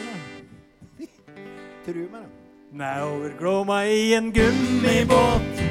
Tru 1.86 2.02
meg, 2.12 2.26
da. 2.26 2.46
Now 2.76 3.64
meg 3.66 3.92
i 3.94 4.14
en 4.18 4.32
gummibåt. 4.36 5.62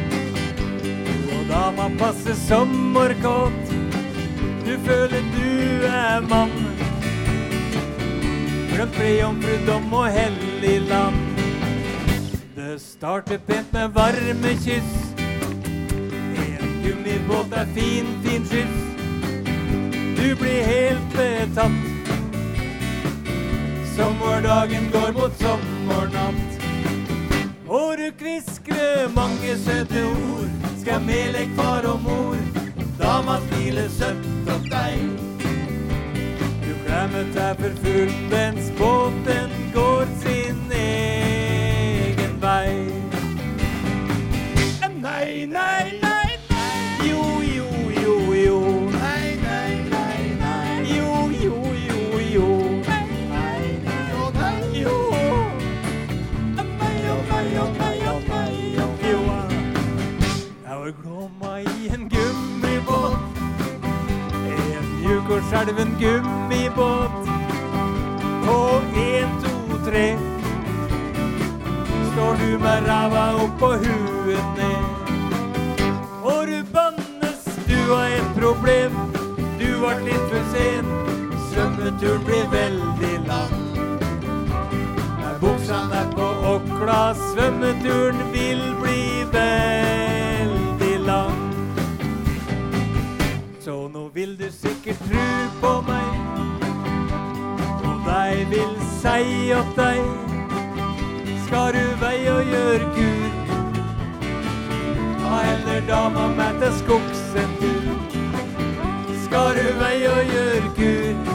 Og 1.35 1.43
dama 1.51 1.89
passer 1.99 2.35
sommerkåt 2.35 3.75
Du 4.65 4.73
føler 4.87 5.23
du 5.35 5.87
er 5.87 6.21
mann. 6.29 6.55
Glemt 8.73 8.95
friomfrudom 8.97 9.93
og 9.93 10.07
hellig 10.11 10.81
land. 10.89 11.21
Det 12.57 12.81
starter 12.81 13.39
pent 13.39 13.73
med 13.73 13.89
varme 13.95 14.57
kyss. 14.65 14.95
En 16.35 16.79
gummibåt 16.83 17.53
er 17.53 17.67
fin, 17.75 18.07
fin 18.25 18.47
skyss. 18.47 18.81
Du 20.19 20.37
blir 20.41 20.63
helt 20.65 21.13
betatt 21.13 21.84
Sommerdagen 23.97 24.91
går 24.93 25.13
mot 25.13 25.39
sommernatt 25.39 26.55
og 27.75 27.97
du 27.99 28.11
kviskrer 28.19 29.09
mange 29.15 29.57
søte 29.59 30.05
ord. 30.07 30.51
Skal 30.81 31.01
med 31.03 31.35
far 31.57 31.83
og 31.93 32.01
mor. 32.03 32.37
Dama 32.99 33.39
smiler 33.49 33.89
søtt 33.89 34.51
om 34.55 34.67
deg. 34.71 34.99
Du 36.65 36.73
klemmer 36.87 37.25
deg 37.35 37.63
for 37.63 37.79
fullt 37.85 38.21
mens 38.31 38.73
båten 38.79 39.55
går 39.75 40.07
sin 40.23 40.61
egen 40.73 42.41
vei. 42.43 42.95
Elven 65.55 65.97
gummibåt. 66.01 67.29
På 68.47 68.81
en, 68.97 69.29
to, 69.43 69.79
tre 69.91 70.17
står 72.13 72.35
du 72.35 72.59
med 72.59 72.87
ræva 72.89 73.25
opp 73.45 73.63
og 73.63 73.75
huet 73.79 74.51
ned. 74.59 74.85
Og 76.23 76.47
du 76.47 76.59
bannes, 76.73 77.43
du 77.69 77.79
har 77.95 78.07
et 78.07 78.31
problem. 78.39 78.93
Du 79.59 79.69
ble 79.83 79.95
litt 80.07 80.27
for 80.31 80.45
sen. 80.55 80.93
Svømmeturen 81.51 82.25
blir 82.27 82.47
veldig 82.53 83.17
lang. 83.29 83.55
Der 85.21 85.39
buksene 85.41 86.03
er 86.03 86.13
på 86.15 86.29
åkla, 86.55 87.01
svømmeturen 87.33 88.23
vil 88.33 88.63
bli 88.83 89.01
veldig 89.39 90.99
lang. 91.07 91.44
Vil 94.15 94.39
du 94.39 94.45
sikkert 94.51 94.99
tru 94.99 95.23
på 95.61 95.71
meg, 95.87 96.11
og 97.83 98.05
deg 98.07 98.45
vil 98.53 98.77
si 99.01 99.49
åt 99.51 99.73
deg 99.75 100.05
skal 101.47 101.73
du 101.75 101.89
vei 102.03 102.21
og 102.31 102.53
gjøre 102.53 102.93
kur. 102.95 103.25
Ta 105.25 105.41
heller 105.49 105.83
dama 105.89 106.29
med 106.37 106.63
til 106.63 106.79
skogs 106.79 107.25
en 107.43 107.59
tur. 107.65 107.91
Skal 109.25 109.59
du 109.59 109.67
vei 109.83 109.99
og 110.13 110.33
gjøre 110.37 110.71
kur. 110.79 111.35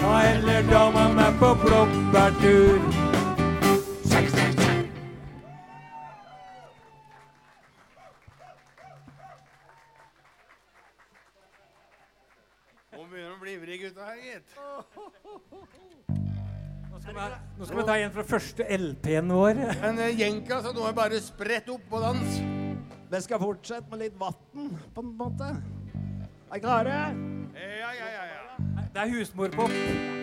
Ta 0.00 0.18
heller 0.18 0.68
dama 0.74 1.08
med 1.20 1.38
på 1.38 1.54
blåbærtur. 1.62 2.93
Gutta. 14.52 14.84
Nå 16.90 17.00
skal, 17.00 17.14
vi, 17.14 17.20
nå 17.58 17.66
skal 17.66 17.78
vi 17.80 17.84
ta 17.88 17.96
en 18.00 18.12
fra 18.14 18.24
første 18.26 18.66
LP-en 18.78 19.32
vår. 19.34 19.60
Men 19.82 19.98
eh, 20.04 20.14
jenka, 20.20 20.60
så 20.64 20.72
nå 20.76 20.84
er 20.88 20.94
bare 20.96 21.20
spredt 21.22 21.68
opp 21.74 21.84
på 21.90 22.00
dans. 22.02 22.36
Vi 23.14 23.20
skal 23.22 23.38
fortsette 23.42 23.90
med 23.92 23.98
litt 24.06 24.16
vann, 24.18 24.70
på 24.94 25.04
en 25.04 25.10
måte. 25.18 25.50
Er 26.54 26.62
klare? 26.62 26.96
Ja, 27.54 27.90
ja, 27.94 28.08
ja, 28.14 28.24
ja. 28.30 28.84
Det 28.94 29.02
er 29.02 29.10
husmorpop. 29.10 29.72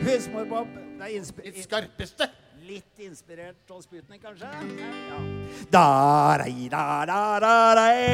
Husmorpop. 0.05 0.69
Det 1.01 1.07
er 1.09 1.11
Litt 1.43 1.63
skarpeste. 1.65 2.27
litt 2.61 2.99
inspirert 3.03 3.71
av 3.73 3.81
Sputnik, 3.83 4.21
kanskje? 4.23 4.47
Ja. 4.47 5.19
Da, 5.73 6.37
rei, 6.39 6.69
da, 6.71 6.83
da, 7.09 7.21
da, 7.41 7.55
rei, 7.75 8.13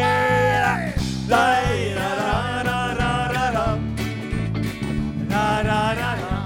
rei. 0.63 0.93
da, 1.29 1.35
da, 1.35 1.41
da, 1.93 2.07
da, 2.17 2.31
da, 2.31 2.63
da, 2.63 2.77
ra. 2.95 2.96
Ra, 5.57 5.63
ra, 5.63 5.93
ra, 5.97 6.09
ra. 6.21 6.37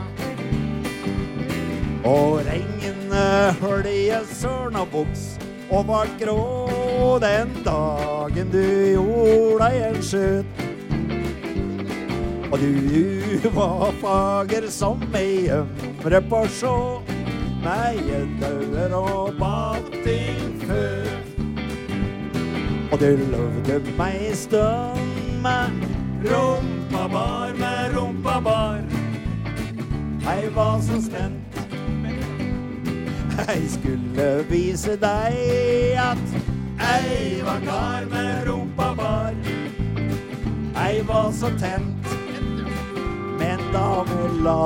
Og 2.08 2.46
regnene 2.48 3.24
hølje 3.60 4.22
sørnabuks 4.40 5.24
og 5.68 5.88
var 5.90 6.08
grå 6.22 7.18
den 7.20 7.52
dagen 7.66 8.54
du 8.54 8.64
gjorde 8.94 9.66
deg 9.66 9.76
en 9.90 10.00
skjøt. 10.00 10.64
Og 12.54 12.58
du 12.64 13.52
var 13.58 13.92
fager 14.00 14.72
som 14.72 15.04
ei 15.20 15.52
ømre 15.60 16.24
på 16.32 16.48
sjå, 16.62 17.04
med 17.68 18.00
gjeddauer 18.08 18.92
og 18.96 19.36
battingføt. 19.44 21.20
Og 22.92 23.00
du 23.04 23.12
lovde 23.36 23.76
meg 24.00 24.32
stund 24.40 25.04
med 25.44 25.92
Rumpa 26.22 27.08
bar 27.08 27.54
med 27.58 27.96
rumpa 27.96 28.42
bar. 28.42 29.01
Jeg 30.24 30.56
var 30.56 30.80
så 30.80 31.02
spent. 31.02 31.62
Jeg 33.48 33.62
skulle 33.70 34.46
vise 34.50 34.92
deg 34.92 35.38
at 35.98 36.28
jeg 36.80 37.42
var 37.46 37.60
kar 37.66 38.06
med 38.12 38.50
rumpa 38.50 38.94
bar. 38.98 39.34
Jeg 40.76 41.08
var 41.08 41.32
så 41.32 41.50
tent. 41.60 42.08
Men 43.40 43.60
da 43.74 44.04
vi 44.10 44.44
la 44.44 44.66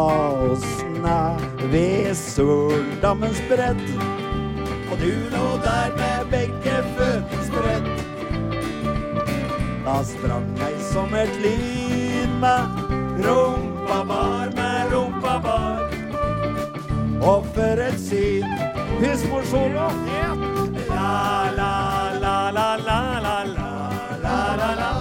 oss 0.52 0.68
ned 1.04 1.70
ved 1.72 2.16
Sørdammens 2.16 3.42
bredd, 3.50 3.86
og 4.92 5.00
du 5.00 5.12
lå 5.32 5.48
der 5.64 5.96
med 6.02 6.30
begge 6.32 6.76
føtter 6.98 7.48
spredt, 7.48 8.06
da 9.86 9.98
sprang 10.04 10.52
jeg 10.60 10.76
som 10.92 11.14
et 11.16 11.42
lyn 11.46 12.40
med 12.44 12.62
rumpa 13.24 14.04
bar 14.04 14.56
med 14.56 14.65
rumpa 15.16 15.40
bar. 15.40 15.90
Og 17.22 17.46
for 17.54 17.80
et 17.82 18.00
syn. 18.00 18.44
het 19.02 19.20
la, 20.90 21.52
la, 21.56 22.20
la, 22.20 22.52
la, 22.52 22.76
la, 22.76 23.20
la, 23.20 23.44
la, 24.24 24.56
la, 24.58 24.76
la. 24.76 24.95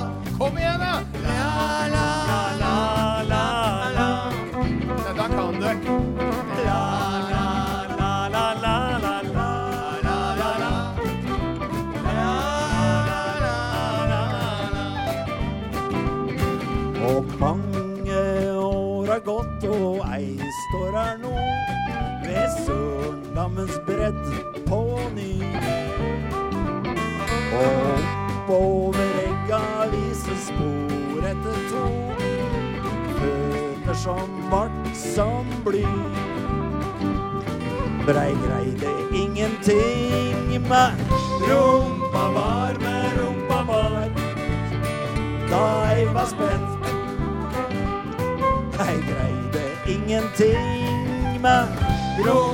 Sørdammens 24.05 24.69
påny. 24.69 25.41
oppover 27.55 28.99
egga 29.25 29.61
vises 29.93 30.49
spor 30.51 31.25
etter 31.31 31.61
to 31.71 31.85
føtter 33.19 33.97
som 34.03 34.35
vart 34.51 34.91
som 34.93 35.49
bly. 35.65 35.87
Brei 38.05 38.35
greide 38.43 38.93
ingenting 39.23 40.69
med 40.69 41.01
rumpa 41.49 42.25
var 42.37 42.77
med 42.85 43.17
rumpa 43.21 43.63
var. 43.71 44.11
Da 45.49 45.63
jeg 45.95 46.15
var 46.15 46.27
spent, 46.27 46.91
jeg 48.79 49.01
greide 49.09 49.65
ingenting 49.97 51.41
med 51.41 51.73
rumpa 52.27 52.54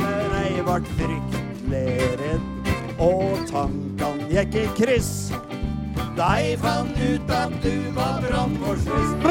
men 0.00 0.36
jeg 0.36 0.66
vart 0.66 0.88
fryktelig 0.98 2.12
redd, 2.22 2.72
og 2.98 3.44
tankene 3.50 4.30
gikk 4.32 4.58
i 4.62 4.66
kryss. 4.78 5.14
Da 6.16 6.30
jeg 6.40 6.56
fant 6.62 6.96
ut 6.96 7.30
at 7.36 7.52
du 7.60 7.74
var 7.96 8.22
brannforsvist. 8.24 9.26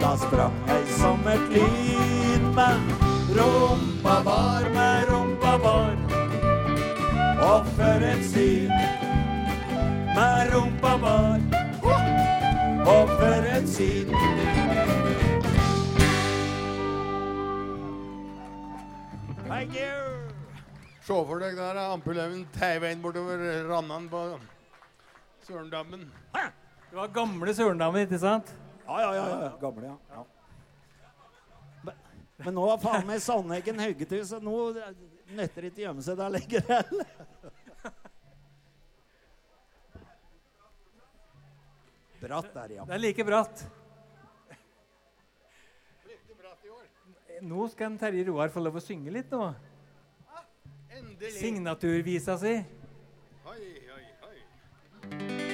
Da 0.00 0.12
sprang 0.20 0.54
jeg 0.68 0.84
som 0.94 1.26
et 1.26 1.48
lyn 1.50 2.44
med 2.54 2.92
rumpa 3.34 4.20
var 4.24 4.68
med 4.74 5.10
rumpa 5.10 5.56
var. 5.64 5.96
Og 7.42 7.66
for 7.76 8.06
et 8.12 8.22
syn 8.30 8.70
med 10.14 10.54
rumpa 10.54 10.94
var. 11.02 11.40
Og 12.86 13.08
for 13.18 13.50
et 13.56 13.68
syn. 13.68 15.25
Se 21.06 21.14
for 21.14 21.38
deg 21.38 21.54
der 21.54 21.76
er 21.78 21.92
Ampelhaugen 21.94 22.40
teiveien 22.50 22.98
bortover 22.98 23.38
Rannan 23.68 24.08
på 24.10 24.20
Sørendammen. 25.46 26.00
Det 26.34 26.96
var 26.96 27.12
gamle 27.14 27.52
Sørendammen, 27.54 28.08
ikke 28.08 28.18
sant? 28.18 28.48
Ja, 28.88 28.96
ja, 29.04 29.12
ja. 29.14 29.26
ja. 29.44 29.50
Gamle, 29.60 29.92
ja. 29.92 30.16
ja. 30.16 30.24
Men, 31.86 32.00
men 32.40 32.58
nå 32.58 32.64
var 32.72 32.80
faen 32.82 33.06
meg 33.06 33.22
Sandeggen 33.22 33.78
hugget 33.84 34.16
ut, 34.16 34.24
så 34.26 34.40
nå 34.42 34.56
nøtter 35.38 35.68
det 35.68 35.70
ikke 35.70 35.84
å 35.84 35.84
gjemme 35.84 36.06
seg 36.08 36.18
der 36.18 36.34
lenger 36.34 36.66
heller. 36.72 37.14
Bratt 42.26 42.50
der, 42.50 42.76
ja. 42.80 42.88
Det 42.90 42.98
er 42.98 43.04
like 43.04 43.28
bratt. 43.30 43.64
Nå 47.46 47.70
skal 47.70 47.94
Terje 48.02 48.26
Roar 48.32 48.50
få 48.50 48.66
lov 48.66 48.82
å 48.82 48.82
synge 48.82 49.14
litt 49.14 49.30
nå. 49.30 49.52
Endelig. 50.96 51.32
Signaturvisa 51.40 52.38
si. 52.40 52.54
Oi, 53.46 53.62
oi, 53.96 54.04
oi. 54.30 55.46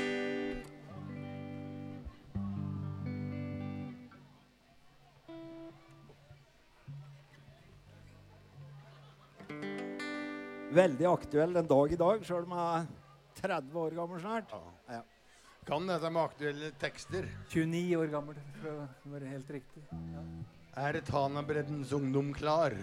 veldig 10.72 11.06
aktuell 11.10 11.52
den 11.56 11.68
dag 11.68 11.92
i 11.92 11.98
dag, 12.00 12.22
sjøl 12.24 12.46
om 12.46 12.54
jeg 12.56 12.80
er 12.80 12.86
30 13.42 13.78
år 13.82 13.96
gammel 13.98 14.22
snart. 14.22 14.54
Ja. 14.88 15.02
Kan 15.68 15.86
dette 15.86 16.10
med 16.10 16.22
aktuelle 16.22 16.72
tekster. 16.80 17.28
29 17.52 17.98
år 18.00 18.10
gammel, 18.12 18.38
for 18.58 18.82
å 18.82 19.12
være 19.12 19.30
helt 19.34 19.50
riktig. 19.58 19.84
Ja. 19.92 20.24
Er 20.82 21.00
Tanabreddens 21.04 21.92
ungdom 21.94 22.32
klar? 22.34 22.74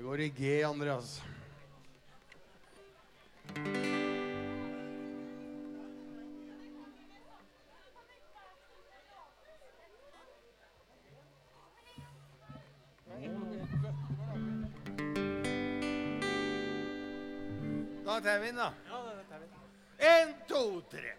Det 0.00 0.04
går 0.04 0.20
i 0.20 0.28
G, 0.28 0.62
Andreas. 0.64 1.22
Da 18.04 18.20
tar 18.20 18.40
vi 18.40 18.46
den, 18.46 18.56
da. 18.56 18.72
En, 19.98 20.34
to, 20.48 20.82
tre. 20.90 21.12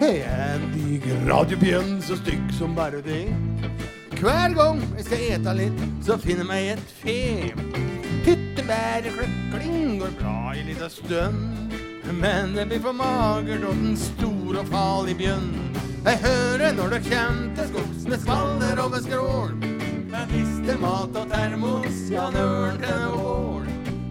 Jeg 0.00 0.20
er 0.20 0.54
en 0.54 0.72
diger 0.72 1.32
radiobjørn 1.32 2.02
så 2.02 2.16
stygg 2.16 2.54
som 2.58 2.74
bare 2.74 3.02
det. 3.04 3.77
Hver 4.18 4.50
gang 4.50 4.80
jeg 4.96 5.04
skal 5.06 5.20
ete 5.30 5.52
litt, 5.54 5.82
så 6.02 6.16
finner 6.18 6.46
meg 6.48 6.72
et 6.72 6.88
fe. 6.98 7.52
Tyttebærkløkling 8.26 9.92
går 10.00 10.16
bra 10.18 10.56
i 10.58 10.64
lita 10.66 10.88
stund. 10.90 11.70
Men 12.18 12.56
det 12.56 12.64
blir 12.66 12.82
for 12.82 12.96
magert 12.98 13.62
og 13.68 13.78
den 13.78 13.94
store 14.00 14.64
og 14.64 14.72
farlige 14.72 15.20
bjørn. 15.20 15.48
Jeg 16.08 16.18
hører 16.24 16.74
når 16.74 16.96
det 16.96 17.00
kjem 17.06 17.40
til 17.60 17.70
skogs 17.70 18.10
med 18.10 18.24
skvaller 18.24 18.82
over 18.82 19.06
skrål. 19.06 19.54
Jeg 20.10 20.26
mister 20.32 20.82
mat 20.82 21.18
og 21.22 21.30
termos, 21.30 22.04
ja, 22.10 22.26
nøren 22.34 22.82
tenner 22.82 23.14
ål. 23.22 23.68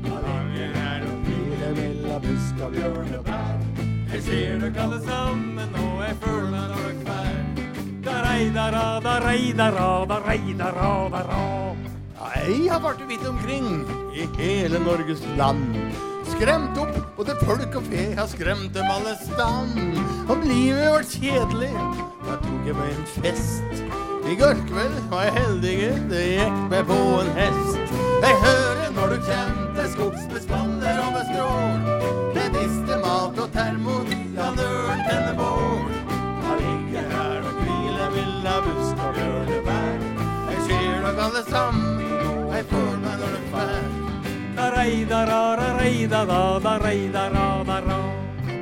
Langer 0.08 0.84
er 0.88 1.08
og 1.10 1.18
fire 1.28 1.74
mellom 1.82 2.28
busk 2.30 2.64
og 2.64 2.78
bjørnebær. 2.78 3.56
Jeg 4.14 4.24
ser 4.30 4.60
dere 4.64 4.86
alle 4.88 5.02
sammen, 5.04 5.82
og 5.84 6.06
jeg 6.06 6.22
føler 6.24 6.54
meg 6.54 6.70
når 6.72 6.94
det 6.94 7.10
fær. 7.10 7.27
Jeg 12.48 12.70
har 12.72 12.82
vært 12.84 13.02
vidt 13.10 13.26
omkring 13.28 13.68
i 14.16 14.26
hele 14.38 14.80
Norges 14.84 15.22
land. 15.38 15.64
Skremt 16.28 16.78
opp 16.80 16.96
både 17.18 17.36
folk 17.42 17.76
og 17.80 17.86
fe, 17.88 18.04
har 18.18 18.28
skremt 18.28 18.74
dem 18.76 18.90
alle 18.92 19.16
stand. 19.22 19.98
Om 20.28 20.44
livet 20.44 20.92
vårt 20.92 21.16
kjedelig, 21.16 21.72
da 22.26 22.36
tok 22.44 22.68
jeg 22.68 22.76
meg 22.78 22.92
en 22.92 23.08
fest. 23.16 23.84
I 24.28 24.36
går 24.36 24.60
kveld 24.68 24.98
var 25.12 25.30
jeg 25.30 25.38
heldig, 25.40 25.78
det 26.12 26.24
gikk 26.36 26.58
meg 26.74 26.84
på 26.90 27.00
en 27.22 27.32
hest. 27.40 27.47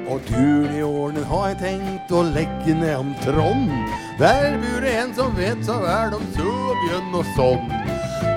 Og 0.05 0.21
turen 0.27 0.73
i 0.75 0.81
årene 0.83 1.23
har 1.29 1.45
jeg 1.49 1.57
tenkt 1.61 2.11
å 2.11 2.21
legge 2.35 2.75
ned 2.75 2.95
om 2.99 3.13
Trond. 3.23 3.71
Der 4.19 4.57
bor 4.59 4.83
det 4.83 4.91
en 4.99 5.13
som 5.15 5.35
vet 5.37 5.63
så 5.65 5.77
vel 5.81 6.15
om 6.17 6.25
så 6.35 6.51
og 7.15 7.25
sånn. 7.35 7.69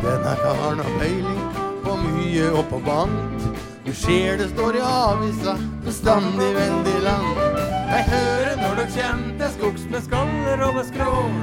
Denne 0.05 0.35
karen 0.43 0.83
har 0.85 0.93
peiling 1.01 1.41
på 1.85 1.97
mye 2.03 2.51
og 2.53 2.65
på 2.71 2.79
bank. 2.87 3.47
Du 3.87 3.93
ser 3.97 4.39
det 4.39 4.49
står 4.53 4.79
i 4.79 4.83
avisa 4.85 5.57
bestandig 5.87 6.51
veldig 6.55 6.99
langt. 7.07 7.43
Jeg 7.89 8.05
hører 8.13 8.55
når 8.61 8.79
dere 8.83 8.93
kjem 8.95 9.25
til 9.41 9.51
skogs 9.57 9.89
med 9.93 10.07
skaller 10.07 10.63
og 10.69 10.79
med 10.79 10.87
skrål. 10.93 11.35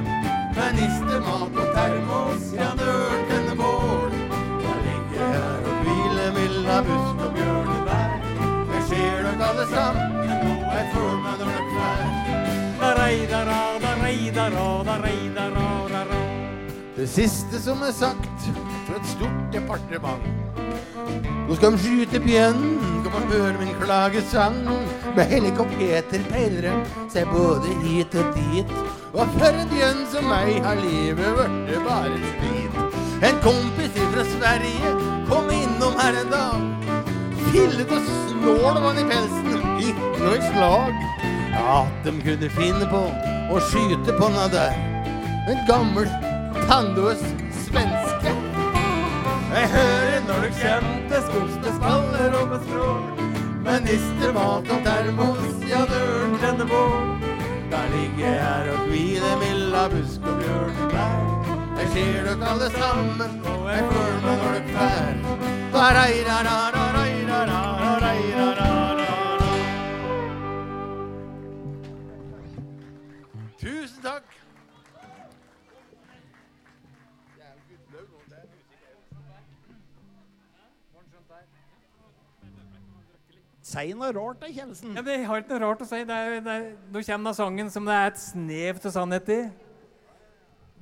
Med 0.56 0.80
nistemat 0.80 1.60
og 1.60 1.76
termos, 1.76 2.48
ja, 2.56 2.72
nøl 2.80 3.20
denne 3.34 3.60
bål. 3.60 4.16
Jeg 4.64 4.80
ligger 4.88 5.36
her 5.36 5.70
og 5.74 5.84
hviler 5.84 6.34
mellom 6.40 6.90
busk 6.92 7.15
alle 9.50 9.68
sammen, 9.74 10.18
jeg 10.26 10.90
føler 10.94 11.22
meg 11.24 11.36
når. 11.40 11.56
Det 17.06 17.10
siste 17.10 17.60
som 17.62 17.82
er 17.86 17.92
sagt 17.94 18.46
fra 18.88 18.96
et 18.98 19.08
stort 19.08 19.42
departement. 19.54 20.24
Nå 21.46 21.58
skal 21.58 21.76
de 21.76 21.82
skyte 21.84 22.22
bjørnen, 22.24 22.80
kan 23.04 23.14
man 23.14 23.28
høre 23.30 23.60
min 23.60 23.76
klagesang. 23.82 24.58
Med 25.16 25.26
helikopter 25.30 26.24
peilere, 26.32 26.72
de 26.96 27.06
seg 27.14 27.30
både 27.30 27.76
hit 27.84 28.16
og 28.18 28.32
dit. 28.40 28.74
Og 29.14 29.36
for 29.36 29.52
en 29.52 29.70
bjørn 29.70 30.02
som 30.16 30.26
meg 30.32 30.58
har 30.66 30.82
livet 30.82 31.38
blitt 31.68 31.86
bare 31.86 32.18
strid. 32.32 32.82
En 33.30 33.38
kompis 33.46 34.02
fra 34.16 34.26
Sverige 34.32 34.96
kom 35.30 35.54
innom 35.54 36.02
her 36.02 36.24
en 36.24 36.34
dag. 36.34 36.85
Fillet 37.52 37.92
og 37.92 38.02
snål 38.30 38.82
var 38.84 39.00
i 39.00 39.06
pelsen, 39.10 39.62
ikke 39.80 40.12
noe 40.22 40.40
slag. 40.50 41.04
At 41.56 42.02
de 42.06 42.14
kunne 42.26 42.50
finne 42.58 42.88
på 42.92 43.04
å 43.54 43.62
skyte 43.70 44.16
på 44.18 44.30
noe 44.34 44.48
der. 44.54 44.76
En 45.52 45.62
gammel, 45.70 46.10
tannløs 46.66 47.22
svenske. 47.66 48.34
Jeg 49.56 49.70
hører 49.72 50.26
når 50.28 50.48
du 50.48 50.58
kjem 50.60 50.90
til 51.12 51.24
skogs 51.30 51.56
med 51.62 51.78
spaller 51.78 52.38
og 52.42 52.52
med 52.52 52.68
skrål. 52.68 53.32
Med 53.66 53.88
nister, 53.88 54.34
mat 54.36 54.74
og 54.76 54.84
termos, 54.86 55.48
ja, 55.70 55.86
døren 55.90 56.36
tenner 56.44 56.70
bål. 56.70 57.10
Der 57.72 57.90
ligger 57.96 58.36
jeg 58.36 58.76
og 58.76 58.86
hviler 58.92 59.40
mellom 59.42 59.96
busk 59.96 60.30
og 60.30 60.42
bjørnebær. 60.44 61.20
Jeg 61.80 61.92
ser 61.94 62.24
dere 62.30 62.54
alle 62.54 62.72
sammen, 62.78 63.38
og 63.52 63.70
jeg 63.74 63.92
føler 63.92 64.26
meg 64.26 64.42
når 64.44 64.58
dere 64.58 64.74
fær. 64.74 65.16
Tusen 73.60 74.02
takk. 74.04 74.36
Si 83.66 83.94
noe 83.98 84.12
rart 84.14 84.40
da, 84.40 84.48
Kjelsen. 84.54 84.94
Ja, 84.94 85.02
det 85.04 85.16
har 85.26 85.42
ikke 85.42 85.56
noe 85.56 85.64
rart 85.66 85.82
å 85.82 85.88
si. 85.90 86.04
Det 86.08 86.16
er, 86.16 86.38
det 86.46 86.54
er, 86.54 86.68
nå 86.94 87.02
kommer 87.08 87.32
da 87.32 87.34
sangen 87.36 87.72
som 87.74 87.90
det 87.90 87.96
er 87.98 88.12
et 88.12 88.22
snev 88.22 88.80
til 88.84 88.94
sannhet 88.94 89.32
i. 89.34 89.40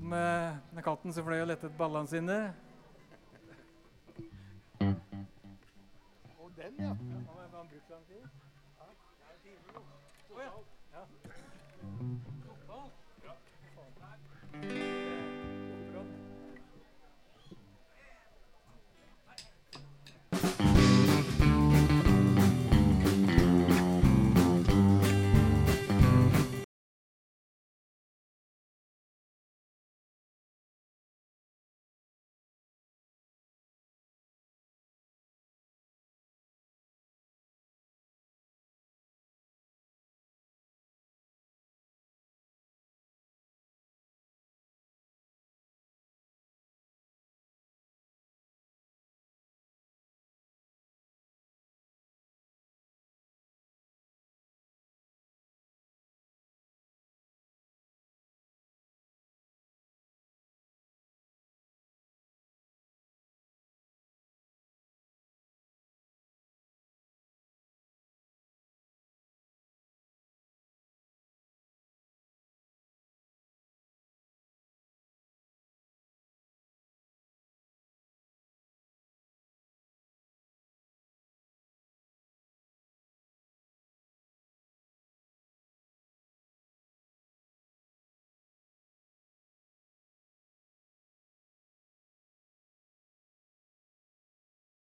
Med, 0.04 0.60
med 0.76 0.84
katten 0.86 1.16
som 1.16 1.26
fløy 1.26 1.40
og 1.40 1.48
lette 1.54 1.70
etter 1.70 1.80
ballene 1.80 2.12
sine. 2.12 2.38
den, 6.56 6.74
ja. 6.78 6.88
Han 6.88 7.54
har 7.54 7.64
brukt 7.64 7.90
lang 7.90 8.06
tid. 8.08 8.28
Ja. 10.92 11.06
Fotball? 12.46 12.90
Ja. 13.24 15.03